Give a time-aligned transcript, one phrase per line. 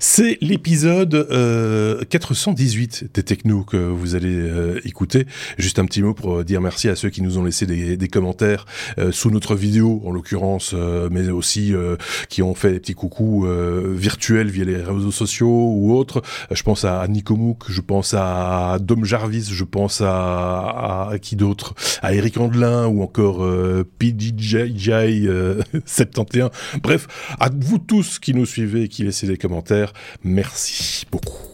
[0.00, 5.26] C'est l'épisode euh, 418 des Technos que vous allez euh, écouter.
[5.58, 8.08] Juste un petit mot pour dire merci à ceux qui nous ont laissé des, des
[8.08, 8.66] commentaires
[8.98, 11.96] euh, sous notre vidéo, en l'occurrence, euh, mais aussi euh,
[12.28, 13.46] qui ont fait des petits coucous
[13.94, 16.22] virtuels via les réseaux sociaux ou autres.
[16.50, 21.36] je pense à Nico Mouk, je pense à Dom Jarvis, je pense à, à qui
[21.36, 21.74] d'autre?
[22.02, 23.46] À Eric Andelin ou encore
[23.98, 24.56] PDJ
[25.84, 26.50] 71.
[26.82, 27.06] Bref,
[27.38, 29.77] à vous tous qui nous suivez et qui laissez des commentaires,
[30.24, 31.47] merci beaucoup.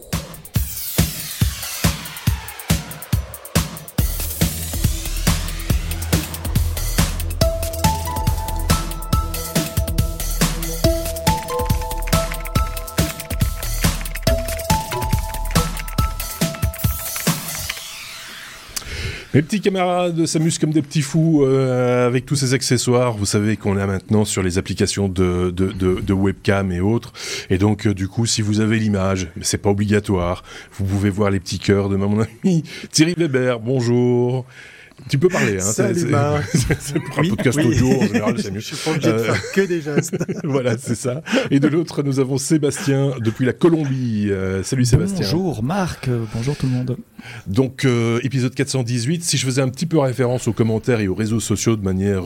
[19.35, 23.17] Mes petits camarades s'amusent comme des petits fous euh, avec tous ces accessoires.
[23.17, 27.11] Vous savez qu'on est maintenant sur les applications de, de, webcam et autres.
[27.49, 31.31] Et donc, euh, du coup, si vous avez l'image, c'est pas obligatoire, vous pouvez voir
[31.31, 33.59] les petits cœurs de mon ami Thierry Weber.
[33.59, 34.45] Bonjour.
[35.09, 35.61] Tu peux parler, hein.
[35.61, 35.99] Salut
[36.79, 38.59] C'est pour un podcast audio, en général, c'est mieux.
[38.59, 40.17] Je suis obligé de faire que des gestes.
[40.43, 41.21] voilà, c'est ça.
[41.51, 44.27] Et de l'autre, nous avons Sébastien depuis la Colombie.
[44.31, 45.27] Euh, salut Sébastien.
[45.31, 46.97] Bonjour Marc, euh, bonjour tout le monde.
[47.45, 51.15] Donc, euh, épisode 418, si je faisais un petit peu référence aux commentaires et aux
[51.15, 52.23] réseaux sociaux de manière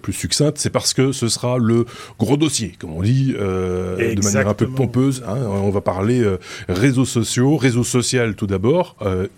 [0.00, 1.84] plus succincte, c'est parce que ce sera le
[2.18, 5.22] gros dossier, comme on dit, de manière un peu pompeuse.
[5.26, 5.38] Hein.
[5.46, 6.24] On va parler
[6.68, 8.96] réseaux sociaux, réseaux social tout d'abord,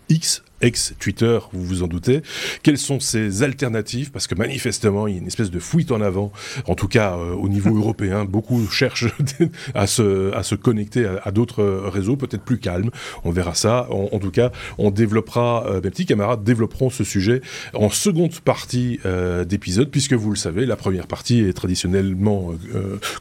[0.08, 2.22] X, ex-Twitter, vous vous en doutez.
[2.62, 4.10] Quelles sont ces alternatives?
[4.10, 6.32] Parce que manifestement, il y a une espèce de fuite en avant,
[6.66, 8.24] en tout cas euh, au niveau européen.
[8.24, 9.06] Beaucoup cherchent
[9.74, 12.90] à, se, à se connecter à, d'autres réseaux, peut-être plus calmes.
[13.24, 13.86] On verra ça.
[13.90, 17.42] En, tout cas, on développera, euh, mes petits camarades développeront ce sujet
[17.74, 22.52] en seconde partie euh, d'épisode, puisque vous le savez, la première partie est traditionnellement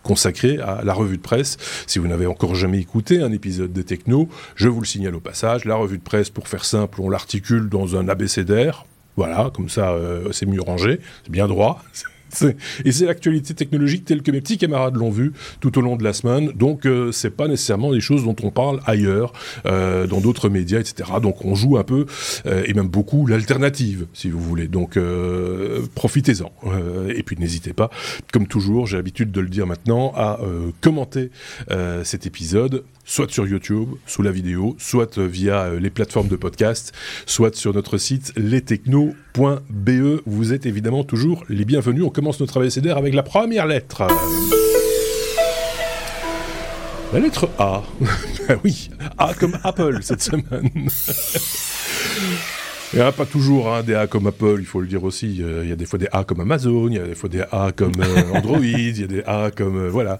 [0.04, 1.58] consacrée à la revue de presse.
[1.88, 5.20] Si vous n'avez encore jamais écouté un épisode des Techno, je vous le signale au
[5.20, 5.66] passage.
[5.66, 7.18] La revue de presse, pour faire simple, on la
[7.70, 8.86] dans un abécédaire.
[9.18, 11.82] Voilà, comme ça, euh, c'est mieux rangé, c'est bien droit.
[12.86, 16.04] Et c'est l'actualité technologique telle que mes petits camarades l'ont vu tout au long de
[16.04, 16.52] la semaine.
[16.54, 19.34] Donc, euh, c'est pas nécessairement des choses dont on parle ailleurs,
[19.66, 21.10] euh, dans d'autres médias, etc.
[21.22, 22.06] Donc, on joue un peu,
[22.46, 24.68] euh, et même beaucoup, l'alternative, si vous voulez.
[24.68, 24.98] Donc,
[25.96, 26.52] profitez-en.
[27.10, 27.90] et puis, n'hésitez pas,
[28.32, 30.40] comme toujours, j'ai l'habitude de le dire maintenant, à
[30.82, 31.32] commenter
[32.04, 36.92] cet épisode soit sur YouTube, sous la vidéo, soit via les plateformes de podcast,
[37.26, 40.22] soit sur notre site lestechno.be.
[40.26, 42.04] Vous êtes évidemment toujours les bienvenus.
[42.04, 44.08] On commence notre abécédaire avec la première lettre.
[47.14, 47.84] La lettre A.
[48.48, 50.90] ben oui, A comme Apple cette semaine.
[52.94, 55.42] Il n'y a pas toujours hein, des A comme Apple, il faut le dire aussi.
[55.42, 57.30] Euh, il y a des fois des A comme Amazon, il y a des fois
[57.30, 59.78] des A comme euh, Android, il y a des A comme...
[59.78, 60.20] Euh, voilà.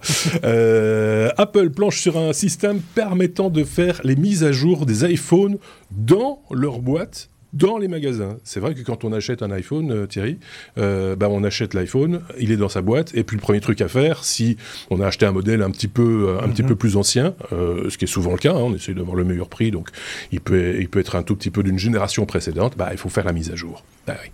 [1.38, 5.58] Apple planche sur un système permettant de faire les mises à jour des iPhones
[5.90, 8.36] dans leur boîte dans les magasins.
[8.44, 10.38] C'est vrai que quand on achète un iPhone, euh, Thierry,
[10.78, 13.80] euh, bah, on achète l'iPhone, il est dans sa boîte, et puis le premier truc
[13.80, 14.56] à faire, si
[14.90, 16.68] on a acheté un modèle un petit peu, euh, un petit mhm.
[16.68, 19.48] peu plus ancien, ce qui est souvent le cas, hein, on essaie d'avoir le meilleur
[19.48, 19.88] prix, donc
[20.32, 23.08] il peut, il peut être un tout petit peu d'une génération précédente, bah, il faut
[23.08, 23.84] faire la mise à jour.
[24.06, 24.30] Bah, oui.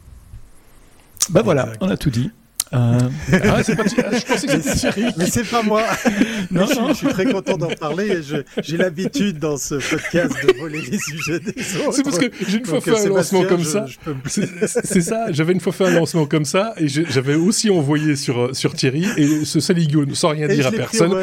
[1.30, 2.30] Bah voilà, on a tout dit.
[2.74, 2.98] Euh...
[3.32, 5.04] Ah, pas ah, je pensais que c'était Thierry.
[5.16, 5.82] Mais c'est pas moi.
[6.50, 6.88] non, non.
[6.88, 8.20] Je, suis très content d'en parler
[8.62, 11.92] j'ai l'habitude dans ce podcast de voler les sujets des autres.
[11.92, 13.86] C'est parce que j'ai une fois fait un lancement comme ça.
[14.26, 18.54] C'est ça, j'avais une fois fait un lancement comme ça et j'avais aussi envoyé sur,
[18.54, 21.14] sur Thierry et ce saligo, sans rien dire à personne,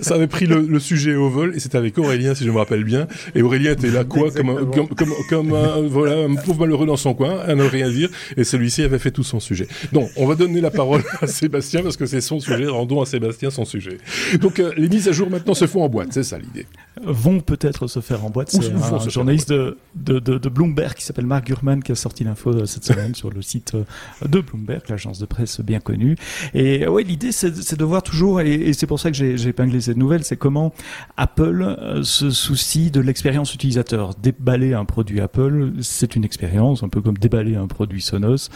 [0.00, 2.58] ça avait pris le, le, sujet au vol et c'était avec Aurélien si je me
[2.58, 3.06] rappelle bien.
[3.34, 6.86] Et Aurélien était là quoi, comme un, comme, comme, comme un, voilà, un pauvre malheureux
[6.86, 9.68] dans son coin, à ne rien dire et celui-ci avait fait tout son sujet.
[9.92, 12.66] Donc, on va donner la parole à Sébastien parce que c'est son sujet.
[12.66, 13.98] Rendons à Sébastien son sujet.
[14.40, 16.66] Donc euh, les mises à jour maintenant se font en boîte, c'est ça l'idée.
[17.02, 18.50] Vont peut-être se faire en boîte.
[18.50, 22.50] C'est un journaliste de, de, de, Bloomberg qui s'appelle Mark Gurman qui a sorti l'info
[22.50, 23.84] euh, cette semaine sur le site euh,
[24.26, 26.16] de Bloomberg, l'agence de presse bien connue.
[26.54, 29.96] Et ouais, l'idée c'est de voir toujours, et, c'est pour ça que j'ai épinglé cette
[29.96, 30.72] nouvelle, c'est comment
[31.16, 34.14] Apple se soucie de l'expérience utilisateur.
[34.14, 38.50] Déballer un produit Apple, c'est une expérience, un peu comme déballer un produit Sonos.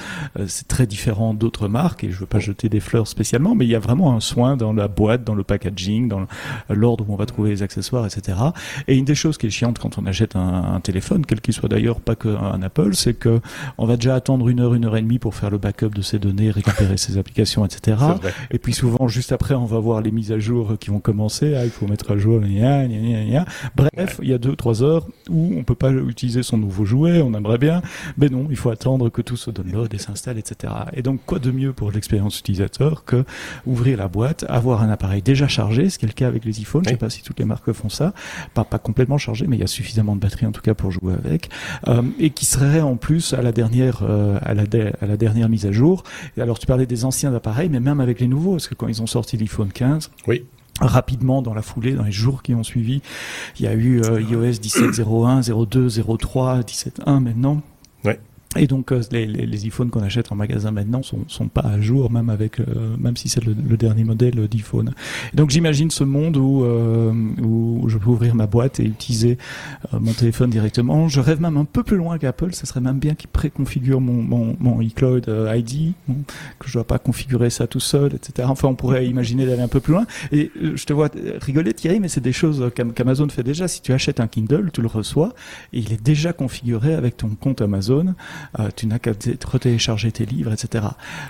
[0.47, 3.75] c'est très différent d'autres marques et je pas jeter des fleurs spécialement, mais il y
[3.75, 6.27] a vraiment un soin dans la boîte, dans le packaging, dans
[6.69, 8.39] l'ordre où on va trouver les accessoires, etc.
[8.87, 11.69] Et une des choses qui est chiante quand on achète un, téléphone, quel qu'il soit
[11.69, 13.41] d'ailleurs, pas qu'un Apple, c'est que
[13.79, 16.03] on va déjà attendre une heure, une heure et demie pour faire le backup de
[16.03, 17.97] ses données, récupérer ses applications, etc.
[18.51, 21.55] Et puis souvent, juste après, on va voir les mises à jour qui vont commencer.
[21.57, 22.41] Ah, il faut mettre à jour.
[22.41, 23.45] Gna, gna, gna,
[23.75, 27.21] Bref, il y a deux, trois heures où on peut pas utiliser son nouveau jouet,
[27.23, 27.83] on aimerait bien,
[28.17, 30.73] mais non, il faut attendre que tout se download et s'installe, etc.
[30.95, 33.25] Et donc, quoi de mieux pour l'expérience l'expérience utilisateur que
[33.67, 36.61] ouvrir la boîte, avoir un appareil déjà chargé, ce qui est le cas avec les
[36.61, 36.85] iPhones.
[36.85, 38.13] Je sais pas si toutes les marques font ça,
[38.55, 40.91] pas pas complètement chargé, mais il y a suffisamment de batterie en tout cas pour
[40.91, 41.49] jouer avec,
[41.87, 44.65] euh, et qui serait en plus à la dernière euh, à la
[45.01, 46.03] à la dernière mise à jour.
[46.37, 48.89] Et alors tu parlais des anciens appareils, mais même avec les nouveaux, parce que quand
[48.89, 50.45] ils ont sorti l'iPhone 15, oui
[50.81, 53.03] rapidement dans la foulée, dans les jours qui ont suivi.
[53.59, 57.63] Il y a eu euh, iOS 17.01, 02, 03, 17.1 maintenant.
[58.05, 58.21] Ouais.
[58.57, 61.61] Et donc euh, les, les, les, iPhones qu'on achète en magasin maintenant sont, sont pas
[61.61, 64.95] à jour, même avec euh, même si c'est le, le, dernier modèle d'iPhone.
[65.35, 67.13] Donc j'imagine ce monde où euh,
[67.43, 69.37] où je peux ouvrir ma boîte et utiliser
[69.93, 71.09] mon téléphone directement.
[71.09, 72.55] Je rêve même un peu plus loin qu'Apple.
[72.55, 75.93] Ça serait même bien qu'ils préconfigurent mon mon, mon iCloud ID,
[76.59, 78.49] que je dois pas configurer ça tout seul, etc.
[78.51, 80.07] Enfin, on pourrait imaginer d'aller un peu plus loin.
[80.33, 81.11] Et je te vois
[81.41, 83.69] rigoler Thierry, mais c'est des choses qu'Amazon fait déjà.
[83.69, 85.35] Si tu achètes un Kindle, tu le reçois
[85.75, 88.15] et il est déjà configuré avec ton compte Amazon.
[88.59, 89.13] Euh, tu n'as qu'à
[89.45, 90.85] retélécharger tes livres, etc.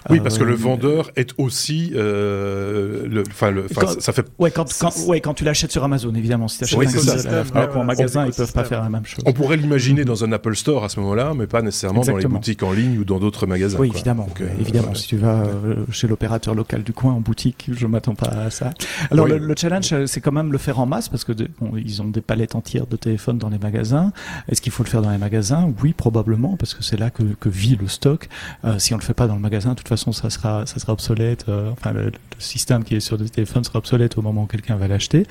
[0.09, 3.67] Oui, parce que le euh, vendeur est aussi, euh, le, enfin, le,
[3.99, 4.27] ça fait.
[4.39, 6.49] Ouais, quand, quand, ouais, quand tu l'achètes sur Amazon, évidemment.
[6.49, 9.25] Si tu achètes un ou en magasin, ils peuvent pas faire la même chose.
[9.27, 12.27] On pourrait l'imaginer dans un Apple Store à ce moment-là, mais pas nécessairement dans les
[12.27, 13.79] boutiques en ligne ou dans d'autres magasins.
[13.79, 14.29] Oui, évidemment.
[14.61, 15.45] évidemment, si tu vas
[15.91, 18.71] chez l'opérateur local du coin en boutique, je m'attends pas à ça.
[19.11, 22.07] Alors le, challenge, c'est quand même le faire en masse parce que bon, ils ont
[22.07, 24.13] des palettes entières de téléphones dans les magasins.
[24.49, 25.73] Est-ce qu'il faut le faire dans les magasins?
[25.83, 28.29] Oui, probablement, parce que c'est là que, que, vit le stock.
[28.65, 30.79] Euh, si on le fait pas dans le magasin, de toute façon, ça sera, ça
[30.79, 31.47] sera obsolète.
[31.49, 34.77] Euh, enfin, le, système qui est sur le téléphone sera obsolète au moment où quelqu'un
[34.77, 35.27] va l'acheter.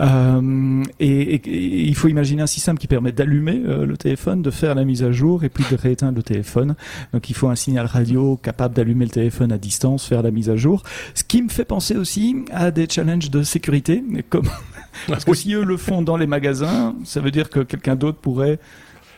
[0.00, 4.50] Euh, et, et, il faut imaginer un système qui permet d'allumer euh, le téléphone, de
[4.50, 6.74] faire la mise à jour et puis de rééteindre le téléphone.
[7.12, 10.50] Donc, il faut un signal radio capable d'allumer le téléphone à distance, faire la mise
[10.50, 10.82] à jour.
[11.14, 14.48] Ce qui me fait penser aussi à des challenges de sécurité, comme
[15.08, 18.18] parce que si eux le font dans les magasins, ça veut dire que quelqu'un d'autre
[18.18, 18.58] pourrait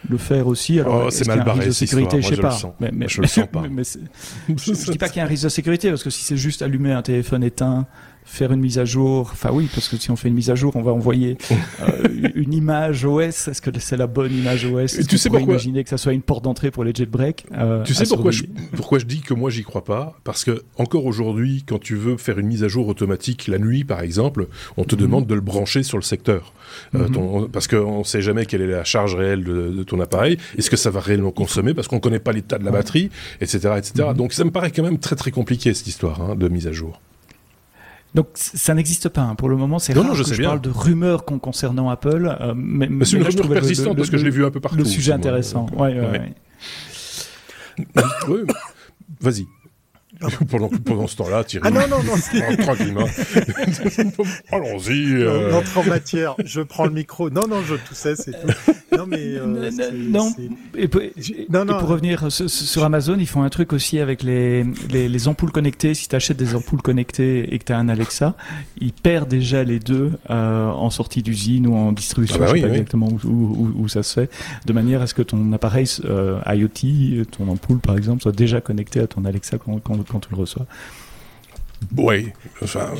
[0.09, 0.81] le faire aussi.
[0.81, 1.67] Alors, oh, c'est mal barré.
[1.67, 2.59] De sécurité, je sais pas.
[2.81, 3.63] Mais, mais, je le sens pas.
[3.71, 3.83] Mais,
[4.49, 6.37] je, je dis pas qu'il y a un risque de sécurité parce que si c'est
[6.37, 7.87] juste allumer un téléphone éteint
[8.25, 9.31] faire une mise à jour.
[9.33, 11.37] Enfin oui, parce que si on fait une mise à jour, on va envoyer
[11.83, 13.49] euh, une image OS.
[13.49, 15.55] Est-ce que c'est la bonne image OS Tu sais pourquoi?
[15.55, 17.45] Imaginer que ça soit une porte d'entrée pour les jailbreaks.
[17.53, 18.45] Euh, tu sais pourquoi je,
[18.77, 20.19] pourquoi je dis que moi j'y crois pas?
[20.25, 23.85] Parce que encore aujourd'hui, quand tu veux faire une mise à jour automatique la nuit,
[23.85, 25.01] par exemple, on te mhm.
[25.01, 26.53] demande de le brancher sur le secteur,
[26.95, 27.13] euh, mhm.
[27.13, 30.39] ton, parce qu'on ne sait jamais quelle est la charge réelle de, de ton appareil.
[30.57, 31.75] Est-ce que ça va réellement consommer?
[31.75, 33.11] Parce qu'on connaît pas l'état de la batterie,
[33.41, 34.09] etc., etc.
[34.09, 34.15] Mhm.
[34.15, 36.73] Donc ça me paraît quand même très très compliqué cette histoire hein, de mise à
[36.73, 37.01] jour.
[38.15, 39.23] Donc ça n'existe pas.
[39.23, 39.35] Hein.
[39.35, 42.37] Pour le moment, c'est rare non, je que je parle de rumeurs concernant Apple.
[42.41, 44.77] Euh, mais, mais c'est une rumeur persistante parce que je l'ai vu un peu partout.
[44.77, 45.67] Le sujet intéressant.
[45.77, 46.35] Ouais, ouais, ouais.
[48.29, 48.41] oui.
[49.21, 49.47] Vas-y.
[50.51, 51.67] pendant, pendant ce temps-là, Thierry.
[51.67, 52.57] Ah non, non, non.
[52.59, 53.07] Tranquillement.
[54.53, 55.15] Allons-y.
[55.15, 55.55] Euh...
[55.55, 56.35] Entre en matière.
[56.45, 57.31] Je prends le micro.
[57.31, 58.73] Non, non, je toussais, c'est tout.
[58.97, 59.19] Non, mais.
[59.21, 60.33] Euh, non.
[60.77, 61.01] Et, pour,
[61.51, 61.77] non, non.
[61.77, 65.53] Et pour revenir sur Amazon, ils font un truc aussi avec les, les, les ampoules
[65.53, 65.95] connectées.
[65.95, 68.35] Si tu achètes des ampoules connectées et que tu as un Alexa,
[68.81, 72.37] ils perdent déjà les deux euh, en sortie d'usine ou en distribution.
[72.37, 74.31] Ah bah je sais pas exactement où, où, où, ça se fait.
[74.67, 78.61] De manière à ce que ton appareil euh, IoT, ton ampoule par exemple, soit déjà
[78.61, 80.67] connecté à ton Alexa quand, quand quand tu le reçois.
[81.97, 82.29] Oui,
[82.63, 82.93] enfin,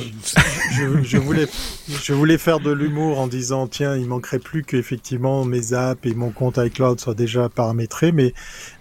[0.71, 1.47] je, je, voulais,
[1.87, 6.13] je voulais faire de l'humour en disant tiens, il manquerait plus qu'effectivement mes apps et
[6.13, 8.33] mon compte iCloud soient déjà paramétrés, mais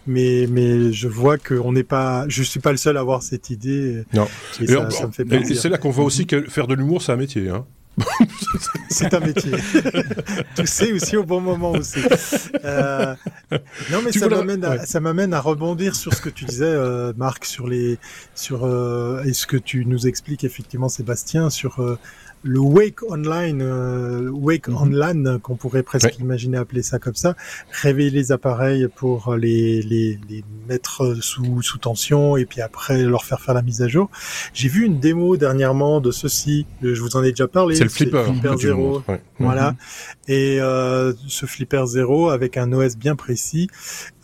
[0.06, 3.22] mais mais je vois que on n'est pas, je suis pas le seul à avoir
[3.22, 4.04] cette idée.
[4.12, 4.26] Non,
[4.60, 5.56] et, ça, ça me fait plaisir.
[5.56, 7.48] Et c'est là qu'on voit aussi que faire de l'humour, c'est un métier.
[7.48, 7.64] Hein.
[8.88, 9.52] C'est un métier.
[10.64, 12.00] sais aussi au bon moment aussi.
[12.64, 13.14] Euh,
[13.90, 17.12] non, mais ça m'amène, à, ça m'amène à rebondir sur ce que tu disais, euh,
[17.16, 17.98] Marc, sur les,
[18.34, 21.98] sur euh, et ce que tu nous expliques effectivement, Sébastien, sur euh,
[22.42, 27.36] le wake online, euh, wake mm on qu'on pourrait presque imaginer appeler ça comme ça,
[27.70, 33.24] réveiller les appareils pour les, les, les mettre sous, sous tension et puis après leur
[33.24, 34.10] faire faire la mise à jour.
[34.54, 37.76] J'ai vu une démo dernièrement de ceci, je vous en ai déjà parlé.
[37.76, 38.24] C'est le flipper.
[38.24, 39.02] flipper zéro.
[39.38, 39.70] Voilà.
[39.70, 39.76] Mhm.
[40.28, 43.68] Et euh, ce flipper zéro avec un OS bien précis,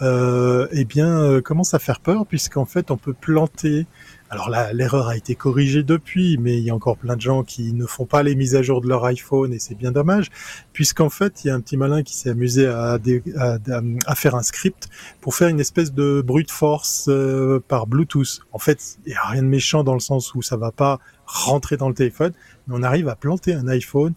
[0.03, 3.87] euh, eh bien, euh, commence à faire peur puisqu'en fait on peut planter
[4.31, 7.45] alors là, l'erreur a été corrigée depuis, mais il y a encore plein de gens
[7.45, 10.29] qui ne font pas les mises à jour de leur iPhone et c'est bien dommage,
[10.75, 14.43] puisqu'en fait, il y a un petit malin qui s'est amusé à, à, faire un
[14.43, 14.89] script
[15.23, 18.41] pour faire une espèce de brute force euh, par Bluetooth.
[18.53, 20.99] En fait, il n'y a rien de méchant dans le sens où ça va pas
[21.25, 22.33] rentrer dans le téléphone,
[22.67, 24.13] mais on arrive à planter un iPhone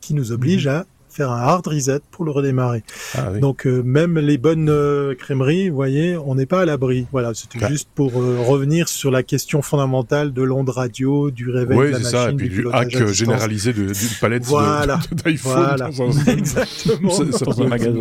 [0.00, 0.74] qui nous oblige mhm.
[0.74, 2.82] à faire un hard reset pour le redémarrer.
[3.16, 7.06] Ah Donc euh, même les bonnes euh, crèmeries, vous voyez, on n'est pas à l'abri.
[7.12, 11.78] Voilà, c'était juste pour euh, revenir sur la question fondamentale de l'onde radio, du réveil
[11.78, 14.98] de la machine, ça, et puis du hack généralisé d'une palette voilà.
[15.12, 15.90] d'iPhone voilà.
[16.26, 17.18] Exactement.
[17.18, 18.00] dans un magasin.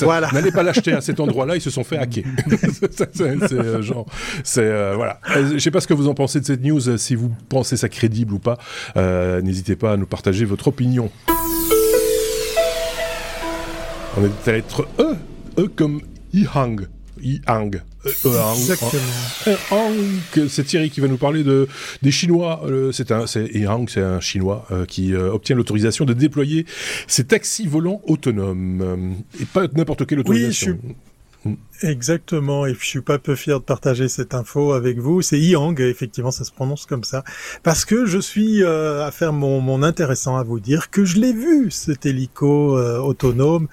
[0.00, 0.28] voilà.
[0.32, 2.24] N'allez pas l'acheter à cet endroit-là, ils se sont fait hacker.
[2.90, 4.06] c'est genre,
[4.42, 5.20] c'est voilà.
[5.52, 7.88] Je sais pas ce que vous en pensez de cette news, si vous pensez ça
[7.88, 8.58] crédible ou pas.
[8.96, 11.08] N'hésitez pas à nous partager votre opinion.
[14.18, 15.14] On est à lettre E.
[15.58, 16.00] E comme
[16.32, 16.88] Ihang.
[17.22, 17.76] Ihang.
[18.04, 20.48] E, e Exactement.
[20.48, 21.68] C'est Thierry qui va nous parler de,
[22.02, 22.62] des Chinois.
[22.64, 23.48] Euh, c'est un, c'est
[23.88, 26.66] c'est un Chinois euh, qui euh, obtient l'autorisation de déployer
[27.06, 29.14] ses taxis volants autonomes.
[29.40, 30.80] et pas n'importe quelle autorisation.
[30.82, 30.94] Oui,
[31.82, 35.22] Exactement, et je suis pas peu fier de partager cette info avec vous.
[35.22, 37.22] C'est Yang, effectivement, ça se prononce comme ça,
[37.62, 41.18] parce que je suis euh, à faire mon, mon, intéressant à vous dire que je
[41.18, 43.68] l'ai vu cet hélico euh, autonome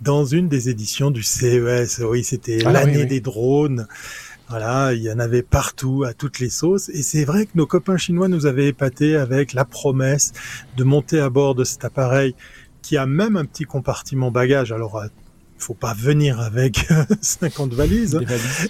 [0.00, 2.00] dans une des éditions du CES.
[2.08, 3.88] Oui, c'était ah l'année des drones.
[4.48, 6.88] Voilà, il y en avait partout, à toutes les sauces.
[6.90, 10.32] Et c'est vrai que nos copains chinois nous avaient épatés avec la promesse
[10.76, 12.34] de monter à bord de cet appareil
[12.80, 14.72] qui a même un petit compartiment bagage.
[14.72, 15.02] Alors,
[15.58, 16.86] faut pas venir avec
[17.20, 18.18] 50 valises.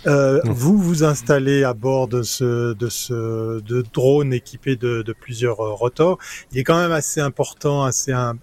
[0.07, 5.13] Euh, vous vous installez à bord de ce de ce de drone équipé de, de
[5.13, 6.19] plusieurs euh, rotors.
[6.53, 8.37] Il est quand même assez important, assez un,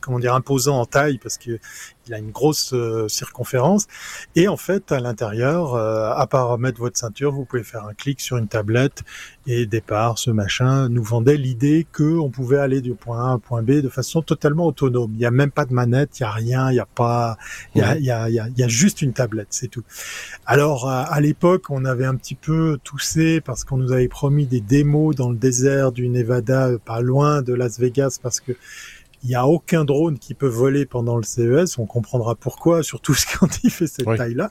[0.00, 1.58] comment dire imposant en taille parce que
[2.06, 3.86] il a une grosse euh, circonférence.
[4.34, 7.94] Et en fait, à l'intérieur, euh, à part mettre votre ceinture, vous pouvez faire un
[7.94, 9.02] clic sur une tablette
[9.46, 13.38] et départ, ce machin nous vendait l'idée que on pouvait aller du point A à
[13.38, 15.10] point B de façon totalement autonome.
[15.14, 17.36] Il n'y a même pas de manette, il n'y a rien, il n'y a pas,
[17.74, 19.82] il y a, il y, a, il y, a, juste une tablette, c'est tout.
[20.46, 24.60] Alors, à, l'époque, on avait un petit peu toussé parce qu'on nous avait promis des
[24.60, 28.52] démos dans le désert du Nevada, euh, pas loin de Las Vegas, parce que
[29.22, 31.78] il n'y a aucun drone qui peut voler pendant le CES.
[31.78, 34.50] On comprendra pourquoi, surtout quand il fait cette taille-là.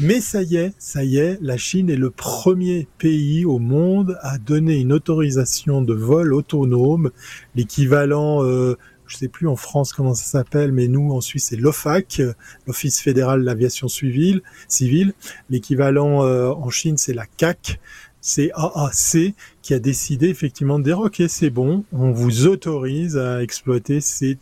[0.00, 4.16] Mais ça y est, ça y est, la Chine est le premier pays au monde
[4.22, 7.10] à donner une autorisation de vol autonome,
[7.56, 8.76] l'équivalent, euh,
[9.08, 12.22] je sais plus en France comment ça s'appelle, mais nous en Suisse c'est l'OFAC,
[12.68, 14.42] l'Office fédéral de l'aviation civile.
[14.68, 15.14] civile.
[15.50, 17.80] L'équivalent euh, en Chine c'est la CAC
[18.20, 19.34] c'est AAC
[19.68, 24.38] qui a décidé effectivement de dire ok c'est bon, on vous autorise à exploiter ces,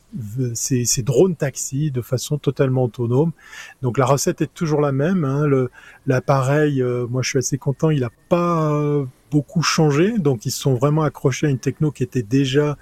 [0.54, 3.32] ces, drones taxis de façon totalement autonome.
[3.82, 5.24] Donc la recette est toujours la même.
[5.24, 5.48] Hein.
[6.06, 8.72] L'appareil, euh, moi je suis assez content, il n'a pas
[9.32, 12.78] beaucoup changé, donc ils sont vraiment accrochés à une techno qui était déjà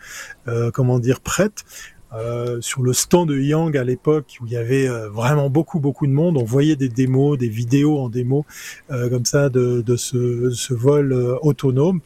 [0.46, 1.64] euh, comment dire prête.
[2.14, 5.80] Euh, sur le stand de Yang à l'époque où il y avait euh, vraiment beaucoup
[5.80, 8.46] beaucoup de monde, on voyait des démos, des vidéos en démo
[8.92, 12.00] euh, comme ça de, de ce, ce, vol autonome.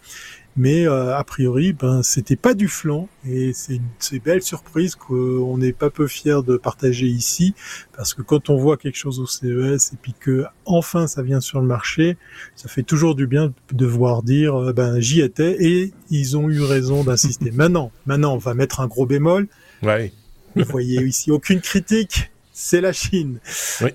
[0.57, 5.73] Mais a priori, ben c'était pas du flanc et c'est une, belle surprise qu'on n'est
[5.73, 7.55] pas peu fier de partager ici
[7.97, 11.41] parce que quand on voit quelque chose au CES et puis que enfin ça vient
[11.41, 12.17] sur le marché,
[12.57, 16.63] ça fait toujours du bien de voir dire ben j'y étais et ils ont eu
[16.63, 17.51] raison d'insister.
[17.55, 19.47] maintenant, maintenant on va mettre un gros bémol
[19.83, 20.13] Ouais.
[20.57, 23.39] Vous voyez ici aucune critique, c'est la Chine.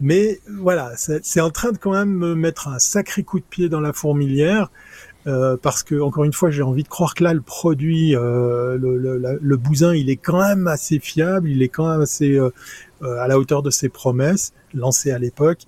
[0.02, 3.70] Mais voilà, c'est en train de quand même me mettre un sacré coup de pied
[3.70, 4.70] dans la fourmilière.
[5.26, 8.78] Euh, parce que encore une fois, j'ai envie de croire que là, le produit, euh,
[8.78, 12.38] le, le, le, bousin, il est quand même assez fiable, il est quand même assez
[12.38, 12.50] euh,
[13.04, 15.62] euh à la hauteur de ses promesses lancées à l'époque.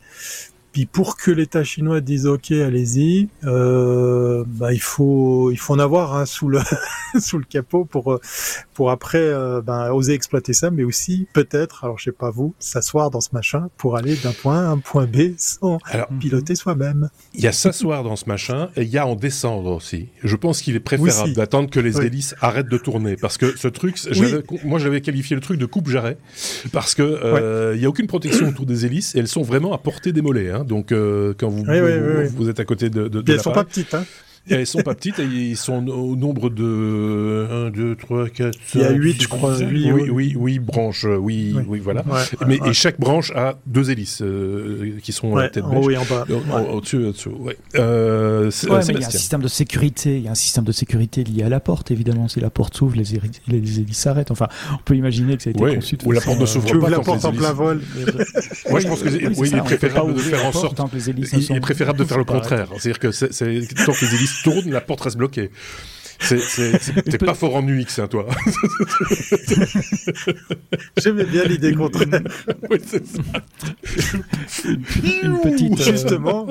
[0.75, 5.79] Puis pour que l'État chinois dise OK, allez-y, euh, bah, il faut il faut en
[5.79, 6.59] avoir hein, sous le
[7.17, 8.19] sous le capot pour
[8.73, 12.53] pour après euh, ben, oser exploiter ça, mais aussi peut-être, alors je sais pas vous,
[12.59, 15.79] s'asseoir dans ce machin pour aller d'un point à un point B sans
[16.19, 17.09] piloter soi-même.
[17.33, 20.09] Il y a s'asseoir dans ce machin et il y a en descendre aussi.
[20.25, 23.69] Je pense qu'il est préférable d'attendre que les hélices arrêtent de tourner parce que ce
[23.69, 23.97] truc,
[24.65, 26.17] moi j'avais qualifié le truc de coupe jarret
[26.73, 29.71] parce que euh, il y a aucune protection autour des hélices et elles sont vraiment
[29.71, 30.49] à portée des mollets.
[30.51, 30.64] Hein.
[30.65, 33.93] Donc euh, quand vous, vous, êtes à côté de, de, de elles sont pas petites,
[33.93, 34.05] hein
[34.49, 38.81] elles sont pas petites, ils sont au nombre de 1, 2, 3, 4, 5, Il
[38.81, 39.57] y a 8, je crois.
[39.57, 42.03] 8, oui, oui, oui, branches, oui, oui, voilà.
[42.45, 45.97] Mais, Et chaque branche a deux hélices euh, qui sont ouais, tête en haut et
[45.97, 46.25] en bas.
[46.71, 47.57] Au-dessus, au-dessous, ouais.
[47.75, 50.63] Euh, ouais mais il y a un système de sécurité, il y a un système
[50.63, 52.27] de sécurité lié à la porte, évidemment.
[52.27, 53.03] Si la porte s'ouvre, les,
[53.47, 54.31] les, hélices s'arrêtent.
[54.31, 56.89] Enfin, on peut imaginer que ça a été conçu Ou la porte ne s'ouvre pas.
[56.89, 57.81] la porte en plein vol.
[58.69, 60.79] Moi, je pense que oui, il est préférable de faire en sorte.
[61.07, 62.67] Il est préférable de faire le contraire.
[62.77, 65.51] C'est-à-dire que tant que les hélices tournent, la porte reste bloquée.
[66.19, 68.25] T'es pas fort en UX, hein, toi.
[70.97, 72.21] J'aimais bien l'idée contraire.
[72.69, 73.21] oui, c'est ça.
[74.63, 76.47] Une, petite, euh, justement.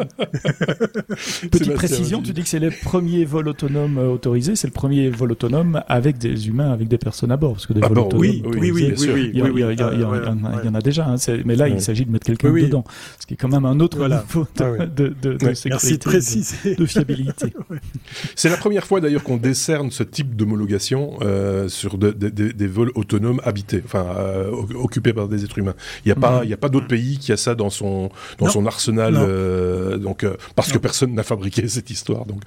[1.50, 5.08] petite précision, tu dis que c'est le premier vol autonome euh, autorisé, c'est le premier
[5.10, 8.20] vol autonome avec des humains, avec des personnes à bord, parce que des vols autonomes,
[8.20, 12.10] oui, oui, oui, oui, il y en a déjà, hein, mais là il s'agit de
[12.10, 12.84] mettre quelqu'un dedans,
[13.18, 16.86] ce qui est quand même un autre niveau de, de, de, de sécurité, de, de,
[16.86, 17.52] fiabilité.
[18.34, 23.40] c'est la première fois d'ailleurs qu'on décerne ce type d'homologation euh, sur des vols autonomes
[23.44, 25.76] habités, enfin euh, occupés par des êtres humains.
[26.04, 28.48] Il n'y a pas, il a pas d'autre pays qui a ça dans son dans
[28.48, 32.26] son arsenal, euh, donc parce que personne n'a fabriqué cette histoire.
[32.26, 32.42] Donc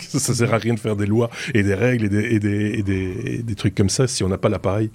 [0.00, 2.78] ça, sert à rien de faire des lois et des règles et des et des,
[2.78, 4.90] et des, des trucs comme ça si on n'a pas l'appareil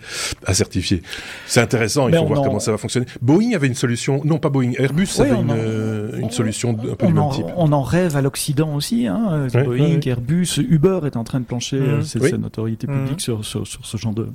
[0.46, 1.02] à certifier.
[1.48, 2.10] C'est intéressant.
[2.10, 3.06] Il faut voir comment ça va fonctionner.
[3.22, 7.14] Boeing avait une solution, non pas Boeing, Airbus avait une, une, solution un peu du
[7.14, 7.46] même type.
[7.56, 11.80] On en rêve à l'Occident aussi, hein, Boeing, Airbus, Uber est en train de plancher,
[11.80, 11.84] mmh.
[11.84, 13.04] euh, c'est une autorité mmh.
[13.04, 14.28] publique sur, sur, sur, ce genre de,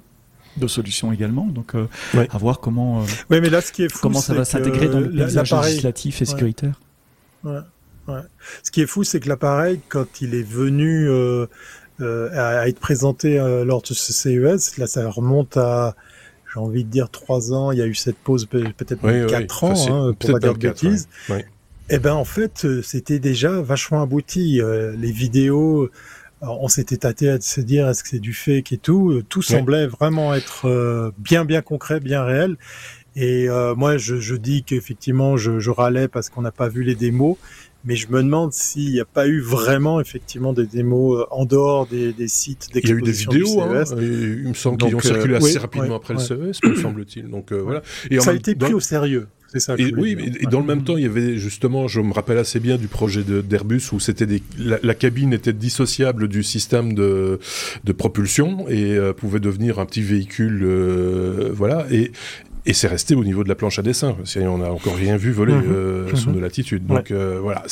[0.57, 1.47] de solutions également.
[1.47, 4.45] Donc, euh, à voir comment, euh, mais là, ce qui est fou, comment ça va
[4.45, 6.81] s'intégrer dans le paysage législatif et sécuritaire.
[7.45, 7.61] Ouais.
[8.09, 8.21] Ouais.
[8.63, 11.47] Ce qui est fou, c'est que l'appareil, quand il est venu euh,
[12.01, 15.97] euh, à, être présenté euh, lors de ce CES, là, ça remonte à,
[16.53, 17.73] j'ai envie de dire, trois ans.
[17.73, 20.59] Il y a eu cette pause peut-être oui, quatre ans, hein, pour pas dire de
[20.59, 21.09] bêtises.
[21.89, 24.61] Eh ben, en fait, c'était déjà vachement abouti.
[24.61, 25.89] les vidéos,
[26.41, 29.11] on s'était tâté à se dire est-ce que c'est du fake et tout.
[29.11, 32.57] Euh, tout semblait vraiment être euh, bien bien concret, bien réel.
[33.19, 36.83] Et euh, moi, je, je dis qu'effectivement, je, je râlais parce qu'on n'a pas vu
[36.83, 37.39] les démos,
[37.87, 41.87] mais je me demande s'il n'y a pas eu vraiment effectivement des démos en dehors
[41.87, 45.01] des, des sites Il y a eu des vidéos, hein, il me semble qu'ils ont
[45.01, 47.29] circulé assez rapidement après le CES, me semble-t-il.
[47.29, 47.81] Donc voilà.
[48.11, 49.29] Et ça a été pris au sérieux
[49.97, 52.77] oui, et, dans le même temps, il y avait justement, je me rappelle assez bien
[52.77, 54.27] du projet d'Airbus où c'était
[54.59, 57.39] la, cabine était dissociable du système de,
[57.85, 61.87] de propulsion et euh, pouvait devenir un petit véhicule, euh, voilà.
[61.91, 62.13] Et,
[62.67, 64.17] et c'est resté au niveau de la planche à dessin.
[64.37, 65.73] On n'a encore rien vu voler mhm.
[65.73, 66.35] euh, sous mhm.
[66.35, 66.85] nos latitudes.
[66.87, 67.63] Donc euh, voilà,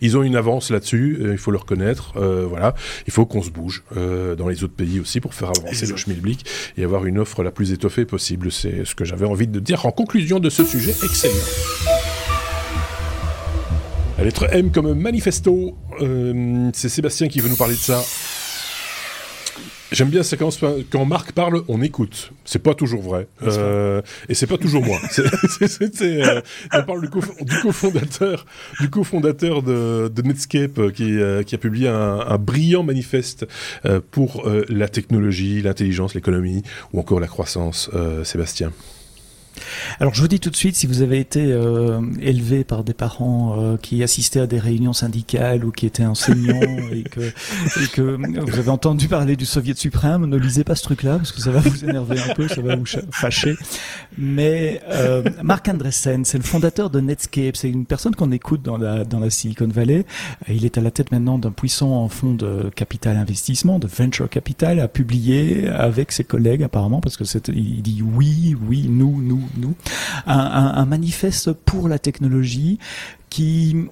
[0.00, 1.18] ils ont une avance là-dessus.
[1.20, 2.12] Euh, il faut le reconnaître.
[2.48, 2.74] voilà,
[3.06, 6.44] il faut qu'on se bouge dans les autres pays aussi pour faire avancer le schmilblick
[6.76, 8.52] et avoir une offre la plus étoffée possible.
[8.52, 11.34] C'est ce que j'avais envie de dire en conclusion de ce sujet excellent.
[14.18, 15.76] La lettre M comme manifesto.
[16.74, 18.02] c'est Sébastien qui veut nous parler de ça.
[19.92, 22.32] J'aime bien ça quand Marc parle, on écoute.
[22.46, 23.28] C'est pas toujours vrai.
[23.42, 24.98] Euh, et c'est pas toujours moi.
[25.18, 26.40] euh,
[26.72, 27.08] on parle du,
[27.62, 28.46] cofondateur
[28.80, 33.46] du cofondateur de, de, Netscape euh, qui, euh, qui, a publié un, un brillant manifeste
[34.10, 37.90] pour la technologie, l'intelligence, l'économie ou encore la croissance.
[38.24, 38.72] Sébastien.
[40.00, 42.94] Alors je vous dis tout de suite, si vous avez été euh, élevé par des
[42.94, 46.60] parents euh, qui assistaient à des réunions syndicales ou qui étaient enseignants
[46.92, 50.82] et, que, et, que, vous avez entendu parler du Soviet suprême, ne lisez pas ce
[50.82, 53.54] truc-là parce que ça va vous énerver un peu, ça va vous fâcher.
[54.18, 58.76] Mais euh, Mark Andreessen, c'est le fondateur de Netscape, c'est une personne qu'on écoute dans
[58.76, 60.04] la, dans la Silicon Valley.
[60.48, 64.80] Il est à la tête maintenant d'un puissant fonds de capital investissement, de venture capital,
[64.80, 69.41] a publié avec ses collègues apparemment parce que c'est, il dit oui, oui, nous, nous,
[70.26, 72.78] un, manifeste pour la technologie
[73.30, 73.88] qui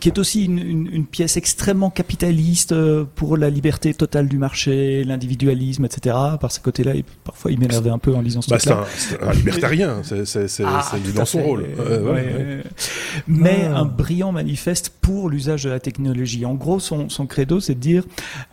[0.00, 4.38] qui est aussi une, une, une, pièce extrêmement capitaliste euh, pour la liberté totale du
[4.38, 6.16] marché, l'individualisme, etc.
[6.40, 6.92] Par ce côté-là,
[7.24, 8.58] parfois il m'énervait un peu en lisant ce bah.
[8.58, 11.64] C'est un, un, libertarien, c'est ah, dans son rôle.
[11.78, 12.62] Euh, ouais, ouais.
[13.26, 13.78] Mais ah.
[13.78, 16.44] un brillant manifeste pour l'usage de la technologie.
[16.44, 18.04] En gros, son, son credo, c'est de dire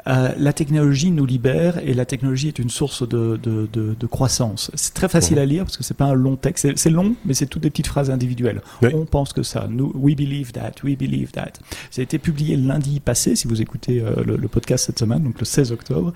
[0.07, 4.07] euh, la technologie nous libère et la technologie est une source de, de, de, de
[4.07, 4.71] croissance.
[4.75, 6.67] C'est très facile à lire parce que c'est pas un long texte.
[6.75, 8.61] C'est long, mais c'est toutes des petites phrases individuelles.
[8.93, 9.67] On pense que ça.
[9.69, 10.73] Nous, we believe that.
[10.83, 11.53] We believe That.
[11.91, 15.39] Ça a été publié lundi passé, si vous écoutez euh, le, podcast cette semaine, donc
[15.39, 16.13] le 16 octobre.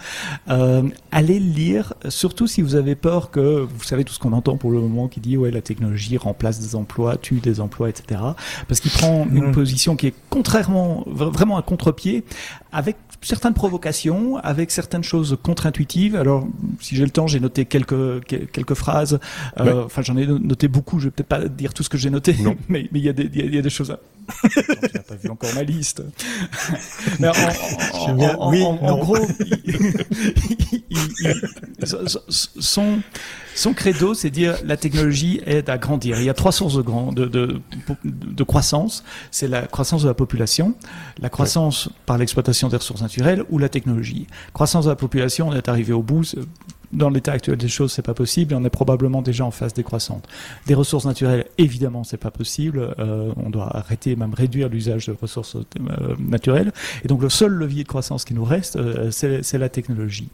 [0.50, 4.58] Euh, allez lire, surtout si vous avez peur que, vous savez tout ce qu'on entend
[4.58, 8.22] pour le moment qui dit ouais la technologie remplace des emplois, tue des emplois, etc.
[8.68, 9.52] Parce qu'il prend une mmh.
[9.52, 12.24] position qui est contrairement, vraiment à contre-pied,
[12.72, 16.16] avec certaines provocations, avec certaines choses contre-intuitives.
[16.16, 16.48] Alors,
[16.80, 19.20] si j'ai le temps, j'ai noté quelques quelques phrases.
[19.60, 21.00] Euh, enfin, j'en ai noté beaucoup.
[21.00, 22.36] Je vais peut-être pas dire tout ce que j'ai noté,
[22.70, 23.96] mais mais il y a des il y, a des choses.
[24.54, 26.04] Tu n'as pas vu encore ma liste.
[27.20, 29.18] mais en, oui, en gros,
[32.60, 33.02] son
[33.60, 36.18] son credo, c'est dire la technologie aide à grandir.
[36.20, 37.62] Il y a trois sources de, grand, de, de,
[38.06, 39.04] de croissance.
[39.32, 40.76] C'est la croissance de la population,
[41.20, 44.28] la croissance par l'exploitation des ressources naturelles ou la technologie.
[44.54, 46.24] Croissance de la population, on est arrivé au bout
[46.92, 48.54] dans l'état actuel des choses, c'est pas possible.
[48.56, 50.28] on est probablement déjà en phase décroissante.
[50.68, 52.96] Des ressources naturelles, évidemment, c'est pas possible.
[53.00, 56.72] Euh, on doit arrêter, même réduire l'usage de ressources euh, naturelles.
[57.04, 60.30] Et donc, le seul levier de croissance qui nous reste, euh, c'est la technologie.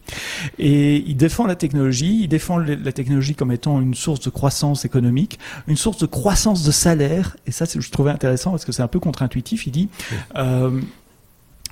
[0.57, 2.21] Et il défend la technologie.
[2.23, 6.63] Il défend la technologie comme étant une source de croissance économique, une source de croissance
[6.63, 7.37] de salaire.
[7.47, 9.67] Et ça, je trouvais intéressant parce que c'est un peu contre-intuitif.
[9.67, 9.89] Il dit.
[10.35, 10.81] Euh,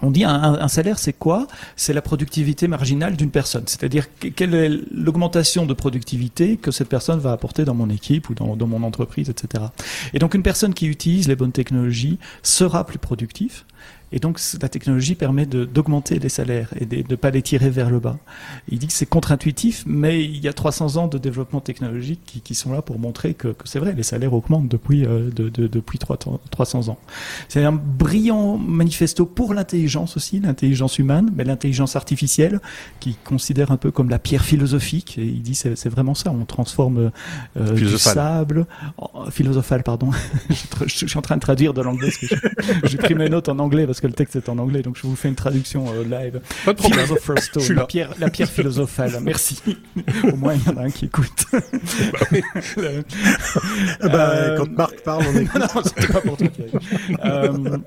[0.01, 1.47] on dit un, salaire, c'est quoi?
[1.75, 3.63] C'est la productivité marginale d'une personne.
[3.67, 8.33] C'est-à-dire quelle est l'augmentation de productivité que cette personne va apporter dans mon équipe ou
[8.33, 9.65] dans, mon entreprise, etc.
[10.13, 13.63] Et donc une personne qui utilise les bonnes technologies sera plus productive
[14.13, 17.89] et donc la technologie permet d'augmenter les salaires et de ne pas les tirer vers
[17.89, 18.17] le bas.
[18.69, 22.41] Il dit que c'est contre-intuitif, mais il y a 300 ans de développement technologique qui,
[22.41, 25.49] qui sont là pour montrer que, que c'est vrai, les salaires augmentent depuis, euh, de,
[25.49, 26.99] de, depuis 300 ans.
[27.49, 32.61] C'est un brillant manifesto pour l'intelligence aussi, l'intelligence humaine, mais l'intelligence artificielle,
[32.99, 35.17] qui considère un peu comme la pierre philosophique.
[35.17, 37.11] Et il dit c'est vraiment ça, on transforme
[37.57, 40.11] euh, du sable, en, philosophale, pardon.
[40.51, 42.11] je, je, suis en train de traduire de l'anglais,
[42.83, 45.03] j'ai pris mes notes en anglais parce que le texte est en anglais, donc je
[45.03, 46.41] vous fais une traduction euh, live.
[46.65, 47.07] Pas de problème.
[47.37, 49.11] Stone, la pierre, la pierre philosophale.
[49.21, 49.59] Merci.
[50.23, 51.45] Au moins, il y en a un qui écoute.
[51.51, 51.59] bah,
[54.01, 55.61] bah, quand Marc parle, on écoute.
[55.75, 56.47] non, c'était pas pour toi.
[57.25, 57.77] Euh,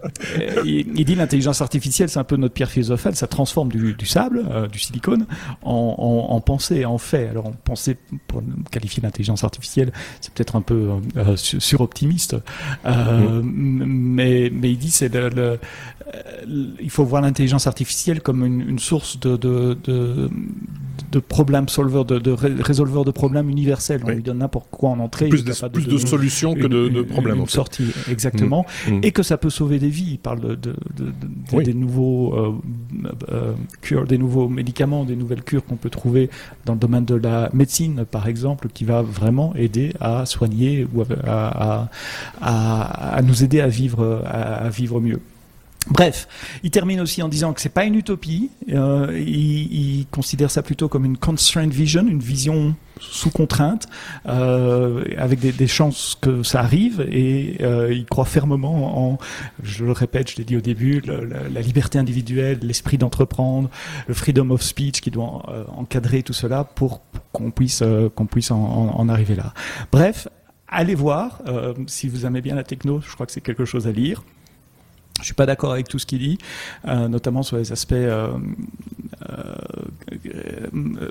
[0.64, 3.14] il, il, dit l'intelligence artificielle, c'est un peu notre pierre philosophale.
[3.16, 5.26] Ça transforme du, du sable, euh, du silicone,
[5.62, 7.28] en, en, en, pensée, en fait.
[7.28, 12.36] Alors, en pensée, pour qualifier l'intelligence artificielle, c'est peut-être un peu euh, suroptimiste.
[12.84, 13.84] Euh, mm.
[13.86, 15.56] mais, mais il dit c'est le, le, euh,
[16.80, 19.76] il faut voir l'intelligence artificielle comme une, source de, de,
[21.10, 22.32] de, problèmes solveurs, de, de
[22.62, 24.02] résolveurs de problèmes universels.
[24.04, 25.28] On lui donne n'importe quoi en entrée.
[25.28, 27.38] Plus, de, plus de, solutions que de, problèmes.
[27.38, 28.66] Une sortie, exactement.
[28.86, 28.92] Mm.
[28.92, 29.00] Mm.
[29.02, 30.12] Et que ça peut sauver des vies.
[30.12, 30.74] Il parle de,
[31.64, 32.52] des nouveaux euh,
[33.32, 36.30] euh, cures, des nouveaux médicaments, des nouvelles cures qu'on peut trouver
[36.66, 41.02] dans le domaine de la médecine, par exemple, qui va vraiment aider à soigner ou
[41.02, 41.88] à,
[42.40, 45.20] à, à, nous aider à vivre, à vivre mieux.
[45.88, 46.26] Bref,
[46.64, 48.50] il termine aussi en disant que c'est pas une utopie.
[48.70, 53.86] Euh, il, considère ça plutôt comme une constraint vision, une vision sous contrainte,
[54.26, 57.06] euh, avec des, chances que ça arrive.
[57.10, 59.18] Et euh, il croit fermement en,
[59.62, 63.70] je le répète, je l'ai dit au début, la, liberté individuelle, l'esprit d'entreprendre,
[64.08, 67.82] le freedom of speech qui doit encadrer tout cela pour, qu'on puisse
[68.14, 69.52] qu'on puisse en, arriver là.
[69.92, 70.28] Bref,
[70.68, 71.42] allez voir
[71.86, 73.00] si vous aimez bien la techno.
[73.06, 74.22] Je crois que c'est quelque chose à lire.
[75.20, 76.38] Je suis pas d'accord avec tout ce qu'il dit,
[76.86, 78.28] euh, notamment sur les aspects euh,
[79.30, 79.54] euh,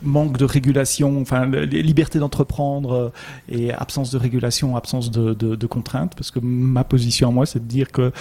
[0.04, 3.12] manque de régulation, enfin liberté d'entreprendre
[3.50, 6.14] et absence de régulation, absence de, de, contraintes.
[6.16, 8.12] Parce que ma position à moi, c'est de dire que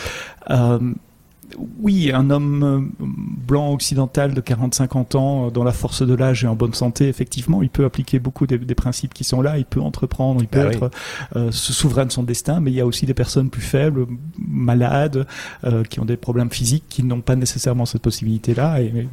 [1.81, 3.05] oui, un homme euh,
[3.47, 7.09] blanc occidental de 40-50 ans, euh, dont la force de l'âge est en bonne santé,
[7.09, 10.49] effectivement, il peut appliquer beaucoup des, des principes qui sont là, il peut entreprendre, il
[10.49, 10.91] peut ah être
[11.35, 11.41] oui.
[11.41, 14.07] euh, souverain de son destin, mais il y a aussi des personnes plus faibles,
[14.39, 15.27] malades,
[15.65, 18.81] euh, qui ont des problèmes physiques, qui n'ont pas nécessairement cette possibilité-là.
[18.81, 19.09] Et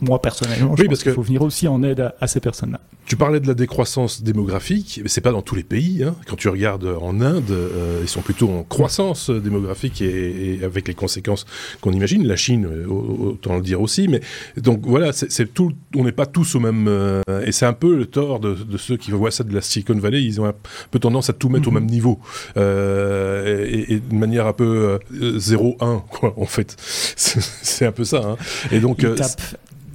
[0.00, 2.80] moi, personnellement, je oui, pense qu'il faut venir aussi en aide à, à ces personnes-là.
[3.06, 6.02] Tu parlais de la décroissance démographique, mais c'est pas dans tous les pays.
[6.02, 6.16] Hein.
[6.26, 10.88] Quand tu regardes en Inde, euh, ils sont plutôt en croissance démographique et, et avec
[10.88, 11.46] les conséquences
[11.86, 12.26] qu'on imagine.
[12.26, 14.08] La Chine, euh, autant le dire aussi.
[14.08, 14.20] Mais
[14.56, 15.72] donc voilà, c'est tout.
[15.94, 16.86] On n'est pas tous au même.
[16.88, 19.60] Euh, et c'est un peu le tort de, de, ceux qui voient ça de la
[19.60, 20.22] Silicon Valley.
[20.22, 20.54] Ils ont un
[20.90, 22.18] peu tendance à tout mettre au même niveau
[22.56, 26.34] euh, et, et, de manière un peu 0-1 quoi.
[26.36, 28.22] En fait, c'est un peu ça.
[28.24, 28.36] Hein.
[28.72, 29.06] Et donc.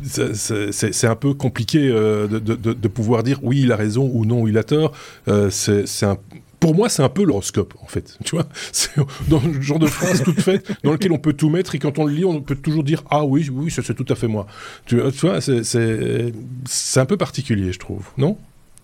[0.03, 4.25] c'est un peu compliqué euh, de, de, de, pouvoir dire oui, il a raison ou
[4.25, 4.93] non, il a tort.
[5.27, 6.17] Euh, c'est un
[6.61, 8.17] pour moi, c'est un peu l'horoscope, en fait.
[8.23, 8.91] Tu vois, c'est
[9.27, 11.99] dans le genre de phrase toute faite dans lequel on peut tout mettre et quand
[11.99, 14.47] on le lit, on peut toujours dire ah oui, oui, c'est tout à fait moi.
[14.85, 18.37] Tu, vois, c'est un peu particulier, je trouve, non?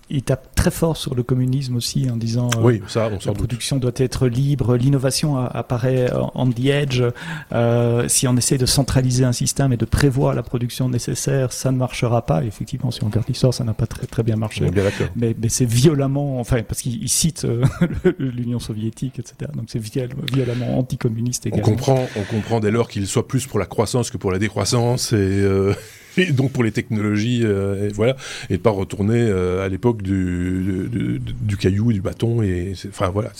[0.09, 3.33] Il tape très fort sur le communisme aussi en disant euh, oui, ça, on la
[3.33, 3.97] production doute.
[3.97, 7.03] doit être libre, l'innovation apparaît on the edge.
[7.51, 11.71] Euh, si on essaie de centraliser un système et de prévoir la production nécessaire, ça
[11.71, 12.43] ne marchera pas.
[12.43, 14.69] Et effectivement, si on regarde l'histoire, ça n'a pas très très bien marché.
[14.69, 14.83] Bien
[15.15, 17.63] mais, mais c'est violemment, enfin parce qu'il cite euh,
[18.19, 19.51] l'Union soviétique, etc.
[19.55, 21.67] Donc c'est violemment anticommuniste également.
[21.67, 24.39] On comprend, on comprend dès lors qu'il soit plus pour la croissance que pour la
[24.39, 25.73] décroissance et euh,
[26.17, 28.15] et donc pour les technologies, euh, et voilà,
[28.49, 33.10] et de pas retourner euh, à l'époque du, du, du, caillou, du bâton, et enfin
[33.10, 33.32] voilà.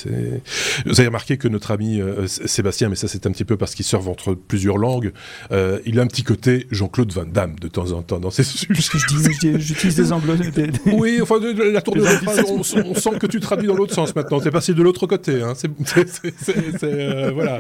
[0.86, 3.76] Vous avez remarqué que notre ami euh, Sébastien, mais ça c'est un petit peu parce
[3.76, 5.12] qu'il serve entre plusieurs langues,
[5.52, 8.44] il a un petit côté Jean-Claude Van Damme de temps en temps dans ses.
[8.44, 10.04] J'utilise des
[10.52, 10.72] des...
[10.94, 11.36] Oui, enfin
[11.72, 12.02] la tour de
[12.48, 14.40] on, on, sent que tu traduis dans l'autre sens maintenant.
[14.42, 15.42] C'est passé de l'autre côté.
[17.34, 17.60] Voilà.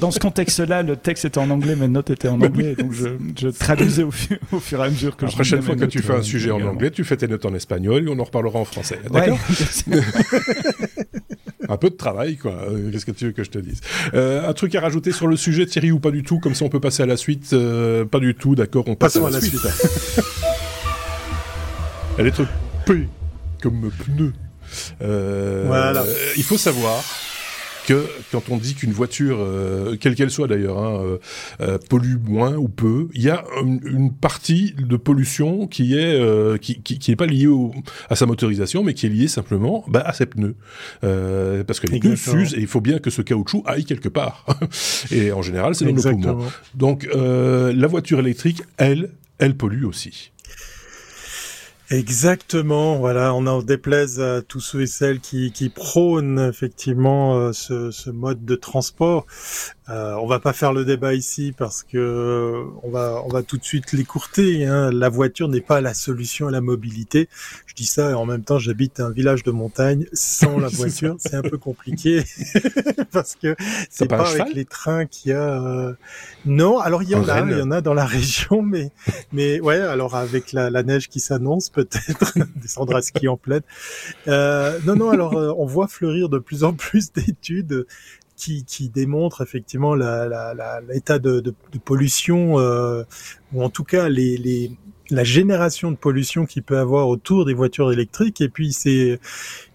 [0.00, 3.37] Dans, ce contexte-là, le texte était en anglais, mes notes étaient en anglais, donc je
[3.40, 6.22] je traduisais au, fur et à mesure que La prochaine fois que tu fais un
[6.22, 8.98] sujet en anglais, tu fais tes notes en espagnol et on en reparlera en français.
[9.10, 9.38] D'accord
[11.70, 12.52] Un peu de travail, quoi.
[12.52, 13.82] Euh, qu'est-ce que tu veux que je te dise?
[14.14, 16.38] Euh, Un truc à rajouter sur le sujet, Thierry, ou pas du tout?
[16.38, 17.52] Comme ça, on peut passer à la suite.
[17.52, 19.60] Euh, pas du tout, d'accord On passe à la, suite.
[22.18, 22.42] Elle est
[22.86, 23.06] P
[23.60, 24.32] comme pneu.
[24.98, 26.04] voilà.
[26.36, 27.04] Il faut savoir
[27.88, 31.18] que quand on dit qu'une voiture, euh, quelle qu'elle soit d'ailleurs, hein, euh,
[31.62, 36.82] euh, pollue moins ou peu, il y a une, partie de pollution qui est qui,
[36.82, 37.48] qui, est pas liée
[38.10, 40.56] à sa motorisation, mais qui est liée simplement bah, à ses pneus,
[41.00, 44.44] parce que les pneus s'usent et il faut bien que ce caoutchouc aille quelque part.
[45.10, 46.44] et en général, c'est dans nos poumons.
[46.74, 50.32] Donc la voiture électrique, elle, elle pollue aussi.
[51.90, 57.54] Exactement, voilà, on en déplaise à tous ceux et celles qui, qui prônent effectivement euh,
[57.54, 59.24] ce, ce, mode de transport.
[59.90, 63.42] Euh, on va pas faire le débat ici parce que euh, on va on va
[63.42, 64.66] tout de suite l'écourter.
[64.66, 64.90] Hein.
[64.92, 67.28] La voiture n'est pas la solution à la mobilité.
[67.66, 71.16] Je dis ça et en même temps j'habite un village de montagne sans la voiture,
[71.18, 72.22] c'est un peu compliqué
[73.12, 73.56] parce que
[73.88, 75.62] c'est pas, avec les trains qu'il y a.
[75.62, 75.94] Euh,
[76.44, 78.90] non, alors il y en a, il y en a dans la région, mais
[79.32, 83.62] mais ouais, alors avec la, la neige qui s'annonce peut-être descendre à ski en pleine.
[84.26, 87.86] Euh, non non, alors on voit fleurir de plus en plus d'études
[88.38, 93.02] qui, qui démontre effectivement l'état de, de, de, pollution, euh,
[93.52, 94.70] ou en tout cas les, les,
[95.10, 98.40] la génération de pollution qu'il peut avoir autour des voitures électriques.
[98.40, 99.20] Et puis c'est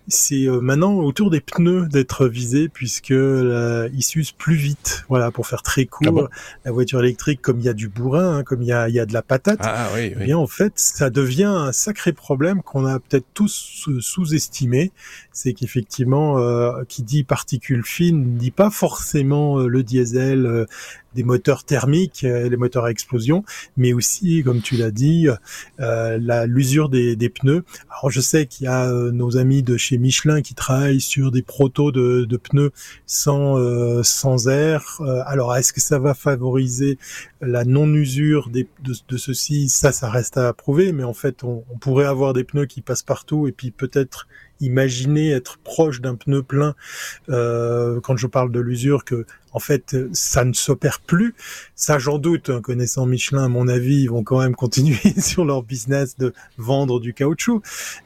[0.07, 5.05] c'est euh, maintenant autour des pneus d'être visé puisque euh, ils s'usent plus vite.
[5.09, 6.35] Voilà, pour faire très court, ah
[6.65, 8.99] la voiture électrique, comme il y a du bourrin, hein, comme il y a, y
[8.99, 12.61] a de la patate, ah, oui, eh bien en fait, ça devient un sacré problème
[12.61, 14.91] qu'on a peut-être tous sous-estimé.
[15.31, 20.67] C'est qu'effectivement, euh, qui dit particules fines, ne dit pas forcément euh, le diesel,
[21.15, 23.43] des moteurs thermiques, euh, les moteurs à explosion,
[23.77, 25.27] mais aussi, comme tu l'as dit,
[25.79, 27.63] euh, la l'usure des, pneus.
[27.89, 31.31] Alors je sais qu'il y a euh, nos amis de chez Michelin qui travaillent sur
[31.31, 32.71] des protos de, de pneus
[33.05, 33.53] sans
[34.03, 34.99] sans air.
[35.25, 36.97] alors est-ce que ça va favoriser
[37.41, 41.77] la non-usure de, de ceci Ça, ça reste à prouver, mais en fait, on, on
[41.77, 44.27] pourrait avoir des pneus qui passent partout et puis peut-être
[44.63, 46.75] imaginer être proche d'un pneu plein
[47.29, 51.35] euh, quand je parle de l'usure que en fait ça ne s'opère plus.
[51.75, 55.45] Ça j'en doute hein, connaissant Michelin à mon avis ils vont quand même continuer sur
[55.45, 57.61] leur business de vendre du caoutchouc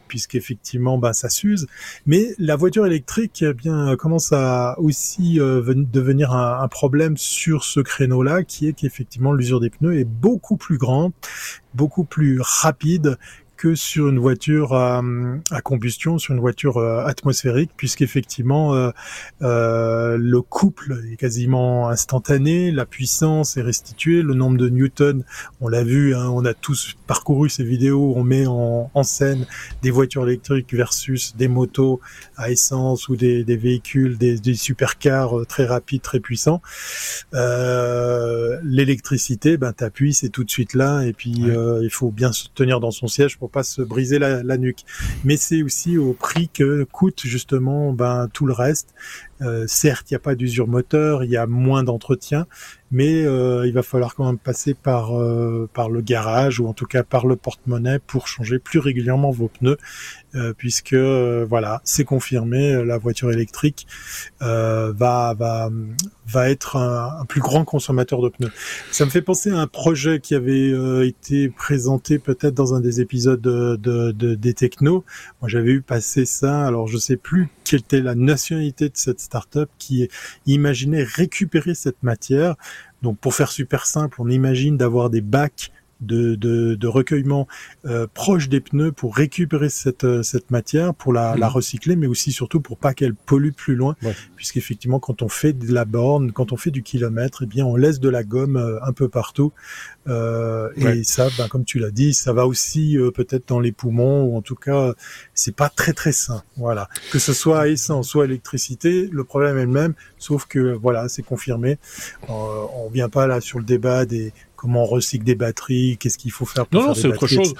[0.08, 1.68] puisqu'effectivement bah ça s'use.
[2.06, 7.64] Mais la voiture électrique eh bien commence à aussi euh, devenir un, un problème sur
[7.64, 11.12] ce créneau là qui est qu'effectivement l'usure des pneus est beaucoup plus grande
[11.74, 13.18] beaucoup plus rapide
[13.58, 15.02] que sur une voiture à,
[15.64, 18.92] combustion, sur une voiture euh, atmosphérique, puisqu'effectivement euh,
[19.42, 25.24] euh, le couple est quasiment instantané, la puissance est restituée, le nombre de newtons,
[25.60, 29.46] on l'a vu, hein, on a tous parcouru ces vidéos, on met en, scène
[29.84, 32.02] des voitures électriques versus des motos
[32.36, 36.62] à essence ou des, véhicules, des, des supercars très rapides, très puissants.
[38.64, 42.80] L'électricité, ben t'appuies, c'est tout de suite là, et puis il faut bien se tenir
[42.80, 44.84] dans son siège pour pas se briser la, nuque.
[45.24, 48.94] Mais c'est aussi au prix que coûte justement ben, tout le reste.
[49.42, 52.48] Euh, certes, il n'y a pas d'usure moteur, il y a moins d'entretien,
[52.90, 56.74] mais euh, il va falloir quand même passer par euh, par le garage ou en
[56.74, 59.78] tout cas par le porte-monnaie pour changer plus régulièrement vos pneus,
[60.58, 63.88] puisque voilà, c'est confirmé, la voiture électrique
[64.40, 65.70] va va
[66.28, 68.52] va être un, plus grand consommateur de pneus.
[68.92, 73.02] Ça me fait penser à un projet qui avait été présenté peut-être dans un des
[73.02, 75.04] épisodes de, de, des technos.
[75.42, 76.66] Moi, j'avais eu passer ça.
[76.68, 80.10] Alors, je sais plus quelle était la nationalité de cette startup qui
[80.46, 82.56] imaginait récupérer cette matière.
[83.02, 87.48] Donc pour faire super simple, on imagine d'avoir des bacs de, de, de recueillement
[87.86, 91.54] euh, proche des pneus pour récupérer cette, euh, cette matière, pour la, la mhm.
[91.54, 93.96] recycler, mais aussi surtout pour pas qu'elle pollue plus loin,
[94.36, 97.76] puisqu'effectivement quand on fait de la borne, quand on fait du kilomètre, eh bien on
[97.76, 99.52] laisse de la gomme euh, un peu partout,
[100.08, 103.72] euh, et ça, ben, comme tu l'as dit, ça va aussi euh, peut-être dans les
[103.72, 104.94] poumons, ou en tout cas
[105.34, 106.90] c'est pas très très sain, voilà.
[107.12, 111.10] Que ce soit à essence, soit électricité, le problème est le même, sauf que voilà,
[111.10, 111.78] c'est confirmé.
[112.28, 116.32] on vient pas là sur le débat des comment on recycle des batteries, qu'est-ce qu'il
[116.32, 117.54] faut faire pour non, faire non, c'est autre chose.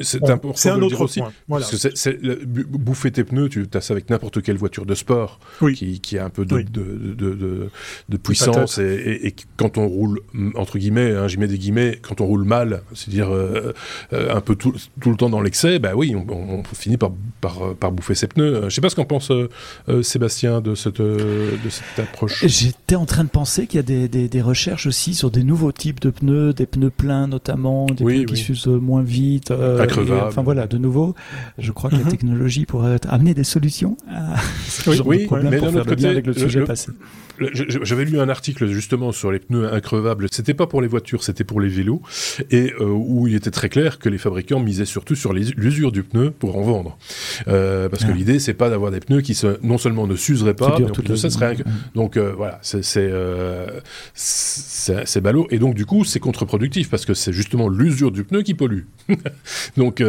[0.00, 1.20] C'est important c'est un autre aussi.
[1.20, 1.32] Point.
[1.48, 1.66] Voilà.
[1.68, 5.40] Parce que c'est, bouffer tes pneus, tu as ça avec n'importe quelle voiture de sport
[5.74, 7.70] qui, qui, a un peu de, de, de,
[8.08, 10.20] de, puissance et, et, quand on roule
[10.54, 13.72] entre guillemets, hein, j'y mets des guillemets, quand on roule mal, c'est-à-dire euh,
[14.12, 17.12] euh, un peu tout, tout, le temps dans l'excès, bah oui, on, on, finit par,
[17.40, 18.64] par, par, bouffer ses pneus.
[18.64, 22.44] Je sais pas ce qu'en pense euh, Sébastien de cette, de cette approche.
[22.46, 25.44] J'étais en train de penser qu'il y a des, des, des recherches aussi sur des
[25.44, 29.50] nouveaux types de pneus pneus, des pneus pleins notamment, des pneus qui s'usent moins vite.
[29.50, 29.86] Euh,
[30.26, 31.14] enfin voilà, de nouveau,
[31.58, 32.10] je crois que la mhm.
[32.10, 34.36] technologie pourrait amener des solutions à
[34.68, 36.92] ce genre de problème mais pour faire le avec le sujet passé.
[37.52, 40.26] J'avais lu un article justement sur les pneus increvables.
[40.30, 42.02] C'était pas pour les voitures, c'était pour les vélos,
[42.50, 46.02] et euh, où il était très clair que les fabricants misaient surtout sur l'usure du
[46.02, 46.98] pneu pour en vendre,
[47.48, 48.14] euh, parce que ah.
[48.14, 51.56] l'idée c'est pas d'avoir des pneus qui non seulement ne s'useraient pas, mais ça serait
[51.94, 52.82] donc euh, voilà, c'est
[54.14, 58.42] c'est ballot, et donc du coup c'est contre-productif parce que c'est justement l'usure du pneu
[58.42, 58.82] qui pollue.
[59.76, 60.02] donc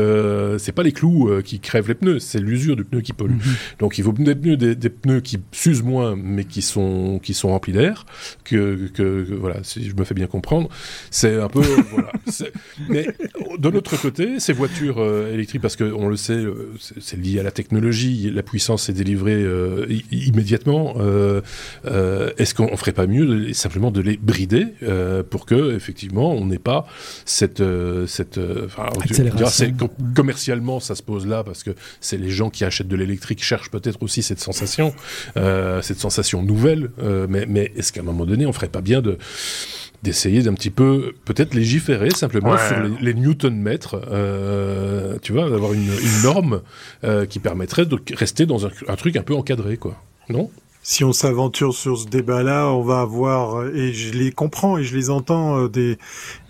[0.58, 3.34] c'est pas les clous qui crèvent les pneus, c'est l'usure du pneu qui pollue.
[3.34, 3.80] Mm-hmm.
[3.80, 7.34] Donc il vaut des pneus, des, des pneus qui s'usent moins, mais qui sont qui
[7.34, 8.06] sont remplis d'air,
[8.44, 10.70] que, que, voilà, si je me fais bien comprendre,
[11.10, 12.12] c'est un peu voilà.
[12.90, 13.08] Mais
[13.58, 17.44] de l'autre côté, ces voitures euh, électriques, parce qu'on le sait, euh, c'est lié à
[17.44, 20.96] la technologie, la puissance est délivrée euh, immédiatement.
[21.84, 24.68] Est-ce qu'on ferait pas mieux simplement de les brider
[25.30, 26.86] pour que effectivement on n'ait pas
[27.26, 27.64] cette
[28.08, 28.40] cette
[30.16, 33.72] commercialement ça se pose là parce que c'est les gens qui achètent de l'électrique cherchent
[33.72, 34.94] peut-être aussi cette sensation,
[35.36, 39.18] cette sensation nouvelle euh, mais, est-ce qu'à un moment donné, on ferait pas bien de
[40.02, 45.72] d'essayer d'un petit peu, peut-être légiférer simplement sur les, newton mètres, euh, tu vois, d'avoir
[45.72, 45.90] une,
[46.24, 46.62] norme
[47.06, 49.96] euh, qui permettrait de rester dans un, truc un peu encadré, quoi.
[50.28, 50.52] Non?
[50.82, 54.94] Si on s'aventure sur ce débat-là, on va avoir, et je les comprends et je
[54.94, 55.98] les entends, des,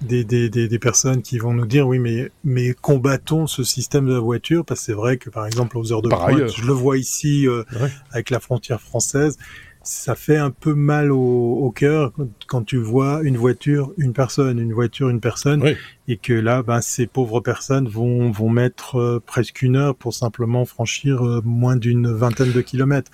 [0.02, 4.13] des, des, des, personnes qui vont nous dire, oui, mais, mais combattons ce système de
[4.13, 6.74] la voiture, parce que c'est vrai que, par exemple, aux heures de pointe, je le
[6.74, 7.46] vois ici,
[8.12, 9.38] avec la frontière française,
[9.84, 12.13] ça fait un peu mal au, au cœur
[12.48, 15.63] quand tu vois une voiture, une personne, une voiture, une personne,
[16.08, 20.13] et que là, ben, ces pauvres personnes vont, vont mettre euh, presque une heure pour
[20.13, 23.12] simplement franchir euh, moins d'une vingtaine de kilomètres.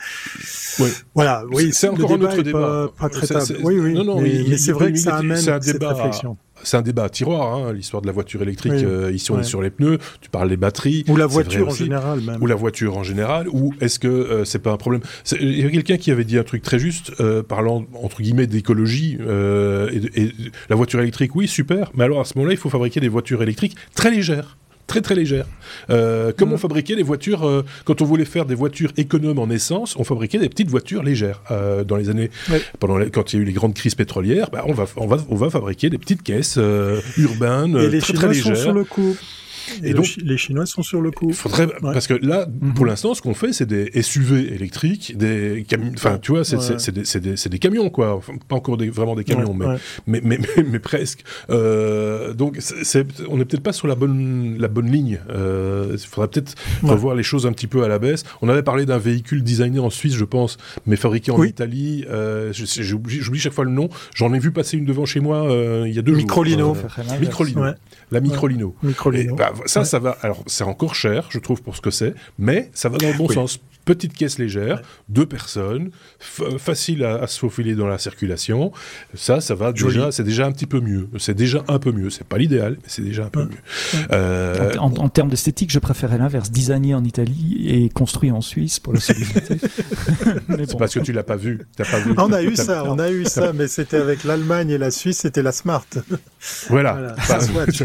[0.79, 0.89] Oui.
[1.15, 2.91] Voilà, oui, c'est encore un autre débat.
[2.97, 3.59] Pas, traitable.
[3.63, 3.93] Oui, oui.
[3.93, 7.55] Non, non, mais, c'est vrai que ça amène cette réflexion c'est un débat à tiroir,
[7.55, 8.73] hein, l'histoire de la voiture électrique.
[8.73, 9.97] Euh, ici, on est sur les pneus.
[10.21, 11.05] Tu parles des batteries.
[11.07, 12.41] Ou la voiture en général, même.
[12.41, 13.47] Ou la voiture en général.
[13.49, 15.01] Ou est-ce que euh, c'est pas un problème?
[15.39, 18.47] Il y a quelqu'un qui avait dit un truc très juste, euh, parlant entre guillemets
[18.47, 19.17] d'écologie.
[19.19, 20.33] Et, et,
[20.69, 21.91] la voiture électrique, oui, super.
[21.95, 24.57] Mais alors à ce moment-là, il faut fabriquer des voitures électriques très légères
[24.89, 25.45] très très légère.
[25.89, 26.59] Euh, comme on mm.
[26.59, 30.39] fabriquait les voitures, euh, quand on voulait faire des voitures économes en essence, on fabriquait
[30.39, 31.41] des petites voitures légères.
[31.51, 32.29] Euh, dans les années,
[32.79, 35.17] pendant quand il y a eu les grandes crises pétrolières, bah, on, va, on, va,
[35.29, 36.59] on va fabriquer des petites caisses
[37.17, 38.57] urbaines, Et les très, très légères.
[38.57, 39.15] Sont sur le coup.
[39.83, 41.31] Et, donc, les Chinois sont sur le coup.
[41.33, 42.73] Faudrait, Parce que là, mhm.
[42.73, 45.91] pour l'instant, ce qu'on fait, c'est des SUV électriques, des camions.
[45.93, 48.21] Enfin, tu vois, c'est des, des, camions, quoi.
[48.47, 49.65] pas encore des, vraiment des camions, mais,
[50.07, 51.23] mais, mais, mais, presque.
[51.49, 55.19] Euh, donc, c'est on n'est peut-être pas sur la bonne, la bonne ligne.
[55.29, 58.23] Euh, il faudrait peut-être revoir les choses un petit peu à la baisse.
[58.41, 62.05] On avait parlé d'un véhicule designé en Suisse, je pense, mais fabriqué en Italie.
[62.09, 63.89] Euh, J'oublie chaque fois le nom.
[64.15, 66.75] J'en ai vu passer une devant chez moi euh, il y a deux Microlino.
[66.75, 66.77] jours.
[67.19, 67.63] Microlino.
[68.11, 68.75] La Microlino.
[68.83, 69.35] Microlino.
[69.35, 70.17] Bah, ça, ça va.
[70.21, 73.17] Alors, c'est encore cher, je trouve, pour ce que c'est, mais ça va dans le
[73.17, 78.71] bon sens petite caisse légère, deux personnes, facile à, se faufiler dans la circulation.
[79.15, 81.07] Ça, ça va déjà, c'est déjà un petit peu mieux.
[81.17, 82.11] C'est déjà un peu mieux.
[82.11, 83.57] C'est pas l'idéal, mais c'est déjà un peu mieux.
[84.11, 86.51] Euh, en, termes d'esthétique, je préférais l'inverse.
[86.51, 89.57] Designé en Italie et construit en Suisse pour la solidité.
[90.67, 91.61] c'est parce que tu l'as pas vu.
[91.79, 92.13] As pas vu.
[92.17, 95.17] On a eu ça, on a eu ça, mais c'était avec l'Allemagne et la Suisse,
[95.17, 95.87] c'était la Smart.
[96.69, 97.15] Voilà.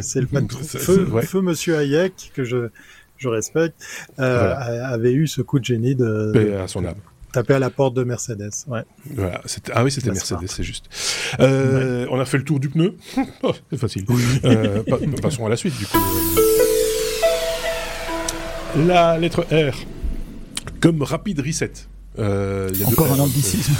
[0.02, 0.28] c'est le
[0.62, 2.68] feu, feu Monsieur Hayek que je
[3.16, 3.82] je respecte,
[4.18, 6.96] euh, avait eu ce coup de génie de, à son âme.
[7.32, 8.50] taper à la porte de Mercedes.
[8.66, 8.82] Ouais.
[9.14, 9.40] Voilà,
[9.72, 10.86] ah oui, c'était Mercedes, c'est juste.
[11.40, 12.96] Euh, on a fait le tour du pneu.
[13.42, 14.04] Oh, c'est facile.
[14.44, 14.82] Euh,
[15.20, 15.98] passons à la suite, du coup.
[18.86, 19.74] La lettre R,
[20.80, 21.72] comme rapide reset.
[22.18, 23.72] Euh, Encore un anglicisme.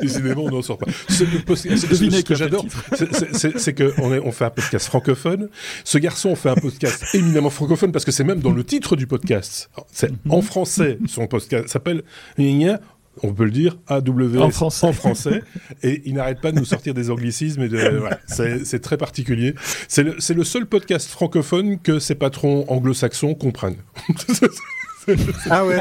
[0.00, 0.86] Décidément, on n'en sort pas.
[1.08, 2.66] Ce, ce que j'adore,
[3.58, 5.48] c'est qu'on on fait un podcast francophone.
[5.84, 9.06] Ce garçon fait un podcast éminemment francophone parce que c'est même dans le titre du
[9.06, 9.70] podcast.
[9.92, 10.98] C'est en français.
[11.06, 12.02] Son podcast s'appelle
[13.22, 14.86] on peut le dire, AWS en français.
[14.86, 15.42] En français
[15.82, 17.62] et il n'arrête pas de nous sortir des anglicismes.
[17.62, 19.54] Et de, voilà, c'est très particulier.
[19.88, 23.76] C'est le, le, seul podcast francophone que ses patrons anglo-saxons comprennent.
[25.50, 25.80] ah ouais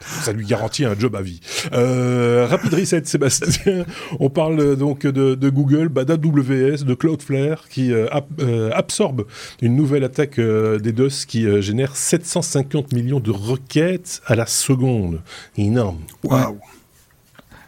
[0.00, 1.40] Ça lui garantit un job à vie.
[1.72, 3.84] Euh, Rapid Reset, Sébastien.
[4.20, 8.08] On parle donc de, Google, bah, d'AWS, de Cloudflare qui euh,
[8.40, 9.26] euh, absorbe
[9.60, 15.20] une nouvelle attaque des DOS qui génère 750 millions de requêtes à la seconde.
[15.56, 16.00] Énorme.
[16.22, 16.58] Waouh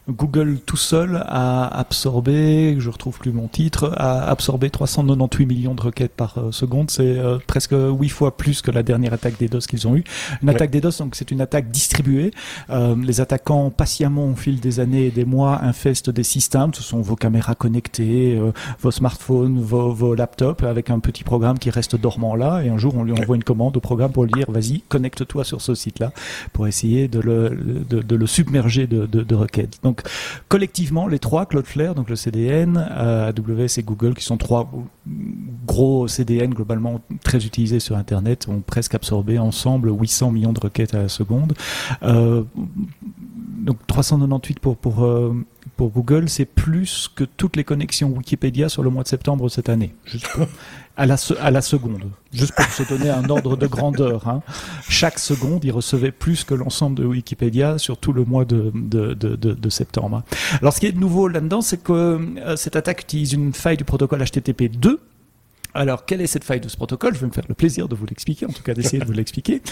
[0.09, 5.83] Google tout seul a absorbé, je retrouve plus mon titre, a absorbé 398 millions de
[5.83, 6.93] requêtes par euh, seconde.
[6.93, 10.05] C'est euh, presque huit fois plus que la dernière attaque des DOS qu'ils ont eue.
[10.43, 12.31] Une attaque des DOS, donc c'est une attaque distribuée.
[12.71, 16.73] Euh, les attaquants patiemment au fil des années et des mois infestent des systèmes.
[16.73, 18.41] Ce sont vos caméras connectées,
[18.81, 22.63] vos smartphones, vos, vos, laptops, avec un petit programme qui reste dormant là.
[22.63, 25.43] Et un jour, on lui envoie une commande au programme pour lui dire vas-y, connecte-toi
[25.43, 26.13] sur ce site-là
[26.53, 27.51] pour essayer de le,
[27.89, 29.81] de, de le submerger de, de, de requêtes.
[29.83, 30.13] Donc donc
[30.49, 34.71] collectivement, les trois, Cloudflare, donc le CDN, euh, AWS et Google, qui sont trois
[35.67, 40.95] gros CDN globalement très utilisés sur Internet, ont presque absorbé ensemble 800 millions de requêtes
[40.95, 41.55] à la seconde.
[42.03, 42.43] Euh,
[43.59, 45.35] donc 398 pour pour euh,
[45.77, 49.69] pour Google, c'est plus que toutes les connexions Wikipédia sur le mois de septembre cette
[49.69, 49.95] année.
[50.05, 50.29] Juste
[50.97, 54.27] à la, à la seconde, juste pour se donner un ordre de grandeur.
[54.29, 54.43] Hein.
[54.89, 59.15] Chaque seconde, il recevait plus que l'ensemble de Wikipédia sur tout le mois de, de,
[59.15, 60.23] de, septembre.
[60.61, 63.85] Alors ce qui est nouveau là-dedans, c'est que euh, cette attaque utilise une faille du
[63.85, 65.01] protocole HTTP 2
[65.77, 67.15] alors, quelle est cette faille de ce protocole?
[67.15, 69.13] Je vais me faire le plaisir de vous l'expliquer, en tout cas d'essayer de vous
[69.13, 69.63] l'expliquer.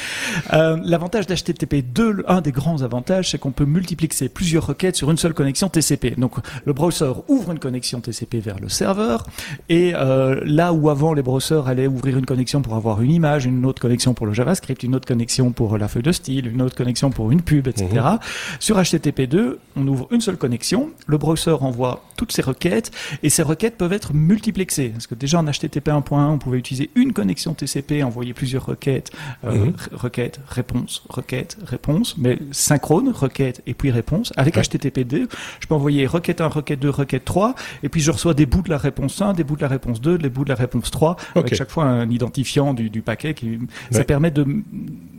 [0.52, 5.10] Euh, L'avantage d'HTTP 2, un des grands avantages, c'est qu'on peut multiplier plusieurs requêtes sur
[5.10, 6.14] une seule connexion TCP.
[6.18, 6.32] Donc,
[6.64, 9.24] le browser ouvre une connexion TCP vers le serveur,
[9.68, 13.46] et euh, là où avant les browsers allaient ouvrir une connexion pour avoir une image,
[13.46, 16.62] une autre connexion pour le JavaScript, une autre connexion pour la feuille de style, une
[16.62, 17.88] autre connexion pour une pub, etc.
[17.92, 18.18] Mhm.
[18.60, 22.90] Sur HTTP 2, on ouvre une seule connexion, le browser envoie toutes ces requêtes,
[23.22, 24.90] et ces requêtes peuvent être multiplexées.
[24.90, 25.46] Parce que déjà en
[25.94, 29.10] HTTP point on pouvait utiliser une connexion TCP, envoyer plusieurs requêtes,
[29.44, 29.74] euh, mhm.
[29.92, 34.32] requêtes, réponse, requête, réponse, mais synchrone, requête et puis réponse.
[34.36, 35.28] Avec HTTP2,
[35.60, 38.62] je peux envoyer requête 1, requête 2, requête 3, et puis je reçois des bouts
[38.62, 40.90] de la réponse 1, des bouts de la réponse 2, des bouts de la réponse
[40.90, 43.58] 3, avec chaque fois un identifiant du, paquet qui,
[43.90, 44.46] ça permet de,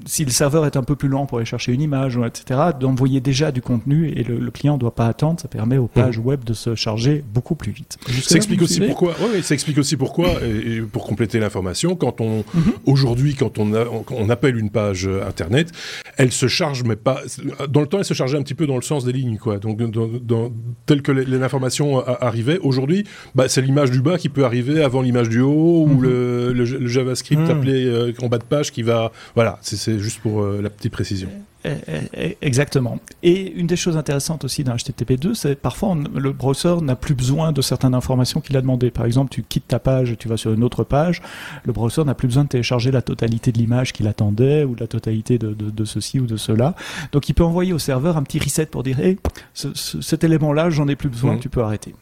[0.05, 3.19] si le serveur est un peu plus lent pour aller chercher une image, etc., d'envoyer
[3.19, 5.39] déjà du contenu et le, client ne doit pas attendre.
[5.39, 6.25] Ça permet aux pages mhm.
[6.25, 7.97] web de se charger beaucoup plus vite.
[8.23, 9.15] Ça explique aussi pourquoi.
[9.21, 10.29] Ouais, ça explique aussi pourquoi.
[10.43, 12.73] Et, pour compléter l'information, quand on mhm.
[12.85, 13.71] aujourd'hui, quand on,
[14.11, 15.71] on, appelle une page internet,
[16.17, 17.21] elle se charge, mais pas
[17.69, 19.57] dans le temps, elle se chargeait un petit peu dans le sens des lignes, quoi.
[19.57, 20.51] Donc, dans,
[20.85, 25.29] tel que l'information arrivait, aujourd'hui, bah, c'est l'image du bas qui peut arriver avant l'image
[25.29, 26.01] du haut ou mhm.
[26.01, 29.11] le, JavaScript appelé euh, en bas de page qui va.
[29.35, 31.29] Voilà, c'est juste pour euh, la petite précision.
[31.65, 32.99] Eh, eh, eh, exactement.
[33.23, 37.51] Et une des choses intéressantes aussi dans HTTP2, c'est parfois le browser n'a plus besoin
[37.51, 38.91] de certaines informations qu'il a demandé.
[38.91, 41.23] Par exemple, tu quittes ta page et tu vas sur une autre page,
[41.63, 44.85] le browser n'a plus besoin de télécharger la totalité de l'image qu'il attendait ou la
[44.85, 46.75] totalité de, de, ceci ou de cela.
[47.11, 49.17] Donc il peut envoyer au serveur un petit reset pour dire, hey,
[49.53, 51.39] cet élément-là, j'en ai plus besoin, mmh.
[51.39, 51.95] tu peux arrêter.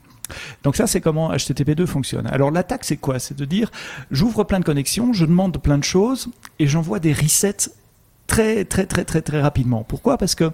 [0.64, 2.28] Donc ça, c'est comment HTTP2 fonctionne.
[2.28, 3.20] Alors l'attaque, c'est quoi?
[3.20, 3.72] C'est de dire,
[4.12, 6.28] j'ouvre plein de connexions, je demande plein de choses
[6.60, 7.70] et j'envoie des resets
[8.28, 9.84] très très très très très rapidement.
[9.84, 10.18] Pourquoi?
[10.18, 10.52] Parce que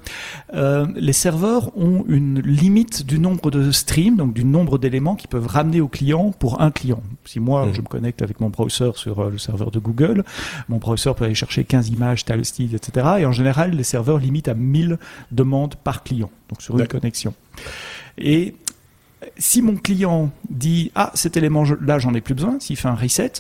[0.54, 5.30] euh, les serveurs ont une limite du nombre de streams, donc du nombre d'éléments qu'ils
[5.30, 7.02] peuvent ramener au client pour un client.
[7.26, 7.74] Si moi mmh.
[7.74, 10.24] je me connecte avec mon browser sur euh, le serveur de Google,
[10.68, 13.08] mon browser peut aller chercher 15 images, tel style, etc.
[13.20, 14.98] Et en général, les serveurs limitent à 1000
[15.32, 17.34] demandes par client, donc sur une connexion.
[18.18, 18.56] Et
[19.38, 22.96] si mon client dit ah cet élément là j'en ai plus besoin, s'il fait un
[22.96, 23.32] reset,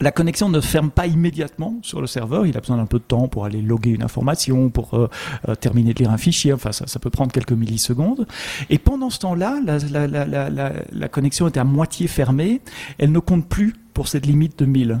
[0.00, 2.46] la connexion ne ferme pas immédiatement sur le serveur.
[2.46, 5.08] Il a besoin d'un peu de temps pour aller loguer une information, pour euh,
[5.48, 6.52] euh, terminer de lire un fichier.
[6.52, 8.26] Enfin, ça, ça, peut prendre quelques millisecondes.
[8.68, 12.60] Et pendant ce temps-là, la, la, la, la, connexion est à moitié fermée.
[12.98, 15.00] Elle ne compte plus pour cette limite de 1000.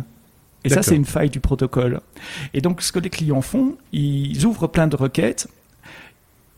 [0.64, 2.00] Et ça, c'est une faille du protocole.
[2.52, 5.48] Et donc, ce que les clients font, ils ouvrent plein de requêtes.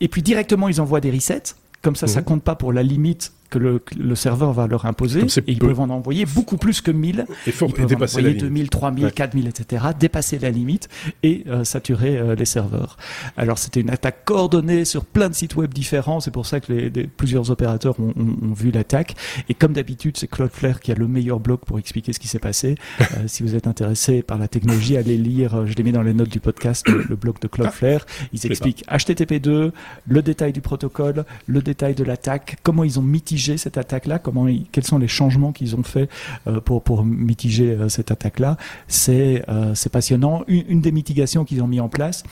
[0.01, 1.55] Et puis directement, ils envoient des resets.
[1.81, 2.25] Comme ça, ça mhm.
[2.25, 5.21] compte pas pour la limite que le, le, serveur va leur imposer.
[5.21, 7.25] Et ils peuvent en envoyer beaucoup plus que 1000.
[7.47, 9.85] Et ils peuvent en envoyer 2000, 3000, 4000, etc.
[9.99, 10.87] Dépasser la limite
[11.23, 12.97] et euh, saturer euh, les serveurs.
[13.37, 16.19] Alors c'était une attaque coordonnée sur plein de sites web différents.
[16.19, 19.15] C'est pour ça que les, plusieurs opérateurs ont, ont, ont vu l'attaque.
[19.49, 22.39] Et comme d'habitude, c'est Cloudflare qui a le meilleur blog pour expliquer ce qui s'est
[22.39, 22.75] passé.
[23.01, 26.13] euh, si vous êtes intéressé par la technologie, allez lire, je l'ai mis dans les
[26.13, 28.05] notes du podcast, le, blog de Cloudflare.
[28.31, 29.71] Ils expliquent HTTP2,
[30.07, 34.47] le détail du protocole, le détail de l'attaque, comment ils ont mitigé cette attaque-là Comment
[34.71, 36.09] quels sont les changements qu'ils ont fait
[36.47, 40.43] euh, pour mitiger euh, cette attaque-là C'est euh, passionnant.
[40.47, 42.23] Une, des mitigations qu'ils ont mis en place,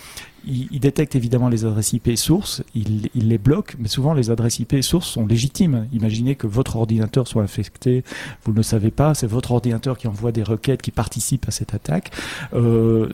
[0.45, 4.60] ils, détectent évidemment les adresses IP sources, ils, ils, les bloquent, mais souvent les adresses
[4.60, 5.88] IP sources sont légitimes.
[5.91, 8.03] Imaginez que votre ordinateur soit infecté,
[8.45, 11.51] vous ne le savez pas, c'est votre ordinateur qui envoie des requêtes qui participent à
[11.51, 12.12] cette attaque.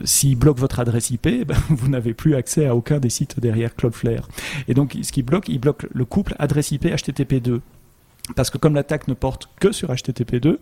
[0.04, 3.74] S'il bloque votre adresse IP, ben, vous n'avez plus accès à aucun des sites derrière
[3.74, 4.28] Cloudflare.
[4.68, 7.60] Et donc, ce qui bloque, il bloque le couple adresse IP HTTP2.
[8.36, 10.56] Parce que comme l'attaque ne porte que sur HTTP2,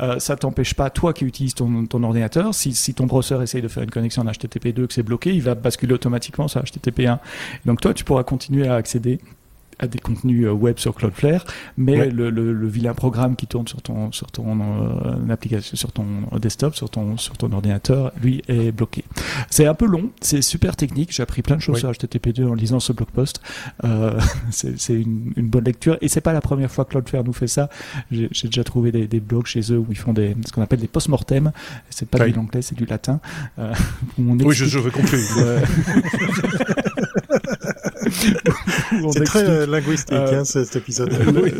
[0.00, 3.68] euh, ça t'empêche pas, toi qui utilises ton, ordinateur, si, si, ton browser essaye de
[3.68, 7.18] faire une connexion en HTTP2 que c'est bloqué, il va basculer automatiquement sur HTTP1.
[7.66, 9.20] Donc toi, tu pourras continuer à accéder
[9.78, 11.44] à des contenus web sur Cloudflare,
[11.76, 14.58] mais le, le, vilain programme qui tourne sur ton sur ton
[15.30, 16.04] application, sur ton
[16.38, 19.04] desktop, sur ton sur ton ordinateur, lui est bloqué.
[19.50, 21.12] C'est un peu long, c'est super technique.
[21.12, 23.40] J'ai appris plein de choses sur HTTP2 en lisant ce blog post.
[24.50, 27.46] c'est une, une, bonne lecture et c'est pas la première fois que Cloudflare nous fait
[27.46, 27.68] ça.
[28.10, 30.80] J'ai déjà trouvé des, des, blogs chez eux où ils font des ce qu'on appelle
[30.80, 31.52] des post-mortem.
[31.90, 33.20] C'est pas du anglais, c'est du latin.
[34.18, 35.22] oui, je, je veux compris.
[39.12, 41.12] c'est très euh, linguistique euh, hein, cet épisode.
[41.42, 41.52] oui,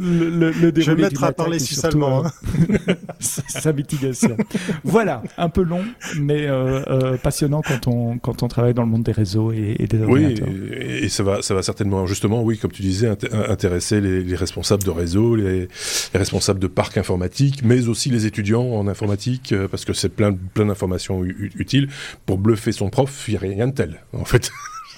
[0.00, 2.26] le, le, Je vais mettre à parler suisse-allemand.
[2.26, 2.32] Hein.
[3.20, 4.36] sa mitigation.
[4.84, 5.84] voilà, un peu long,
[6.18, 10.02] mais euh, passionnant quand on, quand on travaille dans le monde des réseaux et, des
[10.02, 10.48] ordinateurs.
[10.48, 13.08] Oui, et, ça, va, ça va certainement, justement, oui, comme tu disais,
[13.48, 15.68] intéresser les, responsables de réseau, les,
[16.14, 20.66] responsables de parcs informatiques, mais aussi les étudiants en informatique, parce que c'est plein, plein
[20.66, 21.88] d'informations utiles.
[22.26, 24.50] Pour bluffer son prof, il n'y a rien de tel, en fait.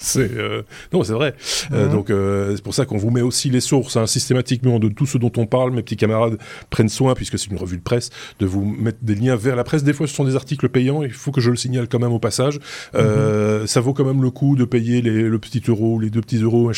[0.05, 0.61] C'est euh,
[0.93, 1.33] non, c'est vrai.
[1.71, 4.87] Euh, donc euh, c'est pour ça qu'on vous met aussi les sources hein, systématiquement de
[4.87, 5.71] tout ce dont on parle.
[5.71, 6.37] Mes petits camarades
[6.69, 9.63] prennent soin, puisque c'est une revue de presse, de vous mettre des liens vers la
[9.63, 9.83] presse.
[9.83, 11.01] Des fois, ce sont des articles payants.
[11.03, 12.59] Il faut que je le signale quand même au passage.
[12.93, 13.65] Mhm.
[13.65, 16.41] Ça vaut quand même le coup de payer les, le petit euro, les deux petits
[16.41, 16.71] euros.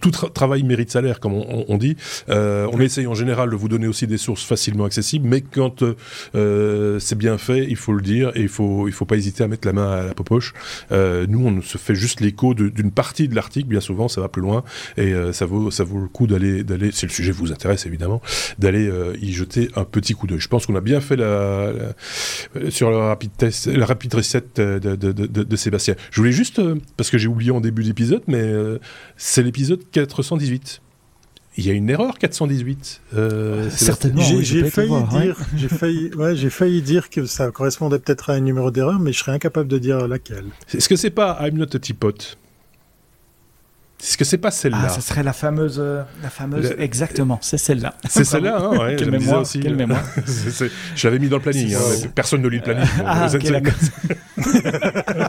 [0.00, 1.96] Tout travail mérite salaire, comme on, dit.
[2.28, 5.84] on essaye en général de vous donner aussi des sources facilement accessibles, mais quand
[6.32, 9.48] c'est bien fait, il faut le dire et il faut il faut pas hésiter à
[9.48, 10.52] mettre la main à la poche.
[10.90, 14.42] nous, on se fait juste les d'une partie de l'article, bien souvent ça va plus
[14.42, 14.64] loin
[14.96, 17.86] et euh, ça vaut ça vaut le coup d'aller d'aller si le sujet vous intéresse
[17.86, 18.20] évidemment
[18.58, 20.40] d'aller euh, y jeter un petit coup d'œil.
[20.40, 21.72] Je pense qu'on a bien fait la,
[22.70, 25.94] sur le rapide test, la rapide de, de, de Sébastien.
[26.10, 28.52] Je voulais juste euh, parce que j'ai oublié en début d'épisode, mais
[29.16, 30.80] c'est l'épisode 418
[31.56, 33.02] il y a une erreur 418.
[33.14, 34.22] Euh, Certainement.
[34.22, 38.40] J'ai failli dire, j'ai failli, ouais, j'ai failli dire que ça correspondait peut-être à un
[38.40, 40.46] numéro d'erreur, mais je serais incapable de dire laquelle.
[40.72, 42.14] Est-ce que c'est pas I'm not a teapot?
[44.02, 44.86] Est-ce que c'est pas celle-là?
[44.86, 47.94] Ah, ce serait la fameuse, euh, la fameuse, exactement, c'est celle-là.
[48.08, 49.60] C'est celle-là, hein, ouais, quelle, mémoire, aussi.
[49.60, 50.02] quelle mémoire.
[50.96, 52.86] je l'avais mis dans le planning, hein, personne ne lit le planning.
[53.04, 53.28] Ah,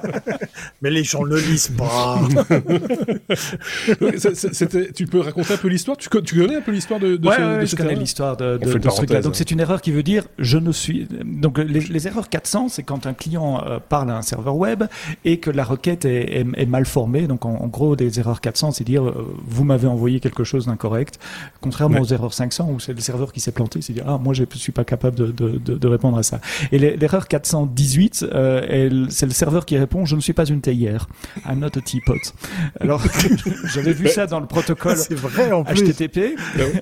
[0.81, 2.19] mais les gens ne lisent pas.
[4.95, 5.95] tu peux raconter un peu l'histoire?
[5.97, 8.67] Tu, connais un peu l'histoire de, de, ouais, ce, ouais, je connais l'histoire de, de,
[8.67, 9.21] ce truc-là.
[9.21, 11.07] Donc c'est une erreur qui veut dire je ne suis.
[11.23, 14.85] Donc les, erreurs 400, c'est quand un client euh, parle à un serveur web
[15.23, 17.27] et que la requête est, est, mal formée.
[17.27, 21.19] Donc en, gros, des erreurs 400, c'est dire euh, vous m'avez envoyé quelque chose d'incorrect.
[21.59, 24.33] Contrairement aux erreurs 500 où c'est le serveur qui s'est planté, c'est dire ah moi
[24.33, 26.39] je suis pas capable de, de, répondre à ça.
[26.71, 31.07] Et l'erreur 418, euh, c'est le serveur qui répond je ne suis pas une théière.
[31.45, 32.33] I'm not a teapot.
[32.79, 33.01] Alors,
[33.73, 36.35] j'avais vu ça dans le protocole vrai, en HTTP.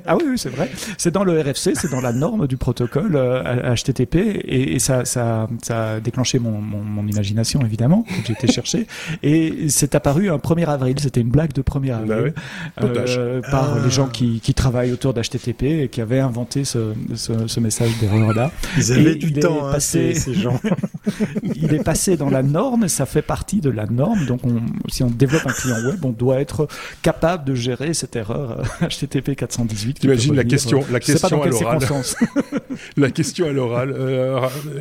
[0.06, 0.70] ah oui, oui c'est vrai.
[0.98, 5.48] C'est dans le RFC, c'est dans la norme du protocole HTTP euh, et, ça, ça,
[5.62, 8.06] ça a déclenché mon, mon, imagination évidemment.
[8.26, 8.86] J'ai été chercher
[9.24, 10.96] et c'est apparu un 1er avril.
[11.00, 12.34] C'était une blague de 1er avril
[12.80, 16.94] bah euh, par les gens qui, qui travaillent autour d'HTTP et qui avaient inventé ce,
[17.16, 18.52] ce, message d'erreur là.
[18.78, 20.60] Ils avaient du temps, hein, ces, ces gens.
[21.56, 24.26] il est passé dans la norme, ça fait partie de la norme.
[24.26, 26.68] Donc, on, si on développe un client web, on doit être
[27.02, 30.04] capable de gérer cette erreur HTTP 418.
[30.04, 31.80] Imagine la question, la question à l'oral.
[32.98, 33.96] la question à l'oral.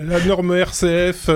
[0.06, 1.30] la norme RCF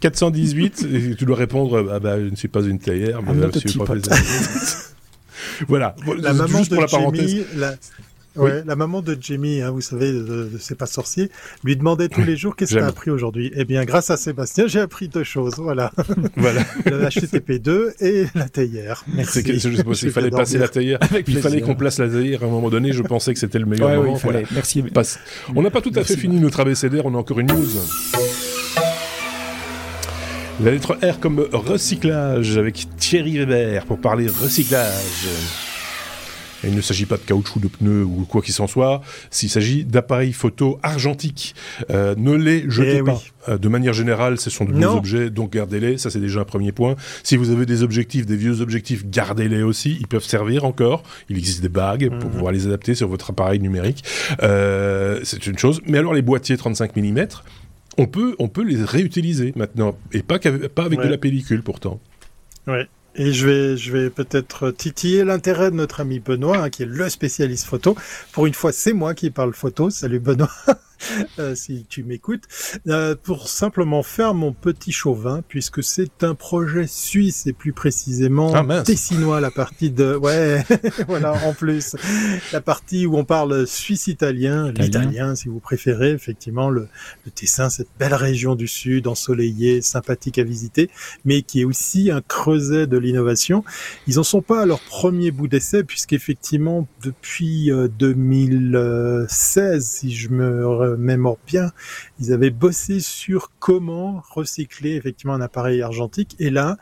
[0.00, 3.68] 418, et tu dois répondre ah bah, je ne suis pas une théière, mais je
[3.68, 3.94] suis pas
[5.68, 5.94] Voilà.
[6.18, 7.46] La maman de pour la parenthèse.
[7.56, 7.74] la...
[8.36, 11.30] Ouais, la maman de Jamie, hein, vous savez, de, C'est pas sorcier,
[11.64, 13.50] lui demandait tous les jours qu'est-ce que tu as appris aujourd'hui.
[13.54, 15.54] Eh bien, grâce à Sébastien, j'ai appris deux choses.
[15.58, 15.92] Voilà.
[16.36, 16.62] voilà.
[16.86, 19.04] le HTTP2 et la théière.
[19.12, 19.40] Merci.
[19.40, 20.98] il fallait passer la théière.
[21.26, 22.92] il fallait qu'on place la théière à un moment donné.
[22.92, 24.12] Je pensais que c'était le meilleur moment.
[24.14, 24.40] Oui, voilà.
[24.52, 24.84] Merci.
[25.54, 27.06] On n'a pas tout à fait fini notre abécédaire.
[27.06, 27.68] On a encore une news.
[30.60, 35.67] La lettre R comme recyclage avec Thierry Weber pour parler recyclage
[36.64, 39.00] il ne s'agit pas de caoutchouc, de pneus ou quoi qu'il s'en soit.
[39.30, 41.54] S'il s'agit d'appareils photo argentiques,
[41.90, 43.20] euh, ne les jetez eh pas.
[43.48, 45.98] Euh, de manière générale, ce sont de beaux objets, donc gardez-les.
[45.98, 46.96] Ça, c'est déjà un premier point.
[47.22, 49.96] Si vous avez des objectifs, des vieux objectifs, gardez-les aussi.
[50.00, 51.02] Ils peuvent servir encore.
[51.28, 52.30] Il existe des bagues pour mhm.
[52.30, 54.04] pouvoir les adapter sur votre appareil numérique.
[54.42, 55.80] Euh, c'est une chose.
[55.86, 57.26] Mais alors, les boîtiers 35 mm,
[57.98, 59.96] on peut, on peut les réutiliser maintenant.
[60.12, 62.00] Et pas, pas avec de la pellicule, pourtant.
[62.66, 62.86] Ouais.
[63.18, 66.86] Et je vais, je vais peut-être titiller l'intérêt de notre ami Benoît, hein, qui est
[66.86, 67.96] le spécialiste photo.
[68.32, 69.90] Pour une fois, c'est moi qui parle photo.
[69.90, 70.50] Salut Benoît.
[71.38, 72.44] euh, si tu m'écoutes,
[72.86, 78.52] euh, pour simplement faire mon petit chauvin, puisque c'est un projet suisse et plus précisément
[78.54, 80.64] ah, tessinois, la partie de, ouais,
[81.08, 81.96] voilà, en plus,
[82.52, 86.88] la partie où on parle suisse-italien, l'italien si vous préférez, effectivement, le,
[87.24, 90.90] le Tessin, cette belle région du sud, ensoleillée, sympathique à visiter,
[91.24, 93.64] mais qui est aussi un creuset de l'innovation.
[94.06, 100.28] Ils en sont pas à leur premier bout d'essai, puisqu'effectivement, depuis 2016, euh, si je
[100.30, 101.72] me remémore bien,
[102.20, 106.36] ils avaient bossé sur comment recycler effectivement un appareil argentique.
[106.38, 106.76] Et là,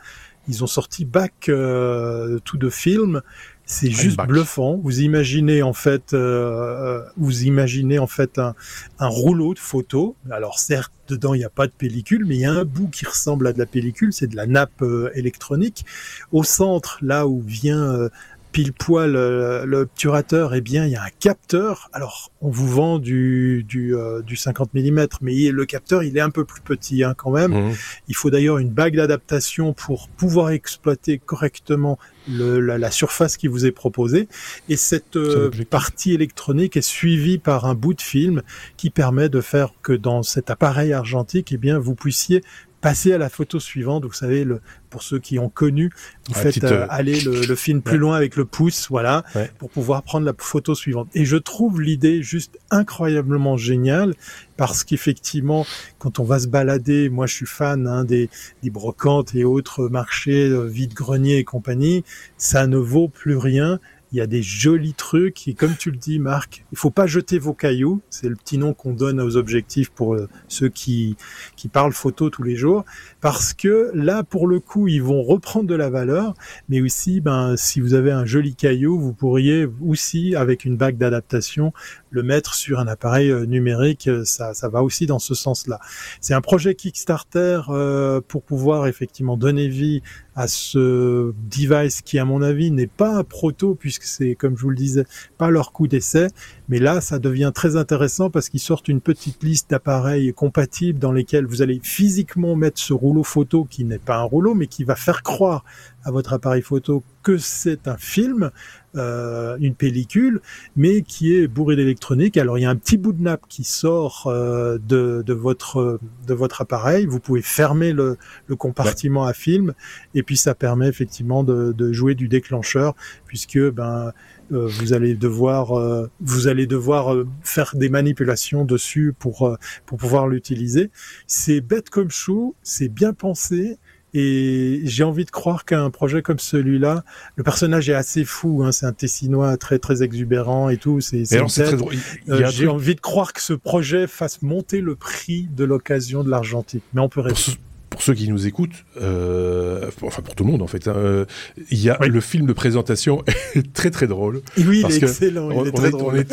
[0.49, 3.23] ils ont sorti Back euh, tout de film.
[3.69, 4.77] C'est juste bluffant.
[4.77, 8.55] Vous imaginez en fait, euh, vous imaginez en fait un,
[9.01, 10.13] un, rouleau de photos.
[10.31, 12.87] Alors certes, dedans il n'y a pas de pellicule, mais il y a un bout
[12.87, 14.13] qui ressemble à de la pellicule.
[14.13, 15.85] C'est de la nappe euh, électronique.
[16.31, 18.09] Au centre, là où vient
[18.57, 21.91] pile poil euh, l'obturateur, eh bien, il y a un capteur.
[21.93, 26.23] Alors, on vous vend du, du, euh, du 50 mm, mais le capteur, il est
[26.23, 27.53] un peu plus petit hein, quand même.
[27.53, 27.75] Mmh.
[28.09, 31.99] Il faut d'ailleurs une bague d'adaptation pour pouvoir exploiter correctement
[32.31, 34.27] le, la, la, surface qui vous est proposée.
[34.71, 38.41] Et cette euh, partie électronique est suivie par un bout de film
[38.79, 42.43] qui permet de faire que dans cet appareil argentique, eh bien, vous puissiez
[42.87, 44.05] passer à la photo suivante.
[44.05, 44.61] Vous savez, le,
[44.91, 45.91] pour ceux qui ont connu,
[46.29, 49.25] vous faites euh, euh, aller le, film plus loin avec le pouce, voilà,
[49.59, 51.09] pour pouvoir prendre la photo suivante.
[51.13, 54.15] Et je trouve l'idée juste incroyablement géniale
[54.57, 55.67] parce qu'effectivement,
[55.99, 58.31] quand on va se balader, moi je suis fan hein, des,
[58.63, 62.05] des brocantes et autres marchés, euh, vide-grenier et compagnie,
[62.39, 63.81] ça ne vaut plus rien
[64.13, 65.49] il y a des jolis trucs.
[65.49, 68.59] Et comme tu le dis Marc, il faut pas jeter vos cailloux, c'est le petit
[68.59, 71.17] nom qu'on donne aux objectifs pour euh, ceux qui
[71.57, 72.85] qui parlent photo tous les jours
[73.27, 76.35] parce que là pour le coup, ils vont reprendre de la valeur
[76.69, 80.97] mais aussi ben si vous avez un joli caillou, vous pourriez aussi avec une bague
[80.97, 81.73] d'adaptation
[82.11, 85.81] le mettre sur un appareil euh, numérique, ça ça va aussi dans ce sens-là.
[86.21, 90.03] C'est un projet Kickstarter euh, pour pouvoir effectivement donner vie
[90.37, 94.63] à ce device qui, à mon avis, n'est pas un proto puisque c'est, comme je
[94.63, 95.07] vous le disais,
[95.39, 96.29] pas leur coup d'essai.
[96.69, 101.13] Mais là, ça devient très intéressant parce qu'ils sortent une petite liste d'appareils compatibles dans
[101.13, 104.83] lesquels vous allez physiquement mettre ce rouleau photo qui n'est pas un rouleau, mais qui
[104.83, 105.65] va faire croire
[106.05, 108.51] à votre appareil photo que c'est un film,
[108.95, 110.41] euh, une pellicule,
[110.77, 112.37] mais qui est bourré d'électronique.
[112.37, 115.99] Alors il y a un petit bout de nappe qui sort euh, de, de, votre
[116.27, 117.07] de votre appareil.
[117.07, 119.75] Vous pouvez fermer le, le compartiment à film,
[120.15, 122.95] et puis ça permet effectivement de, de jouer du déclencheur,
[123.27, 124.13] puisque ben
[124.51, 130.29] vous allez devoir euh, vous allez devoir euh, faire des manipulations dessus pour pour pouvoir
[130.29, 130.91] l'utiliser.
[131.27, 133.79] C'est bête comme chou, c'est bien pensé
[134.19, 137.05] et j'ai envie de croire qu'un projet comme celui-là,
[137.37, 138.63] le personnage est assez fou.
[138.65, 141.03] Hein, c'est un Tessinois très très exubérant et tout.
[141.03, 145.65] C'est, c'est euh, j'ai envie de croire que ce projet fasse monter le prix de
[145.65, 146.83] l'occasion de l'argentique.
[146.95, 147.55] Mais on peut rêver pour
[148.03, 151.25] ceux qui nous écoutent, euh, enfin pour tout le monde en fait, hein, euh,
[151.71, 153.23] il y a le film de présentation
[153.55, 154.43] est très très drôle.
[154.59, 155.51] Oui, il est excellent.
[155.51, 156.25] On, il est très drôle.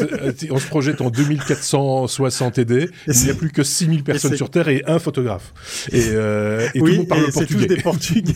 [0.52, 2.90] On, se projette en 2460 ED.
[3.08, 5.54] Il n'y a plus que 6000 personnes sur Terre et un photographe.
[5.92, 7.68] Et, euh, et tout le monde parle portugais.
[7.68, 8.34] Tous des portugais.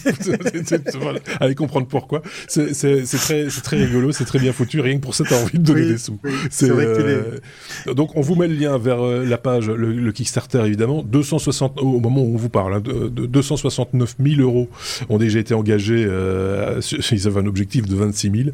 [0.99, 1.19] voilà.
[1.39, 2.21] Allez comprendre pourquoi.
[2.47, 2.71] C'est
[3.03, 4.81] très, très rigolo, c'est très bien foutu.
[4.81, 6.19] Rien que pour ça, t'as envie de donner des sous.
[6.49, 7.39] c'est vrai euh,
[7.93, 11.03] Donc on vous met le lien vers euh, la page, le, le, Kickstarter évidemment.
[11.03, 12.75] 260 au moment où on vous parle.
[12.75, 12.81] Hein,
[13.25, 14.69] 269 000 euros
[15.09, 16.05] ont déjà été engagés.
[16.07, 18.49] Euh, ils avaient un objectif de 26 000.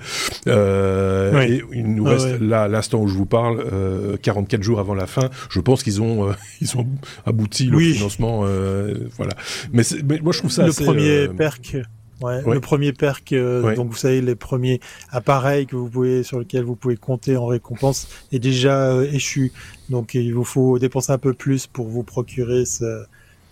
[0.48, 4.64] Euh, Et il nous ah reste là, à l'instant où je vous parle, euh, 44
[4.64, 5.30] jours avant la fin.
[5.50, 6.88] Je pense qu'ils ont, euh, ils ont
[7.26, 8.42] abouti le financement.
[8.44, 9.34] Euh, voilà.
[9.72, 11.78] Mais, mais, moi, je trouve ça le premier perc.
[12.22, 14.80] Ouais, Le premier perc, donc vous savez les premiers
[15.12, 19.52] appareils que vous pouvez sur lesquels vous pouvez compter en récompense est déjà échu.
[19.90, 23.04] Donc il vous faut dépenser un peu plus pour vous procurer ce,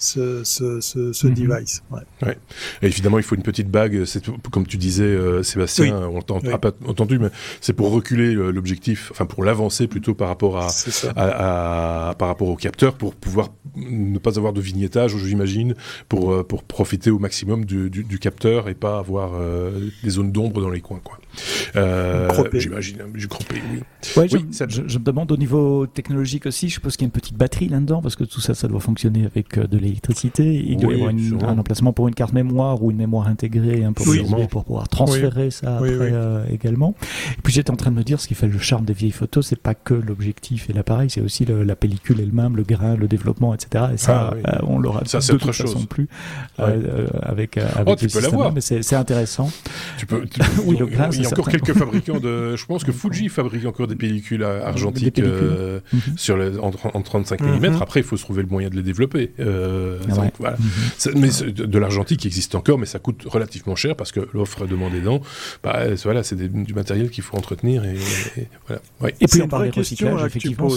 [0.04, 1.34] ce, ce, ce, ce mhm.
[1.34, 1.84] device.
[1.91, 2.02] Ouais.
[2.24, 2.38] ouais.
[2.82, 4.06] Et évidemment, il faut une petite bague.
[4.06, 7.30] C'est comme tu disais, euh, Sébastien, on t'a pas entendu, mais
[7.60, 10.68] c'est pour reculer l'objectif, enfin pour l'avancer plutôt par rapport à,
[11.16, 15.76] à, à, par rapport au capteur, pour pouvoir ne pas avoir de vignettage, j'imagine,
[16.10, 20.10] pour euh, pour profiter au maximum du, du, du capteur et pas avoir euh, des
[20.10, 21.20] zones d'ombre dans les coins, quoi.
[21.76, 23.80] Euh, j'imagine, du croppé, oui.
[24.18, 27.06] Ouais, oui je, je, je, me demande au niveau technologique aussi, je suppose qu'il y
[27.06, 30.54] a une petite batterie là-dedans, parce que tout ça, ça doit fonctionner avec de l'électricité.
[30.54, 31.14] Il doit y avoir
[31.52, 35.76] un emplacement pour une carte mémoire ou une mémoire intégrée peu pour pouvoir transférer ça
[35.76, 36.96] après euh, également.
[37.38, 39.12] Et puis j'étais en train de me dire ce qui fait le charme des vieilles
[39.12, 43.08] photos, c'est pas que l'objectif et l'appareil, c'est aussi la pellicule elle-même, le grain, le
[43.08, 43.86] développement, etc.
[43.94, 46.08] Et ça, ah, euh, on l'aura ça, de toute façon plus
[46.60, 48.54] euh, avec, avec oh, tu peux l'avoir.
[48.54, 49.52] Mais c'est intéressant.
[49.98, 50.24] Tu peux.
[50.66, 52.56] oui, le grain, il y a encore quelques fabricants de.
[52.56, 55.82] Je pense que Fuji fabrique encore des pellicules argentiques mhm.
[56.16, 57.78] sur les, en, 35 mm.
[57.82, 59.32] Après, il faut se trouver le moyen de les développer.
[60.10, 60.58] Ah voilà.
[60.58, 61.20] Mhm.
[61.20, 65.02] Mais de l'argentique qui existe encore, mais ça coûte relativement cher parce que l'offre demandée
[65.02, 65.22] dans,
[65.64, 67.98] bah, voilà, c'est du matériel qu'il faut entretenir et,
[68.68, 68.82] voilà.
[69.20, 70.70] Et puis on parle de recyclage, effectivement,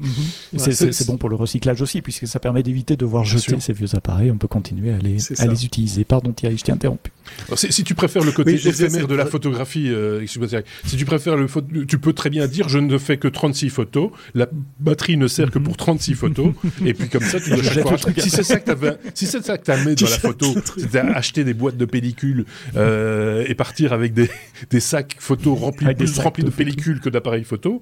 [0.00, 0.58] Mhm.
[0.58, 3.94] C'est bon pour le recyclage aussi, puisque ça permet d'éviter de voir jeter ces vieux
[3.94, 4.30] appareils.
[4.30, 6.04] On peut continuer à les, à les utiliser.
[6.04, 7.12] Pardon Thierry, je t'ai interrompu.
[7.54, 11.46] Si, tu préfères le côté éphémère de la photographie, euh, si tu préfères le
[11.86, 14.48] tu peux très bien dire je ne fais que 36 photos, la
[14.80, 16.52] batterie ne sert que pour 36 photos,
[16.84, 19.44] et puis comme ça, tu dois chaque fois Si c'est ça que tu si c'est
[19.44, 22.44] ça que as mis dans la photo, c'est acheter des boîtes de pellicules
[22.76, 24.30] euh, et partir avec des,
[24.70, 27.80] des sacs photos remplis, plus remplis de, de pellicules que d'appareils photo,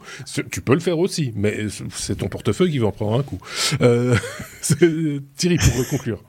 [0.51, 3.39] tu peux le faire aussi, mais c'est ton portefeuille qui va en prendre un coup.
[3.81, 4.17] Euh,
[5.37, 6.23] Thierry, pour conclure.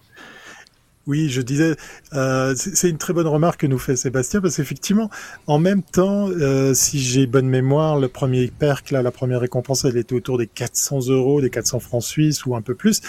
[1.07, 1.75] Oui, je disais,
[2.13, 5.11] euh, c'est une très bonne remarque que nous fait Sébastien, parce qu'effectivement,
[5.45, 9.85] en même temps, euh, si j'ai bonne mémoire, le premier perc, là, la première récompense,
[9.85, 13.01] elle était autour des 400 euros, des 400 francs suisses ou un peu plus.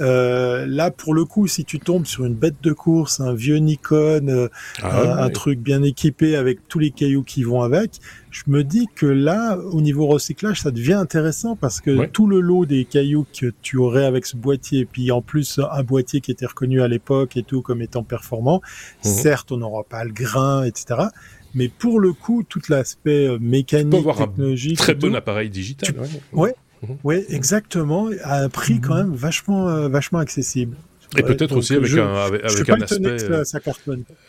[0.00, 3.56] Euh, là, pour le coup, si tu tombes sur une bête de course, un vieux
[3.56, 4.48] Nikon,
[4.82, 8.00] ah un truc bien équipé avec tous les cailloux qui vont avec,
[8.30, 12.40] je me dis que là, au niveau recyclage, ça devient intéressant parce que tout le
[12.40, 16.20] lot des cailloux que tu aurais avec ce boîtier, et puis en plus un boîtier
[16.20, 18.60] qui était reconnu à l'époque et tout comme étant performant,
[19.04, 19.10] mhm.
[19.10, 21.08] certes, on n'aura pas le grain, etc.
[21.54, 25.94] Mais pour le coup, tout l'aspect euh, mécanique, technologique, un très bon appareil digital.
[26.32, 26.96] ouais, mhm.
[27.02, 29.08] ouais, exactement, à un prix quand mhm.
[29.08, 30.76] même vachement, euh, vachement accessible.
[31.16, 33.44] Et peut-être aussi avec un, avec, un aspect, euh,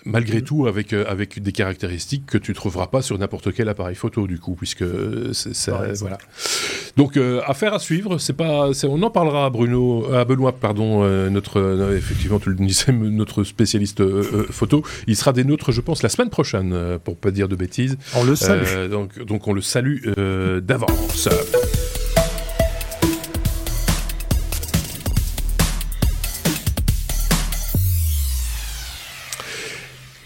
[0.06, 3.96] malgré tout, avec, euh, avec des caractéristiques que tu trouveras pas sur n'importe quel appareil
[3.96, 4.86] photo, du coup, puisque
[5.34, 6.18] c'est, voilà.
[6.98, 11.04] Donc, euh, affaire à suivre, c'est pas, on en parlera à Bruno, à Benoît, pardon,
[11.30, 14.02] notre, effectivement, tu le disais, notre spécialiste
[14.50, 14.84] photo.
[15.08, 17.98] Il sera des nôtres, je pense, la semaine prochaine, pour pas dire de bêtises.
[18.16, 18.90] On le salue.
[18.90, 20.08] donc, donc, on le salue
[20.62, 21.30] d'avance.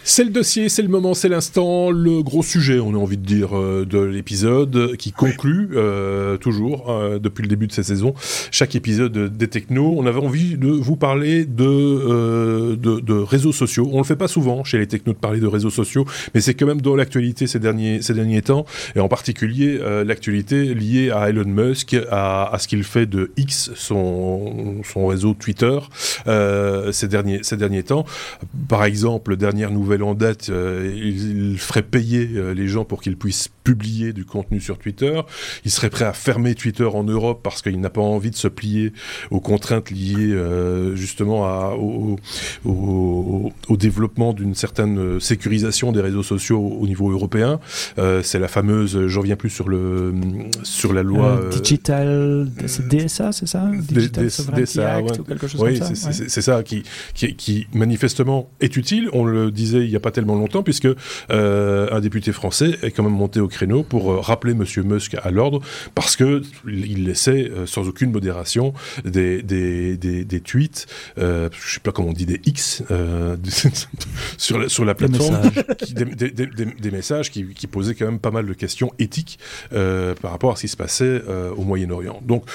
[0.07, 3.25] C'est le dossier, c'est le moment, c'est l'instant, le gros sujet, on a envie de
[3.25, 8.13] dire, euh, de l'épisode qui conclut euh, toujours euh, depuis le début de cette saison
[8.51, 9.95] chaque épisode des Technos.
[9.97, 13.89] On avait envie de vous parler de, de, réseaux sociaux.
[13.93, 16.53] On le fait pas souvent chez les Technos de parler de réseaux sociaux, mais c'est
[16.53, 21.29] quand même dans l'actualité ces derniers ces derniers temps, et en particulier l'actualité liée à
[21.29, 25.79] Elon Musk, à, à ce qu'il fait de X, son son réseau Twitter,
[26.91, 28.05] ces derniers ces derniers temps.
[28.69, 33.17] Par exemple, dernière nouvelle en date, euh, il, ferait payer euh, les gens pour qu'ils
[33.17, 35.21] puissent publier du contenu sur Twitter.
[35.63, 38.47] Il serait prêt à fermer Twitter en Europe parce qu'il n'a pas envie de se
[38.47, 38.93] plier
[39.31, 42.17] aux contraintes liées euh, justement à, au,
[42.65, 47.59] au, développement d'une certaine sécurisation des réseaux sociaux au niveau européen.
[48.23, 50.13] c'est la fameuse, j'en reviens plus sur le
[50.63, 53.69] sur la loi digital, c'est DSA, c'est ça?
[53.73, 56.83] Digital DSA, ou quelque chose oui, c'est ça qui,
[57.13, 59.09] qui, qui manifestement est utile.
[59.13, 60.87] On le disait il n'y a pas tellement longtemps, puisque
[61.31, 64.65] euh, un député français est quand même monté au créneau pour euh, rappeler M.
[64.83, 65.61] Musk à l'ordre,
[65.93, 68.73] parce que il laissait euh, sans aucune modération
[69.03, 72.83] des, des, des, tweets, je sais pas comment on dit, des X
[74.37, 75.39] sur, la, sur la plateforme,
[75.93, 80.55] des messages, qui, qui, posaient quand même pas mal de questions éthiques par rapport à
[80.55, 81.21] ce qui se passait
[81.55, 82.21] au Moyen-Orient.
[82.25, 82.45] Donc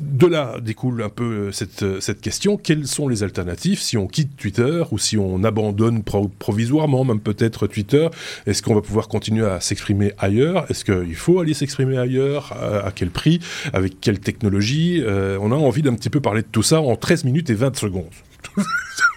[0.00, 3.96] de là découle un peu euh, cette, euh, cette, question, quelles sont les alternatives si
[3.96, 8.08] on quitte Twitter ou si on abandonne provisoirement même peut-être Twitter?
[8.46, 10.66] Est-ce qu'on va pouvoir continuer à s'exprimer ailleurs?
[10.70, 12.52] Est-ce qu'il faut aller s'exprimer ailleurs?
[12.52, 13.40] À, quel prix?
[13.72, 15.02] Avec quelle technologie?
[15.02, 17.54] Euh, On a envie d'un petit peu parler de tout ça en 13 minutes et
[17.54, 18.04] 20 secondes.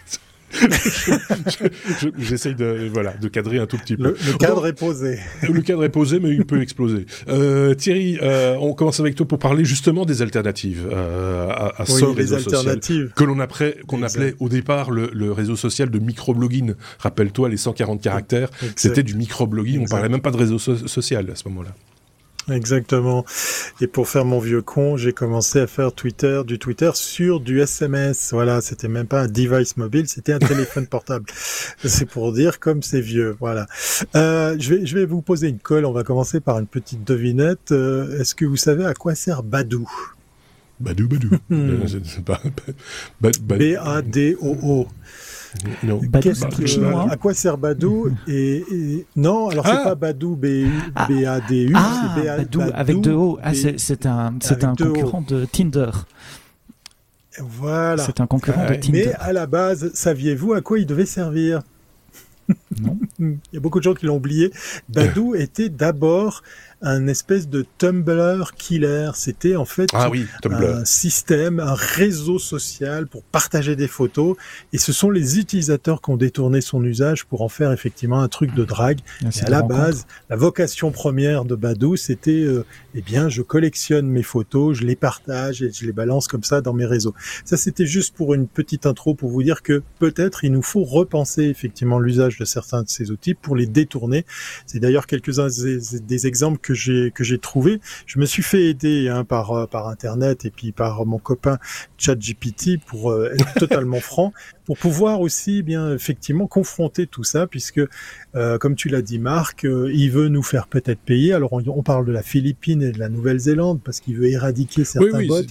[2.18, 4.16] J'essaye de, voilà, de cadrer un tout petit peu.
[4.26, 5.20] Le, cadre est posé.
[5.42, 7.06] Le cadre est posé, mais il peut exploser.
[7.28, 11.86] Euh, Thierry, euh, on commence avec toi pour parler justement des alternatives euh, à, à
[11.86, 12.80] ce réseau social
[13.16, 16.74] que l'on appelait, qu'on appelait au départ le, réseau social de microblogging.
[17.00, 19.82] Rappelle-toi les 140 caractères, c'était du microblogging.
[19.82, 21.72] On parlait même pas de réseau social à ce moment-là.
[22.50, 23.26] Exactement.
[23.82, 27.60] Et pour faire mon vieux con, j'ai commencé à faire Twitter, du Twitter sur du
[27.60, 28.32] SMS.
[28.34, 31.26] Voilà, c'était même pas un device mobile, c'était un téléphone portable.
[31.84, 33.36] C'est pour dire comme c'est vieux.
[33.40, 33.66] Voilà.
[34.16, 35.86] Euh, je vais, je vais vous poser une colle.
[35.86, 37.72] On va commencer par une petite devinette.
[37.72, 39.90] Euh, est-ce que vous savez à quoi sert Badou
[40.80, 41.30] Badou, Badou.
[43.58, 44.88] B-A-D-O-O.
[45.84, 46.02] Non.
[46.22, 49.84] Qu'est-ce que, à quoi sert Badou et, non, alors c'est ah.
[49.84, 50.46] pas Badou B
[50.96, 53.40] A D U, ah, c'est Badou, avec deux O.
[53.42, 55.92] Ah, c'est un c'est un concurrent de Tinder.
[57.40, 58.04] Voilà.
[58.04, 59.06] C'est un concurrent de Tinder.
[59.08, 61.62] Mais à la base, saviez-vous à quoi il devait servir?
[62.82, 62.98] Non.
[63.20, 64.52] Il y a beaucoup de gens qui l'ont oublié.
[64.90, 66.44] Badou était d'abord
[66.82, 69.12] un espèce de Tumblr killer.
[69.16, 74.36] C'était en fait ah oui, un système, un réseau social pour partager des photos.
[74.74, 78.28] Et ce sont les utilisateurs qui ont détourné son usage pour en faire effectivement un
[78.28, 79.00] truc de drague.
[79.24, 83.42] Ah, et à la base, la vocation première de Badou, c'était, euh, eh bien, je
[83.42, 87.16] collectionne mes photos, je les partage et je les balance comme ça dans mes réseaux.
[87.46, 90.84] Ça, c'était juste pour une petite intro pour vous dire que peut-être il nous faut
[90.84, 94.26] repenser effectivement l'usage de certains de ces outils pour les détourner.
[94.66, 97.80] C'est d'ailleurs quelques-uns des, des exemples que j'ai que j'ai trouvé.
[98.06, 101.58] Je me suis fait aider hein, par euh, par internet et puis par mon copain
[101.98, 104.34] ChatGPT pour euh, être totalement franc,
[104.66, 107.82] pour pouvoir aussi bien effectivement confronter tout ça, puisque
[108.36, 111.34] euh, comme tu l'as dit Marc, il veut nous faire peut-être payer.
[111.34, 115.26] Alors on, parle de la Philippine et de la Nouvelle-Zélande parce qu'il veut éradiquer certains
[115.26, 115.42] bots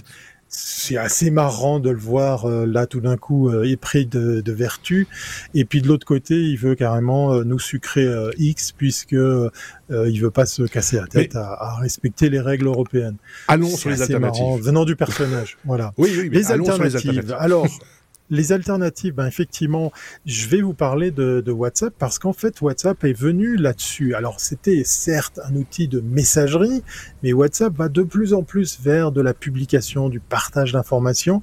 [0.57, 4.51] c'est assez marrant de le voir euh, là tout d'un coup euh, épris de, de,
[4.51, 5.07] vertu
[5.53, 10.31] et puis de l'autre côté il veut carrément euh, nous sucrer X puisque il veut
[10.31, 13.17] pas se casser la tête à, respecter les règles européennes.
[13.47, 14.43] Allons sur les alternatives.
[14.43, 15.93] Marrant, venant du personnage, voilà.
[15.97, 17.35] Oui, oui, les, alternatives.
[17.37, 17.67] Alors
[18.29, 19.91] les alternatives, ben effectivement,
[20.25, 24.15] je vais vous parler de, de WhatsApp parce qu'en fait, WhatsApp est venu là-dessus.
[24.15, 26.83] Alors, c'était certes un outil de messagerie,
[27.23, 31.41] mais WhatsApp va de plus en plus vers de la publication, du partage d'informations.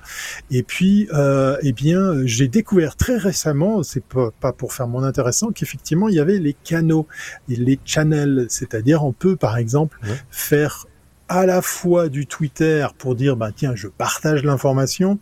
[0.50, 5.02] Et puis, euh, eh bien, j'ai découvert très récemment, c'est pas, pas pour faire mon
[5.02, 7.06] intéressant, qu'effectivement, il y avait les canaux,
[7.48, 9.98] les channels, c'est-à-dire on peut, par exemple,
[10.30, 10.86] faire
[11.32, 15.18] à la fois du Twitter pour dire bah tiens je partage l'information,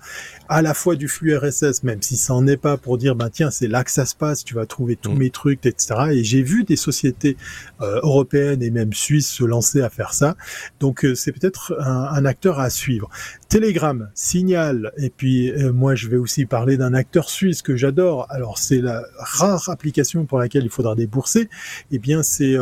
[0.51, 3.31] à la fois du flux RSS même si ça n'en est pas pour dire bah
[3.33, 5.19] tiens c'est là que ça se passe, tu vas trouver tous mm.
[5.19, 5.95] mes trucs etc.
[6.11, 7.37] Et j'ai vu des sociétés
[7.81, 10.37] euh, européennes et même suisses se lancer à faire ça.
[10.81, 13.09] Donc euh, c'est peut-être un, acteur à suivre.
[13.49, 18.27] Telegram, Signal et puis euh, moi je vais aussi parler d'un acteur suisse que j'adore.
[18.29, 21.49] Alors c'est la rare application pour laquelle il faudra débourser.
[21.93, 22.57] Eh bien c'est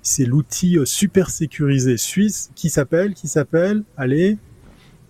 [0.00, 4.38] c'est l'outil super sécurisé suisse qui s'appelle qui s'appelle, allez,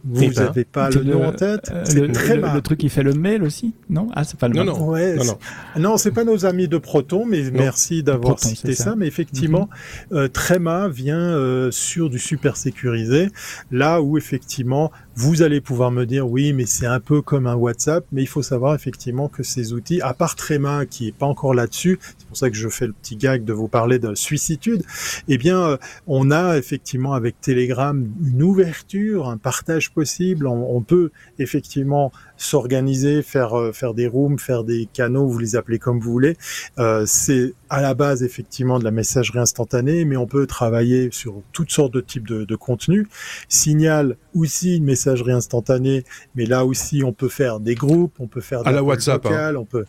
[0.04, 3.02] vous n'avez pas le, nom en tête euh, C'est très le, le, truc qui fait
[3.02, 4.08] le mail aussi Non?
[4.14, 5.38] Ah, c'est pas le non, non, ouais, non, non.
[5.78, 8.94] non c'est pas nos amis de Proton, mais merci d'avoir cité ça.
[8.96, 9.68] Mais effectivement,
[10.10, 10.28] mm -hmm.
[10.30, 13.30] Trema vient euh, sur du super sécurisé,
[13.70, 17.54] là où effectivement vous allez pouvoir me dire oui, mais c'est un peu comme un
[17.54, 21.26] WhatsApp, mais il faut savoir effectivement que ces outils, à part Trema qui est pas
[21.26, 21.98] encore là-dessus,
[22.34, 24.82] pour ça que je fais le petit gag de vous parler de suicitude,
[25.28, 25.76] eh bien, euh,
[26.08, 30.48] on a effectivement avec Telegram une ouverture, un partage possible.
[30.48, 35.54] On, on peut effectivement s'organiser, faire euh, faire des rooms, faire des canaux, vous les
[35.54, 36.36] appelez comme vous voulez.
[36.78, 41.42] Euh, c'est à la base effectivement de la messagerie instantanée, mais on peut travailler sur
[41.52, 43.06] toutes sortes de types de, de contenus.
[43.48, 46.02] Signal aussi une messagerie instantanée,
[46.34, 49.54] mais là aussi on peut faire des groupes, on peut faire à la WhatsApp, hein.
[49.56, 49.84] on peut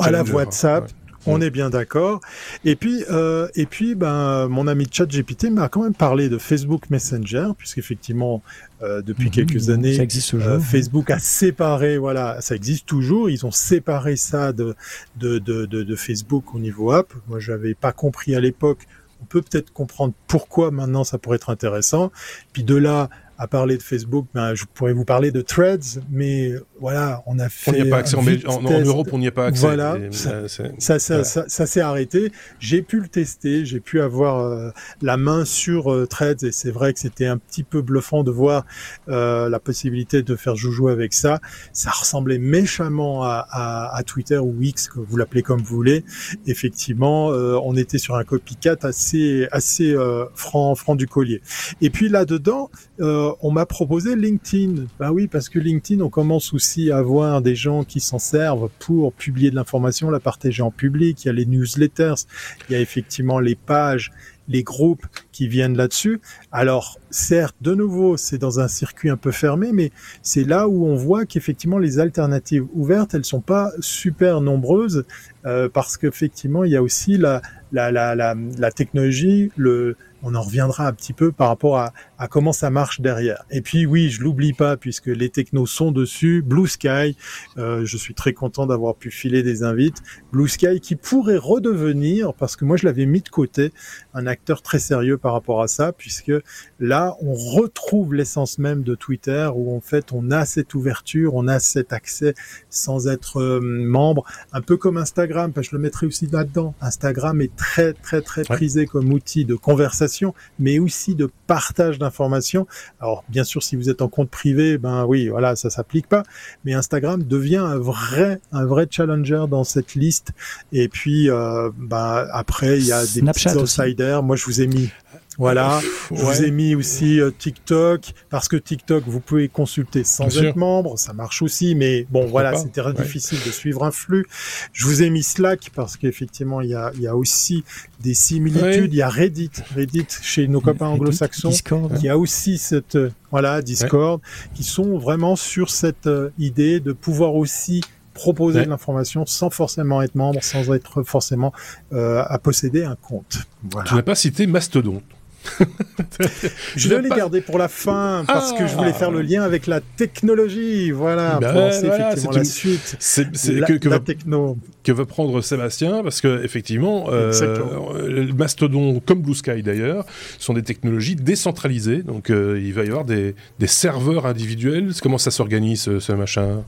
[0.00, 0.90] à la WhatsApp.
[1.26, 2.20] On est bien d'accord.
[2.64, 6.90] Et puis, euh, et puis, ben, mon ami ChatGPT m'a quand même parlé de Facebook
[6.90, 8.42] Messenger, puisqu'effectivement,
[8.82, 9.30] euh, depuis mhm.
[9.30, 13.30] quelques années, euh, Facebook a séparé, voilà, ça existe toujours.
[13.30, 14.74] Ils ont séparé ça de
[15.16, 17.12] de, de, de, de Facebook au niveau app.
[17.28, 18.80] Moi, j'avais pas compris à l'époque.
[19.20, 22.10] On peut peut-être comprendre pourquoi maintenant ça pourrait être intéressant.
[22.52, 23.08] Puis de là
[23.42, 27.48] à parler de Facebook, ben, je pourrais vous parler de Threads, mais voilà, on a
[27.48, 27.72] fait.
[27.72, 29.62] On n'y a pas accès en, en, Europe, on n'y a pas accès.
[29.62, 32.30] Voilà, ça, ça, ça, ça s'est arrêté.
[32.60, 34.70] J'ai pu le tester, j'ai pu avoir euh,
[35.00, 38.30] la main sur euh, Threads, et c'est vrai que c'était un petit peu bluffant de
[38.30, 38.64] voir
[39.08, 41.40] euh, la possibilité de faire joujou avec ça.
[41.72, 46.04] Ça ressemblait méchamment à, à, à Twitter ou X, que vous l'appelez comme vous voulez.
[46.46, 49.96] Effectivement, on était sur un copycat assez assez
[50.36, 51.42] franc franc du collier.
[51.80, 52.70] Et puis là dedans.
[53.00, 54.86] Euh, on m'a proposé LinkedIn.
[54.98, 58.68] Bah oui, parce que LinkedIn, on commence aussi à avoir des gens qui s'en servent
[58.78, 61.24] pour publier de l'information, la partager en public.
[61.24, 62.26] Il y a les newsletters,
[62.68, 64.10] il y a effectivement les pages,
[64.48, 66.20] les groupes qui viennent là-dessus.
[66.50, 69.90] Alors, certes, de nouveau, c'est dans un circuit un peu fermé, mais
[70.22, 75.04] c'est là où on voit qu'effectivement les alternatives ouvertes, elles sont pas super nombreuses
[75.46, 77.40] euh, parce qu'effectivement, il y a aussi la,
[77.72, 81.92] la, la, la, la technologie, le on en reviendra un petit peu par rapport à,
[82.18, 83.44] à comment ça marche derrière.
[83.50, 86.42] Et puis oui, je l'oublie pas puisque les technos sont dessus.
[86.42, 87.16] Blue Sky,
[87.58, 90.02] euh, je suis très content d'avoir pu filer des invites.
[90.32, 93.72] Blue Sky qui pourrait redevenir, parce que moi je l'avais mis de côté,
[94.14, 96.32] un acteur très sérieux par rapport à ça, puisque
[96.80, 101.48] là on retrouve l'essence même de Twitter où en fait on a cette ouverture, on
[101.48, 102.34] a cet accès
[102.70, 106.74] sans être euh, membre, un peu comme Instagram, parce que je le mettrai aussi là-dedans.
[106.80, 110.11] Instagram est très très très prisé comme outil de conversation,
[110.58, 112.66] mais aussi de partage d'informations.
[113.00, 116.22] Alors bien sûr, si vous êtes en compte privé, ben oui, voilà, ça s'applique pas.
[116.64, 120.32] Mais Instagram devient un vrai un vrai challenger dans cette liste.
[120.72, 124.22] Et puis euh, ben, après, il y a des petits outsiders.
[124.22, 124.90] Moi, je vous ai mis
[125.38, 125.80] voilà,
[126.10, 130.56] je vous ai mis aussi euh, TikTok parce que TikTok vous pouvez consulter sans être
[130.56, 134.26] membre, ça marche aussi, mais bon voilà, c'était très difficile de suivre un flux.
[134.72, 137.64] Je vous ai mis Slack parce qu'effectivement il y a, y a aussi
[138.00, 138.92] des similitudes.
[138.92, 141.52] Il y a Reddit, Reddit chez nos copains anglo-saxons,
[141.98, 142.98] qui a aussi cette
[143.30, 144.20] voilà Discord,
[144.54, 147.80] qui sont vraiment sur cette euh, idée de pouvoir aussi
[148.14, 151.52] proposer de l'information sans forcément être membre, sans être forcément
[151.92, 153.38] euh, à posséder un compte.
[153.70, 153.88] Voilà.
[153.88, 155.02] Tu n'as pas cité Mastodon.
[156.76, 159.66] je vais les garder pour la fin parce que je voulais faire le lien avec
[159.66, 160.90] la technologie.
[160.90, 162.96] Voilà, ben pour effectivement la suite.
[162.98, 164.56] C'est que, que, la va, techno.
[164.84, 170.04] que va prendre Sébastien parce que effectivement, euh, Mastodon comme Blue Sky d'ailleurs
[170.38, 172.02] sont des technologies décentralisées.
[172.02, 174.92] Donc euh, il va y avoir des, des serveurs individuels.
[175.02, 176.64] Comment ça s'organise ce machin?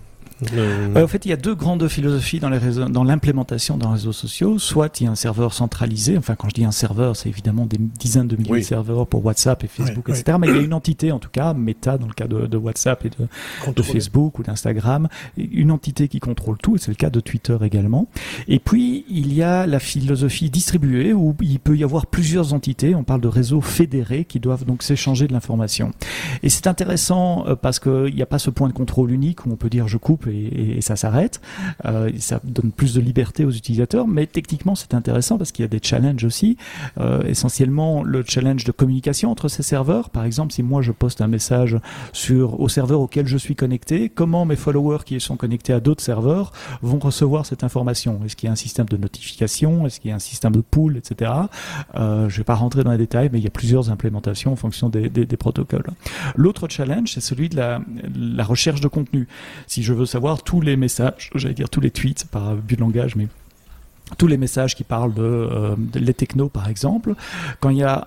[0.53, 3.89] Euh, en fait, il y a deux grandes philosophies dans, les réseaux, dans l'implémentation dans
[3.89, 4.59] les réseaux sociaux.
[4.59, 6.19] Soit il y a un serveur centralisé.
[6.19, 9.25] Enfin, quand je dis un serveur, c'est évidemment des dizaines de milliers de serveurs pour
[9.25, 10.37] WhatsApp et Facebook, etc.
[10.41, 12.57] Mais il y a une entité, en tout cas, Meta dans le cas de, de
[12.57, 16.77] WhatsApp et de, de Facebook ou d'Instagram, une entité qui contrôle tout.
[16.77, 18.09] Et c'est le cas de Twitter également.
[18.49, 22.95] Et puis il y a la philosophie distribuée où il peut y avoir plusieurs entités.
[22.95, 25.93] On parle de réseaux fédérés qui doivent donc s'échanger de l'information.
[26.43, 29.53] Et c'est intéressant euh, parce qu'il n'y a pas ce point de contrôle unique où
[29.53, 31.41] on peut dire je coupe et, ça s'arrête.
[31.85, 35.67] Euh, ça donne plus de liberté aux utilisateurs, mais techniquement c'est intéressant parce qu'il y
[35.67, 36.57] a des challenges aussi.
[37.01, 40.11] Euh, essentiellement le challenge de communication entre ces serveurs.
[40.11, 41.79] Par exemple, si moi je poste un message
[42.13, 46.03] sur au serveur auquel je suis connecté, comment mes followers qui sont connectés à d'autres
[46.03, 46.53] serveurs
[46.83, 48.21] vont recevoir cette information?
[48.25, 49.87] Est-ce qu'il y a un système de notification?
[49.87, 51.31] Est-ce qu'il y a un système de pool, etc.
[51.95, 54.57] Euh, je vais pas rentrer dans les détails, mais il y a plusieurs implémentations en
[54.57, 55.87] fonction des, protocoles.
[56.37, 57.81] L'autre challenge, c'est celui de la,
[58.15, 59.27] la recherche de contenu.
[59.67, 62.81] Si je veux savoir tous les messages, j'allais dire tous les tweets par abus de
[62.81, 63.27] langage, mais
[64.17, 67.15] tous les messages qui parlent de, euh, de les technos par exemple,
[67.59, 68.07] quand il y a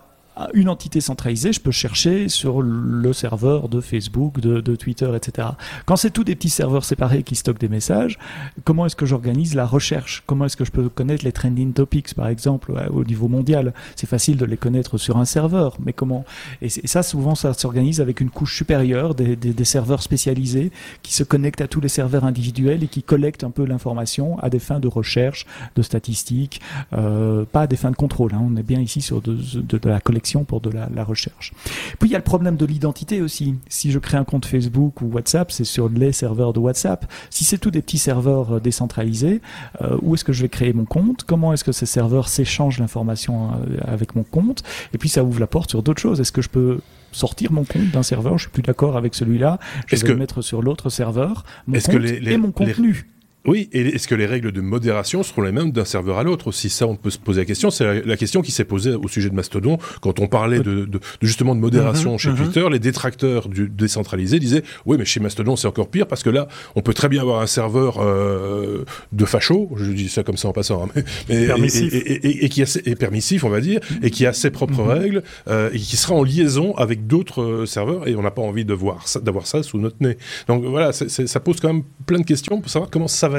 [0.54, 5.50] une entité centralisée, je peux chercher sur le serveur de Facebook, de, de Twitter, etc.
[5.86, 8.18] Quand c'est tous des petits serveurs séparés qui stockent des messages,
[8.64, 10.24] comment est-ce que j'organise la recherche?
[10.26, 13.74] Comment est-ce que je peux connaître les trending topics, par exemple, au niveau mondial?
[13.96, 16.26] C'est facile de les connaître sur un serveur, mais comment?
[16.62, 20.72] Et, ça, souvent, ça s'organise avec une couche supérieure, des, des, des, serveurs spécialisés
[21.02, 24.50] qui se connectent à tous les serveurs individuels et qui collectent un peu l'information à
[24.50, 26.62] des fins de recherche, de statistiques,
[26.94, 28.34] euh, pas à des fins de contrôle.
[28.34, 28.42] Hein.
[28.44, 31.54] On est bien ici sur de, de, de la collection pour de la, recherche.
[32.00, 33.56] Puis il y a le problème de l'identité aussi.
[33.70, 37.06] Si je crée un compte Facebook ou WhatsApp, c'est sur les serveurs de WhatsApp.
[37.30, 39.42] Si c'est tous des petits serveurs euh, décentralisés,
[39.82, 41.24] euh, où est-ce que je vais créer mon compte?
[41.24, 44.64] Comment est-ce que ces serveurs s'échangent l'information euh, avec mon compte?
[44.94, 46.20] Et puis ça ouvre la porte sur d'autres choses.
[46.20, 46.80] Est-ce que je peux
[47.12, 50.42] sortir mon compte d'un serveur, je suis plus d'accord avec celui-là, je vais le mettre
[50.42, 53.08] sur l'autre serveur, mon compte et mon contenu.
[53.48, 56.52] Oui, et est-ce que les règles de modération seront les mêmes d'un serveur à l'autre
[56.52, 57.72] Si ça, on peut se poser la question.
[57.72, 61.00] C'est la, question qui s'est posée au sujet de Mastodon quand on parlait de, de,
[61.22, 62.36] justement de modération mhm, chez mhm.
[62.36, 62.68] Twitter.
[62.70, 66.50] Les détracteurs du décentralisé disaient oui, mais chez Mastodon c'est encore pire parce que là,
[66.76, 68.84] on peut très bien avoir un serveur euh,
[69.14, 71.94] de facho, je dis ça comme ça en passant, hein, mais, permissif.
[71.94, 74.90] Et, et, qui est permissif, on va dire, et qui a ses propres mhm.
[74.90, 78.42] règles euh, et qui sera en liaison avec d'autres euh, serveurs et on n'a pas
[78.42, 80.18] envie de voir ça, d'avoir ça sous notre nez.
[80.48, 83.37] Donc voilà, ça pose quand même plein de questions pour savoir comment ça va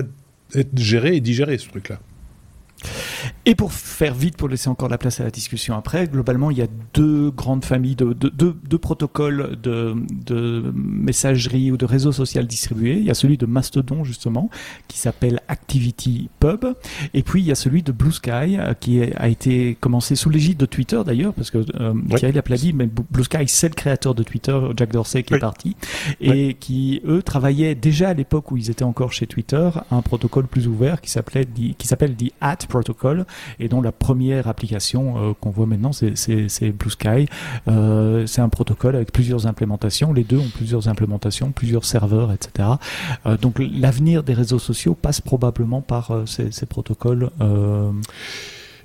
[0.55, 2.01] être géré et digéré ce truc-là.
[3.47, 6.59] Et pour faire vite, pour laisser encore la place à la discussion après, globalement, il
[6.59, 9.95] y a deux grandes familles de deux protocoles de,
[10.27, 12.99] de, messagerie ou de réseau social distribués.
[12.99, 14.51] Il y a celui de Mastodon justement,
[14.87, 16.67] qui s'appelle Activity Pub,
[17.15, 20.31] et puis il y a celui de Blue Sky, euh, qui a été commencé sous
[20.31, 23.75] l'égide de Twitter d'ailleurs, parce que euh, Thierry l'a dit, mais Blue Sky c'est le
[23.75, 25.77] créateur de Twitter, Jack Dorsey qui est parti,
[26.21, 30.47] et qui eux travaillaient déjà à l'époque où ils étaient encore chez Twitter, un protocole
[30.47, 31.47] plus ouvert qui s'appelait
[31.79, 33.27] qui s'appelle the At Protocol
[33.59, 37.29] et dont la première application euh, qu'on voit maintenant c'est Blue Sky.
[37.67, 40.13] Euh, c'est un protocole avec plusieurs implémentations.
[40.13, 42.69] Les deux ont plusieurs implémentations, plusieurs serveurs, etc.
[43.27, 47.31] Euh, donc l'avenir des réseaux sociaux passe probablement par ces, ces, protocoles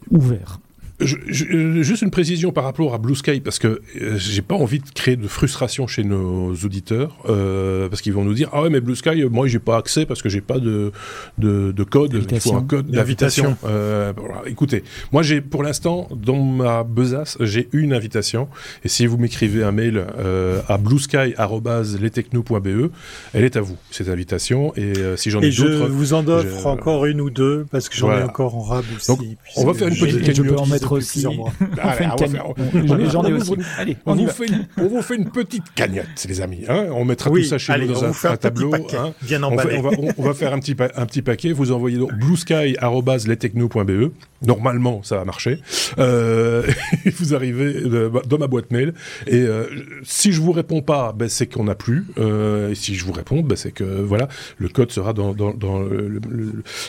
[0.10, 0.60] ouverts.
[1.06, 4.90] Juste une précision par rapport à Blue Sky, parce que euh, j'ai pas envie de
[4.94, 8.82] créer de frustration chez nos auditeurs, euh, parce qu'ils vont nous dire ah ouais mais
[8.82, 10.92] Blue Sky, moi j'ai pas accès parce que j'ai pas de,
[11.38, 13.58] de, de code, il faut un code d'invitation.
[13.66, 14.14] Euh,
[14.46, 18.48] écoutez, moi j'ai pour l'instant dans ma besace j'ai une invitation,
[18.84, 22.92] et si vous m'écrivez un mail euh, à bluesky@lestechno.be,
[23.34, 26.28] elle est à vous cette invitation, et euh, si j'en ai d'autres, je vous en
[26.28, 29.08] offre encore une ou deux parce que j'en ai encore en rab aussi.
[29.08, 29.20] Donc,
[29.58, 30.24] on va faire une petite
[30.98, 31.22] aussi.
[33.12, 33.54] J'en ai aussi.
[33.78, 36.66] Allez, on, vous fait une, on vous fait une petite cagnotte, les amis.
[36.68, 38.74] Hein on mettra tout ça chez nous dans un, tableau.
[38.74, 39.78] Hein bien emballé.
[39.78, 41.52] On, va, on, va, faire un petit, un petit paquet.
[41.52, 44.12] Vous envoyez donc bluesky.letechno.be.
[44.46, 45.60] Normalement, ça va marcher.
[46.00, 46.64] Euh,
[47.18, 48.94] vous arrivez euh, dans ma boîte mail.
[49.28, 49.66] Et euh,
[50.04, 52.06] si je vous réponds pas, ben, c'est qu'on n'a plus.
[52.18, 54.28] Euh, et si je vous réponds, ben, c'est que voilà,
[54.58, 56.20] le code sera dans, dans, dans le,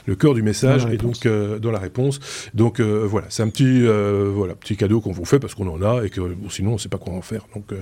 [0.07, 2.21] le, cœur du message et donc dans la réponse.
[2.55, 3.85] Donc voilà, c'est un petit
[4.35, 6.21] voilà petit cadeau qu'on vous fait parce qu'on en a et que
[6.51, 7.47] sinon on sait pas quoi en faire.
[7.55, 7.73] Donc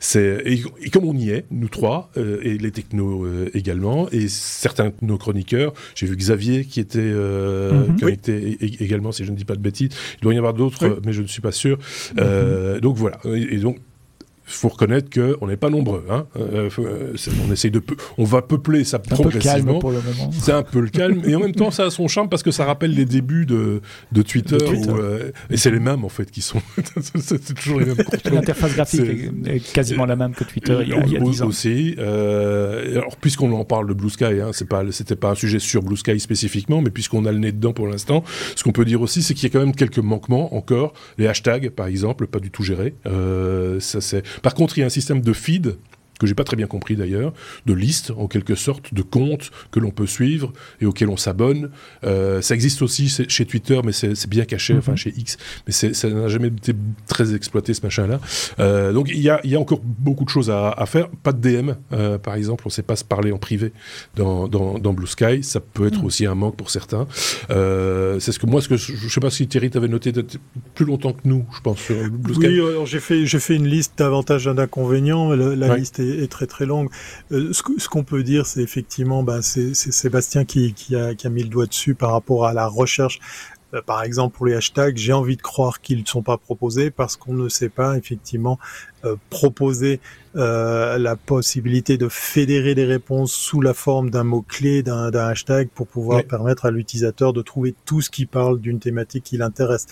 [0.00, 4.94] c'est et, comme on y est, nous trois et les technos également et certains de
[5.02, 5.72] nos chroniqueurs.
[5.94, 8.04] J'ai vu Xavier qui était mm-hmm.
[8.04, 9.90] a été également si je ne dis pas de bêtises.
[10.18, 11.78] Il doit y en avoir d'autres, mais je ne suis pas sûr.
[12.18, 13.18] Euh, donc voilà.
[13.24, 13.78] Et donc,
[14.46, 16.04] faut reconnaître qu'on n'est pas nombreux.
[16.08, 16.26] Hein.
[16.36, 17.14] Euh, euh,
[17.46, 17.82] on essaye de,
[18.16, 19.80] on va peupler ça progressivement.
[20.30, 22.52] C'est un peu le calme, et en même temps, ça a son charme parce que
[22.52, 23.80] ça rappelle les débuts de,
[24.12, 24.56] de Twitter,
[24.88, 26.62] euh, et c'est les mêmes en fait qui sont.
[27.16, 27.96] c'est toujours les mêmes.
[28.32, 29.00] L'interface graphique
[29.46, 31.46] est, quasiment la même que Twitter il y a, il y a 10 ans.
[31.48, 31.96] Aussi.
[31.98, 35.82] alors, puisqu'on en parle de Blue Sky, hein, c'est pas, c'était pas un sujet sur
[35.82, 38.22] Blue Sky spécifiquement, mais puisqu'on a le nez dedans pour l'instant,
[38.54, 40.92] ce qu'on peut dire aussi, c'est qu'il y a quand même quelques manquements encore.
[41.18, 42.94] Les hashtags, par exemple, pas du tout gérés.
[43.80, 45.76] ça c'est par contre, il y a un système de feed
[46.18, 47.32] que j'ai pas très bien compris d'ailleurs,
[47.66, 51.70] de listes en quelque sorte, de comptes que l'on peut suivre et auxquels on s'abonne.
[52.04, 54.98] Euh, ça existe aussi chez Twitter, mais c'est bien caché, enfin mhm.
[54.98, 55.36] chez X,
[55.66, 56.74] mais ça n'a jamais été
[57.06, 58.20] très exploité ce machin-là.
[58.58, 61.08] Euh, donc il y a, y a, encore beaucoup de choses à, à faire.
[61.08, 63.72] Pas de DM, euh, par exemple, on ne sait pas se parler en privé
[64.14, 66.06] dans, dans, dans Blue Sky, ça peut être mhm.
[66.06, 67.06] aussi un manque pour certains.
[67.48, 70.12] C'est ce que moi, ce que je, ne sais pas si Thierry t'avait noté
[70.74, 72.60] plus longtemps que nous, je pense sur Blue Sky.
[72.60, 75.30] Oui, j'ai fait fait une liste d'avantages et d'inconvénients.
[75.30, 76.88] La, liste est est, très très longue.
[77.32, 81.30] Euh, ce, qu'on peut dire, c'est effectivement, bah, c'est Sébastien qui, qui, a, qui a
[81.30, 83.20] mis le doigt dessus par rapport à la recherche
[83.74, 86.90] euh, par exemple pour les hashtags, j'ai envie de croire qu'ils ne sont pas proposés
[86.90, 88.58] parce qu'on ne sait pas effectivement
[89.04, 90.00] euh, proposer
[90.36, 95.88] euh, la possibilité de fédérer des réponses sous la forme d'un mot-clé, d'un hashtag pour
[95.88, 99.86] pouvoir permettre à l'utilisateur de trouver tout ce qui parle d'une thématique qui l'intéresse.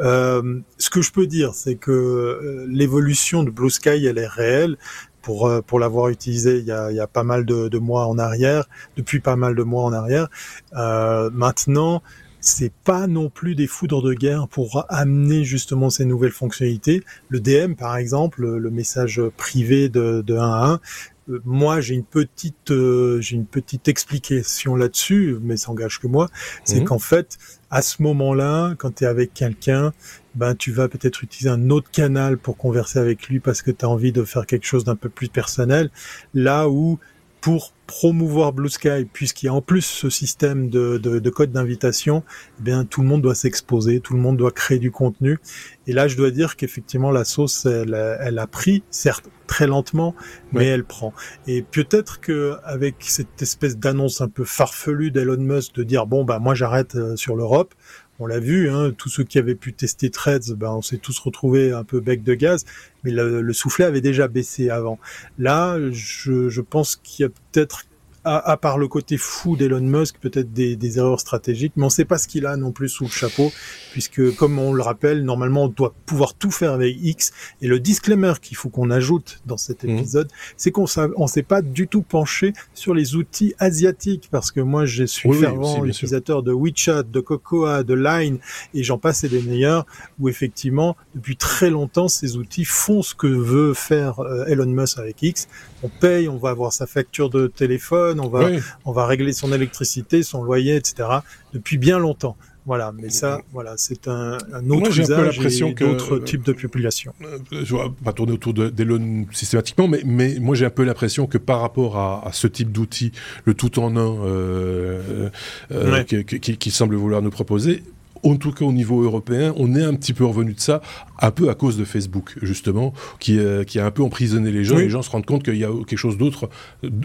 [0.00, 4.78] Euh, ce que je peux dire, c'est que l'évolution de Blue Sky, elle est réelle
[5.22, 8.06] pour pour l'avoir utilisé il y a, il y a pas mal de, de, mois
[8.06, 8.64] en arrière,
[8.96, 10.28] depuis pas mal de mois en arrière.
[10.76, 12.02] Euh, maintenant,
[12.40, 17.02] c'est pas non plus des foudres de guerre pour amener justement ces nouvelles fonctionnalités.
[17.28, 20.80] Le DM, par exemple, le message privé de, de 1 à 1,
[21.28, 26.06] euh, moi j'ai une petite euh, j'ai une petite explication là-dessus, mais ça engage que
[26.06, 26.28] moi,
[26.64, 26.84] c'est mhm.
[26.84, 27.38] qu'en fait
[27.70, 29.92] à ce moment-là, quand tu es avec quelqu'un,
[30.34, 33.84] ben tu vas peut-être utiliser un autre canal pour converser avec lui parce que tu
[33.84, 35.90] as envie de faire quelque chose d'un peu plus personnel,
[36.34, 36.98] là où
[37.40, 42.22] pour promouvoir Blue Sky, puisqu'il y a en plus ce système de, de, code d'invitation,
[42.58, 45.38] eh bien tout le monde doit s'exposer, tout le monde doit créer du contenu.
[45.86, 50.14] Et là, je dois dire qu'effectivement la sauce, elle, elle, a pris, certes très lentement,
[50.52, 51.12] mais elle prend.
[51.48, 56.22] Et peut-être que avec cette espèce d'annonce un peu farfelue d'Elon Musk de dire bon
[56.22, 57.74] bah moi j'arrête euh, sur l'Europe,
[58.20, 61.18] on l'a vu, hein, tous ceux qui avaient pu tester Threads, ben, on s'est tous
[61.18, 62.66] retrouvés un peu bec de gaz,
[63.02, 64.98] mais le, soufflet avait déjà baissé avant.
[65.38, 67.86] Là, je, je pense qu'il y a peut-être
[68.24, 72.04] à, part le côté fou d'Elon Musk, peut-être des, erreurs stratégiques, mais on ne sait
[72.04, 73.52] pas ce qu'il a non plus sous le chapeau,
[73.92, 77.32] puisque comme on le rappelle, normalement on doit pouvoir tout faire avec X.
[77.62, 79.98] Et le disclaimer qu'il faut qu'on ajoute dans cet mhm.
[79.98, 84.60] épisode, c'est qu'on ne s'est pas du tout penché sur les outils asiatiques, parce que
[84.60, 88.38] moi je suis fervent utilisateur de WeChat, de Cocoa, de Line,
[88.74, 89.86] et j'en passe et des meilleurs,
[90.18, 94.98] où effectivement depuis très longtemps ces outils font ce que veut faire euh, Elon Musk
[94.98, 95.48] avec X.
[95.82, 98.48] On paye, on va avoir sa facture de téléphone on va,
[98.84, 101.08] on va régler son électricité, son loyer, etc.
[101.52, 102.36] depuis bien longtemps.
[102.66, 106.44] Voilà, mais ça, voilà, c'est un, autre moi, usage un peu l'impression que d'autres types
[106.44, 107.12] de populations.
[107.22, 111.26] Euh, je vais pas tourner autour d'Elon systématiquement, mais, mais moi j'ai un peu l'impression
[111.26, 113.12] que par rapport à, ce type d'outils,
[113.44, 115.30] le tout en un euh,
[115.72, 117.82] euh, qui, semble vouloir nous proposer,
[118.22, 120.80] en tout cas au niveau européen, on est un petit peu revenu de ça,
[121.20, 124.64] un peu à cause de Facebook, justement, qui, euh, qui a un peu emprisonné les
[124.64, 124.78] gens.
[124.78, 126.48] Et les gens se rendent compte qu'il y a quelque chose d'autre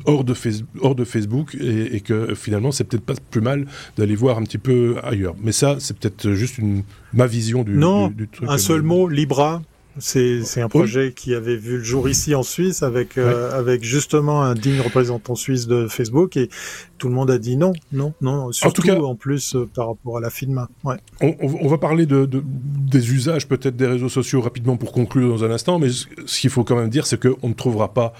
[0.05, 0.33] hors, de
[0.81, 3.65] hors de Facebook et, que finalement, c'est peut-être pas plus mal
[3.97, 5.35] d'aller voir un petit peu ailleurs.
[5.41, 8.49] Mais ça, c'est peut-être juste une, ma vision du, non, du, truc.
[8.49, 9.61] Un seul mot, Libra.
[9.97, 14.43] C'est un projet qui avait vu le jour ici en Suisse avec euh, avec justement
[14.43, 16.49] un digne représentant suisse de Facebook et
[16.97, 18.51] tout le monde a dit non, non, non.
[18.51, 20.69] Surtout en, tout cas, en plus euh, par rapport à la FINMA.
[20.83, 20.97] Ouais.
[21.21, 25.29] On, on, va parler de, de des usages peut-être des réseaux sociaux rapidement pour conclure
[25.29, 28.13] dans un instant, mais ce qu'il faut quand même dire, c'est qu'on ne trouvera pas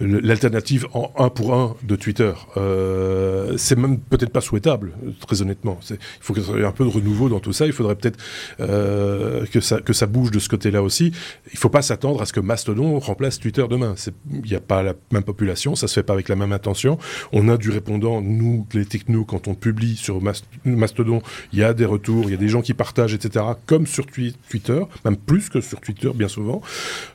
[0.00, 2.32] l'alternative en un pour un de Twitter.
[2.56, 4.92] Euh, c'est même peut-être pas souhaitable,
[5.26, 5.78] très honnêtement.
[5.90, 7.66] Il faut qu'il y ait un peu de renouveau dans tout ça.
[7.66, 8.18] Il faudrait peut-être
[8.60, 11.12] euh, que, ça, que ça bouge de ce côté-là aussi.
[11.46, 13.94] Il ne faut pas s'attendre à ce que Mastodon remplace Twitter demain.
[14.30, 16.98] Il n'y a pas la même population, ça se fait pas avec la même intention.
[17.32, 20.20] On a du répondant, nous, les technos, quand on publie sur
[20.64, 21.22] Mastodon,
[21.52, 24.06] il y a des retours, il y a des gens qui partagent, etc., comme sur
[24.06, 26.60] Twitter, même plus que sur Twitter, bien souvent.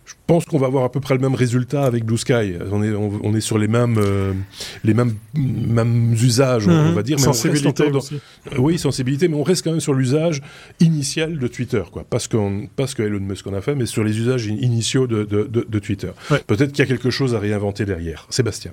[0.06, 2.56] Je pense qu'on va avoir à peu près le même résultat avec Blue Sky.
[2.72, 4.34] On est, on, est sur les mêmes, euh,
[4.84, 6.94] les mêmes, mêmes usages, on, mhm.
[6.94, 7.18] va dire.
[7.18, 7.86] Mais sensibilité
[8.58, 10.42] oui, sensibilité, mais on reste quand même sur l'usage
[10.80, 12.06] initial de Twitter, quoi.
[12.10, 12.28] Parce
[12.76, 15.80] parce que Elon Musk en a fait, mais sur les usages initiaux de, de, de,
[15.80, 16.12] Twitter.
[16.48, 18.26] Peut-être qu'il y a quelque chose à réinventer derrière.
[18.30, 18.72] Sébastien.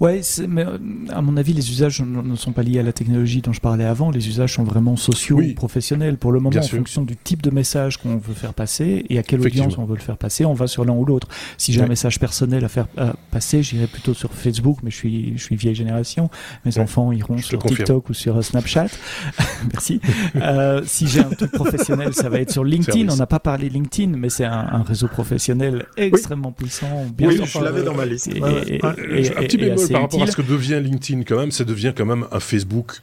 [0.00, 0.78] Ouais, mais euh,
[1.10, 3.84] à mon avis, les usages ne sont pas liés à la technologie dont je parlais
[3.84, 4.10] avant.
[4.10, 6.18] Les usages sont vraiment sociaux, ou professionnels.
[6.18, 9.24] Pour le moment, en fonction du type de message qu'on veut faire passer et à
[9.24, 11.26] quelle audience on veut le faire passer, on va sur l'un ou l'autre.
[11.56, 12.86] Si j'ai un message personnel à faire
[13.30, 16.30] passer, j'irai plutôt sur Facebook, mais je suis, je suis vieille génération.
[16.64, 18.86] Mes enfants iront sur TikTok ou sur euh, Snapchat.
[19.72, 20.00] Merci.
[20.36, 23.08] euh, si j'ai un truc professionnel, ça va être sur LinkedIn.
[23.12, 27.06] On n'a pas parlé LinkedIn, mais c'est un, un, réseau professionnel extrêmement puissant.
[27.16, 28.28] Bien oui, je l'avais dans ma liste.
[28.28, 31.64] Et, et, un petit bémol par rapport à ce que devient LinkedIn quand même, ça
[31.64, 33.00] devient quand même un Facebook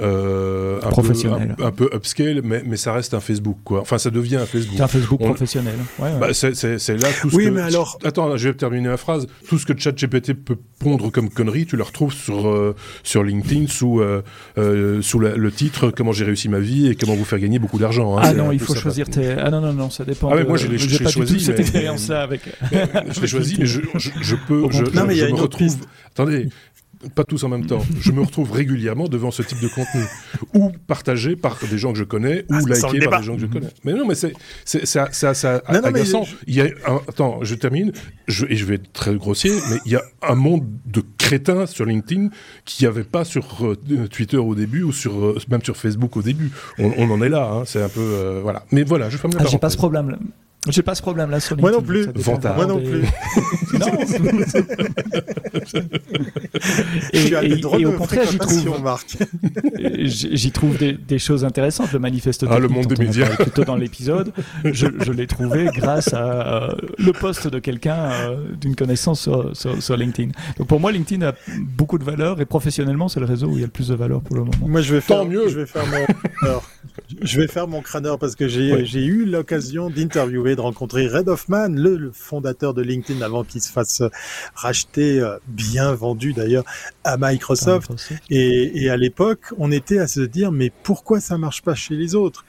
[0.00, 1.54] euh, un professionnel.
[1.56, 3.80] Peu, un, peu upscale, mais, mais ça reste un Facebook, quoi.
[3.80, 4.76] Enfin, ça devient un Facebook.
[4.76, 5.74] C'est un Facebook professionnel.
[5.98, 6.18] Ouais, ouais.
[6.20, 7.50] Bah, c'est là tout ce oui, que...
[7.50, 7.98] mais alors...
[8.04, 9.26] Attends, je vais terminer la phrase.
[9.48, 13.66] Tout ce que ChatGPT peut pondre comme conneries, tu le retrouves sur, euh, sur LinkedIn
[13.68, 14.22] sous, euh,
[14.58, 17.78] euh sous le titre «Comment j'ai réussi ma vie et comment vous faire gagner beaucoup
[17.78, 19.32] d'argent hein, Ah non, il faut choisir tes...
[19.32, 20.30] Ah non, non, non, ça dépend.
[20.30, 21.40] Ah mais moi, j'ai pas choisi.
[21.40, 22.42] Cette expérience-là avec...
[23.10, 24.66] je l'ai choisi, mais je, je, je peux...
[24.70, 25.74] Je, non, mais il y a une retrouve...
[26.12, 26.48] Attendez,
[27.14, 27.82] pas tous en même temps.
[28.00, 30.02] Je me retrouve régulièrement devant ce type de contenu,
[30.54, 33.40] ou partagé par des gens que je connais, ou ah, liké par des gens que
[33.40, 33.68] je connais.
[33.84, 34.32] Mais non, mais c'est
[34.64, 36.24] ça, ça, ça agaçant.
[36.46, 36.68] Il y a
[37.08, 37.92] attends, je termine,
[38.28, 41.66] je, et je vais être très grossier, mais il y a un monde de crétins
[41.66, 42.28] sur LinkedIn
[42.64, 43.76] qui n'y avait pas sur euh,
[44.10, 46.50] Twitter au début, ou sur euh, même sur Facebook au début.
[46.78, 48.64] On, en est là, hein, c'est un peu euh, voilà.
[48.72, 50.16] Mais voilà, je ferme la ah, J'ai pas ce problème.
[50.68, 52.06] J'ai pas ce problème-là sur Moi non plus.
[52.56, 53.02] Moi non plus.
[53.78, 53.86] non.
[57.12, 58.96] et, et, au contraire, j'y trouve,
[60.04, 61.92] j'y trouve des, des, choses intéressantes.
[61.92, 63.28] Le manifeste ah, le monde des médias.
[63.36, 64.32] Plutôt dans l'épisode,
[64.64, 69.56] je, je l'ai trouvé grâce à euh, le poste de quelqu'un euh, d'une connaissance sur,
[69.56, 70.32] sur, sur, LinkedIn.
[70.58, 73.60] Donc pour moi, LinkedIn a beaucoup de valeur et professionnellement, c'est le réseau où il
[73.60, 74.66] y a le plus de valeur pour le moment.
[74.66, 75.48] Moi, je vais faire, Tant mieux.
[75.48, 76.68] Je vais faire mon, alors,
[77.22, 81.28] je vais faire mon crâneur parce que j'ai j'ai eu l'occasion d'interviewer de rencontrer Red
[81.28, 84.08] Hoffman, le, fondateur de LinkedIn, avant qu'il se fasse euh,
[84.54, 86.64] racheter, euh, bien vendu d'ailleurs,
[87.04, 87.92] à Microsoft.
[88.30, 91.94] Et, et à l'époque, on était à se dire, mais pourquoi ça marche pas chez
[91.94, 92.44] les autres?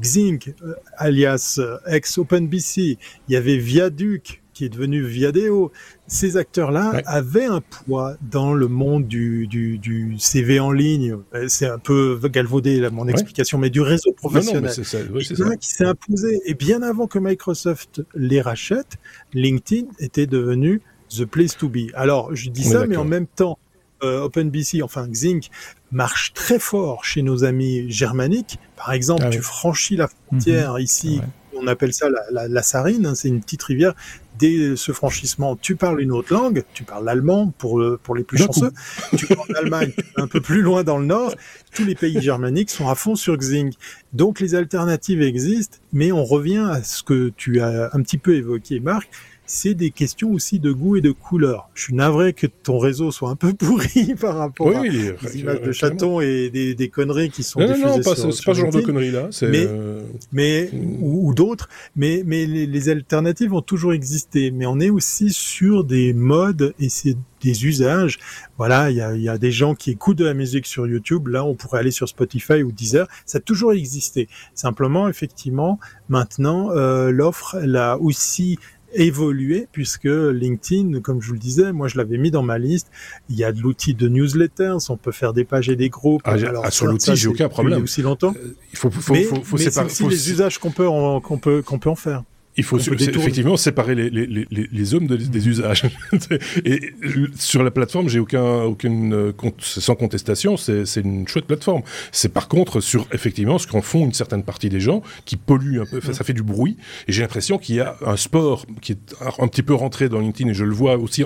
[0.00, 2.98] Xing, euh, alias ex-OpenBC,
[3.28, 5.72] il y avait Viaduc, qui est devenu Viadeo,
[6.06, 11.16] ces acteurs-là avaient un poids dans le monde du, du, du CV en ligne.
[11.34, 14.70] Euh, c'est un peu galvaudé là, mon explication, mais du réseau professionnel.
[14.72, 15.26] c'est ça, oui,
[15.58, 16.40] qui s'est imposé.
[16.44, 18.98] Et bien avant que Microsoft les rachète,
[19.32, 21.90] LinkedIn était devenu the place to be.
[21.94, 23.58] Alors, je dis ça, mais en même temps,
[24.02, 25.46] euh, OpenBC, enfin Xing,
[25.92, 28.58] marche très fort chez nos amis germaniques.
[28.76, 30.80] Par exemple, ah tu franchis la frontière mhm.
[30.80, 31.20] ici,
[31.62, 33.94] on appelle ça la, la, Sarine, hein, c'est une petite rivière.
[34.38, 38.38] Dès ce franchissement, tu parles une autre langue, tu parles l'allemand pour, pour les plus
[38.38, 38.72] chanceux,
[39.16, 41.34] tu parles l'Allemagne un peu plus loin dans le nord,
[41.74, 43.72] tous les pays germaniques sont à fond sur Xing.
[44.12, 48.34] Donc les alternatives existent, mais on revient à ce que tu as un petit peu
[48.34, 49.08] évoqué, Marc,
[49.52, 51.68] c'est des questions aussi de goût et de couleur.
[51.74, 55.60] Je suis navré que ton réseau soit un peu pourri par rapport à des images
[55.60, 58.60] de chatons et des, des, conneries qui sont non, diffusées non, pas, c'est pas ce
[58.60, 59.28] genre de conneries là.
[59.42, 60.00] Mais, euh,
[60.32, 61.68] mais ou, d'autres.
[61.96, 64.50] Mais, mais les, les, alternatives ont toujours existé.
[64.50, 68.18] Mais on est aussi sur des modes et c'est des usages.
[68.56, 71.28] Voilà, il y a, y a, des gens qui écoutent de la musique sur YouTube.
[71.28, 73.06] Là, on pourrait aller sur Spotify ou Deezer.
[73.26, 74.28] Ça a toujours existé.
[74.54, 78.58] Simplement, effectivement, maintenant, euh, l'offre, elle a aussi
[78.94, 82.88] évoluer puisque LinkedIn, comme je vous le disais, moi je l'avais mis dans ma liste.
[83.28, 86.22] Il y a de l'outil de newsletters, on peut faire des pages et des groupes.
[86.24, 87.82] Ah, Alors, ah, sur l'outil, j'ai aucun problème.
[87.82, 88.34] Aussi longtemps.
[88.36, 89.86] Euh, il faut, faut, mais, faut, faut mais séparer.
[89.86, 92.22] Aussi les usages qu'on peut, qu'on peut, qu'on peut en faire.
[92.56, 95.84] Il faut effectivement séparer les, les, les, les hommes des usages.
[96.64, 96.92] et
[97.34, 101.82] sur la plateforme, j'ai aucun, aucune, euh, sans contestation, c'est une chouette plateforme.
[102.10, 105.80] C'est par contre sur effectivement ce qu'en font une certaine partie des gens qui polluent
[105.80, 106.76] un peu, ça fait du bruit.
[107.08, 110.20] Et j'ai l'impression qu'il y a un sport qui est un petit peu rentré dans
[110.20, 111.24] LinkedIn et je le vois aussi.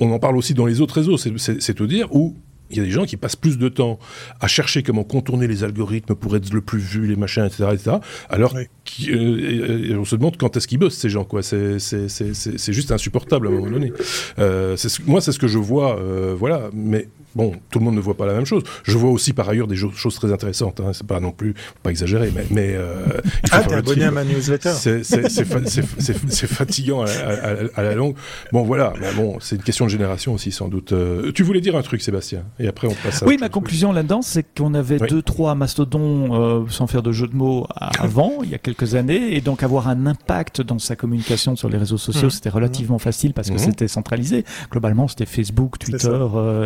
[0.00, 2.34] On en parle aussi dans les autres réseaux, c'est tout dire, où
[2.72, 3.98] il y a des gens qui passent plus de temps
[4.40, 7.96] à chercher comment contourner les algorithmes pour être le plus vu, les machins, etc., etc.
[8.28, 11.42] Alors euh, on se demande quand est-ce qu'ils bossent ces gens, quoi.
[11.42, 13.92] C'est juste insupportable à un moment donné.
[14.38, 14.76] Euh,
[15.06, 16.70] moi, c'est ce que je vois, euh, voilà.
[16.72, 18.62] Mais Bon, tout le monde ne voit pas la même chose.
[18.82, 20.80] Je vois aussi par ailleurs des choses très intéressantes.
[20.80, 20.90] Hein.
[20.92, 23.06] C'est pas non plus, pas exagérer, mais, mais euh,
[23.42, 24.72] il faut ah, t'es abonné à ma newsletter.
[24.72, 28.14] C'est fatigant à, la longue.
[28.52, 28.92] Bon, voilà.
[29.00, 30.92] Mais bon, c'est une question de génération aussi, sans doute.
[30.92, 33.22] Euh, tu voulais dire un truc, Sébastien, et après on passe.
[33.22, 37.12] à Oui, ma conclusion là-dedans, c'est qu'on avait deux, trois mastodons, euh, sans faire de
[37.12, 40.78] jeu de mots, avant, il y a quelques années, et donc avoir un impact dans
[40.78, 42.30] sa communication sur les réseaux sociaux, mmh.
[42.30, 43.58] c'était relativement facile parce que mmh.
[43.58, 44.44] c'était centralisé.
[44.70, 46.18] Globalement, c'était Facebook, Twitter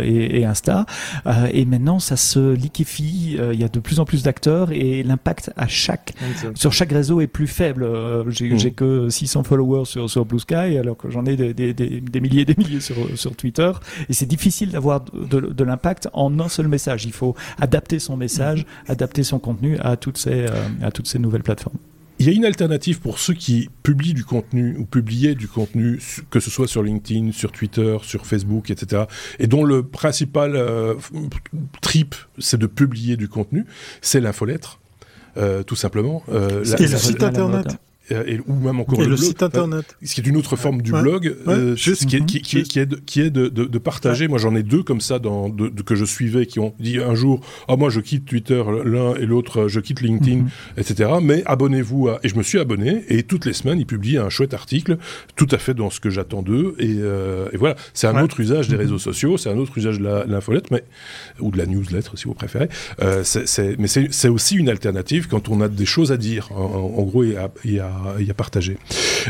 [0.03, 0.45] et, et
[1.27, 3.37] euh, et maintenant, ça se liquéfie.
[3.39, 6.15] Euh, il y a de plus en plus d'acteurs et l'impact à chaque
[6.55, 7.85] sur chaque réseau est plus faible.
[7.85, 8.57] Euh, mm.
[8.57, 12.20] j'ai que 600 followers sur, sur Blue Sky, alors que j'en ai des, des, des,
[12.20, 13.70] milliers et des milliers sur, sur Twitter.
[14.09, 17.05] Et c'est difficile d'avoir de, de, l'impact en un seul message.
[17.05, 18.93] Il faut adapter son message, mm.
[18.93, 20.47] adapter son contenu à toutes ces,
[20.83, 21.78] à toutes ces nouvelles plateformes.
[22.19, 26.01] Il y a une alternative pour ceux qui publient du contenu ou publiaient du contenu,
[26.31, 29.05] que ce soit sur LinkedIn, sur Twitter, sur Facebook, etc.,
[29.39, 30.95] et dont le principal euh,
[31.83, 33.67] trip, c'est de publier du contenu,
[34.01, 34.81] c'est l'infolettre.
[35.37, 36.23] Euh, tout simplement.
[36.31, 37.77] Euh, le site internet.
[38.12, 39.97] Euh, et, ou même encore le, site internet.
[40.03, 42.78] ce qui est une autre forme du blog, euh, juste, qui est, qui, qui, qui,
[42.78, 44.28] est de, qui est de, de, de partager.
[44.28, 47.15] Moi, j'en ai deux comme ça dans, de, que je suivais qui ont dit un
[47.15, 50.49] jour, ah oh, moi je quitte Twitter, l'un et l'autre je quitte LinkedIn, mhm.
[50.77, 51.11] etc.
[51.20, 54.28] Mais abonnez-vous à et je me suis abonné et toutes les semaines ils publient un
[54.28, 54.99] chouette article,
[55.35, 57.77] tout à fait dans ce que j'attends d'eux et, euh, et, voilà.
[57.93, 58.83] C'est un autre usage des mhm.
[58.83, 60.85] réseaux sociaux, c'est un autre usage de l'infolette, mais
[61.41, 62.69] ou de la newsletter si vous préférez.
[63.03, 63.24] Euh,
[63.78, 66.51] mais c'est aussi une alternative quand on a des choses à dire.
[66.53, 67.83] En, en gros, il y a, il
[68.20, 68.78] y partagé.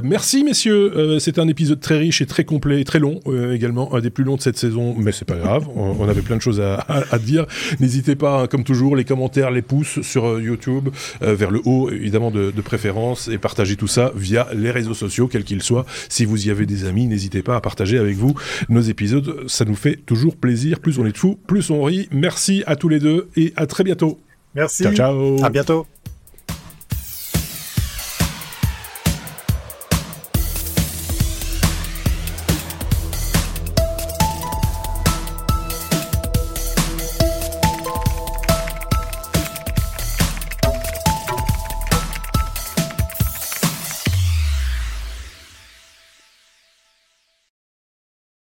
[0.03, 1.19] merci, messieurs.
[1.19, 3.19] c'est un épisode très riche et très complet et très long
[3.51, 6.37] également, un des plus longs de cette saison, mais c'est pas grave, on, avait plein
[6.37, 7.45] de choses à, dire.
[7.79, 10.89] N'hésitez pas, hein, comme toujours, les commentaires, les pouces sur YouTube,
[11.21, 15.27] vers le haut, évidemment, de, de préférence, et partagez tout ça via les réseaux sociaux,
[15.27, 15.85] quels qu'ils soient.
[16.09, 18.33] Si vous y avez des amis, n'hésitez pas à partager avec vous
[18.69, 19.99] nos épisodes, ça nous fait
[20.31, 20.79] toujours plaisir.
[20.79, 22.07] Plus on est de fous, plus on rit.
[22.11, 24.19] Merci à tous les deux et à très bientôt.
[24.55, 24.83] Merci.
[24.83, 25.43] Ciao, ciao.
[25.43, 25.85] À bientôt.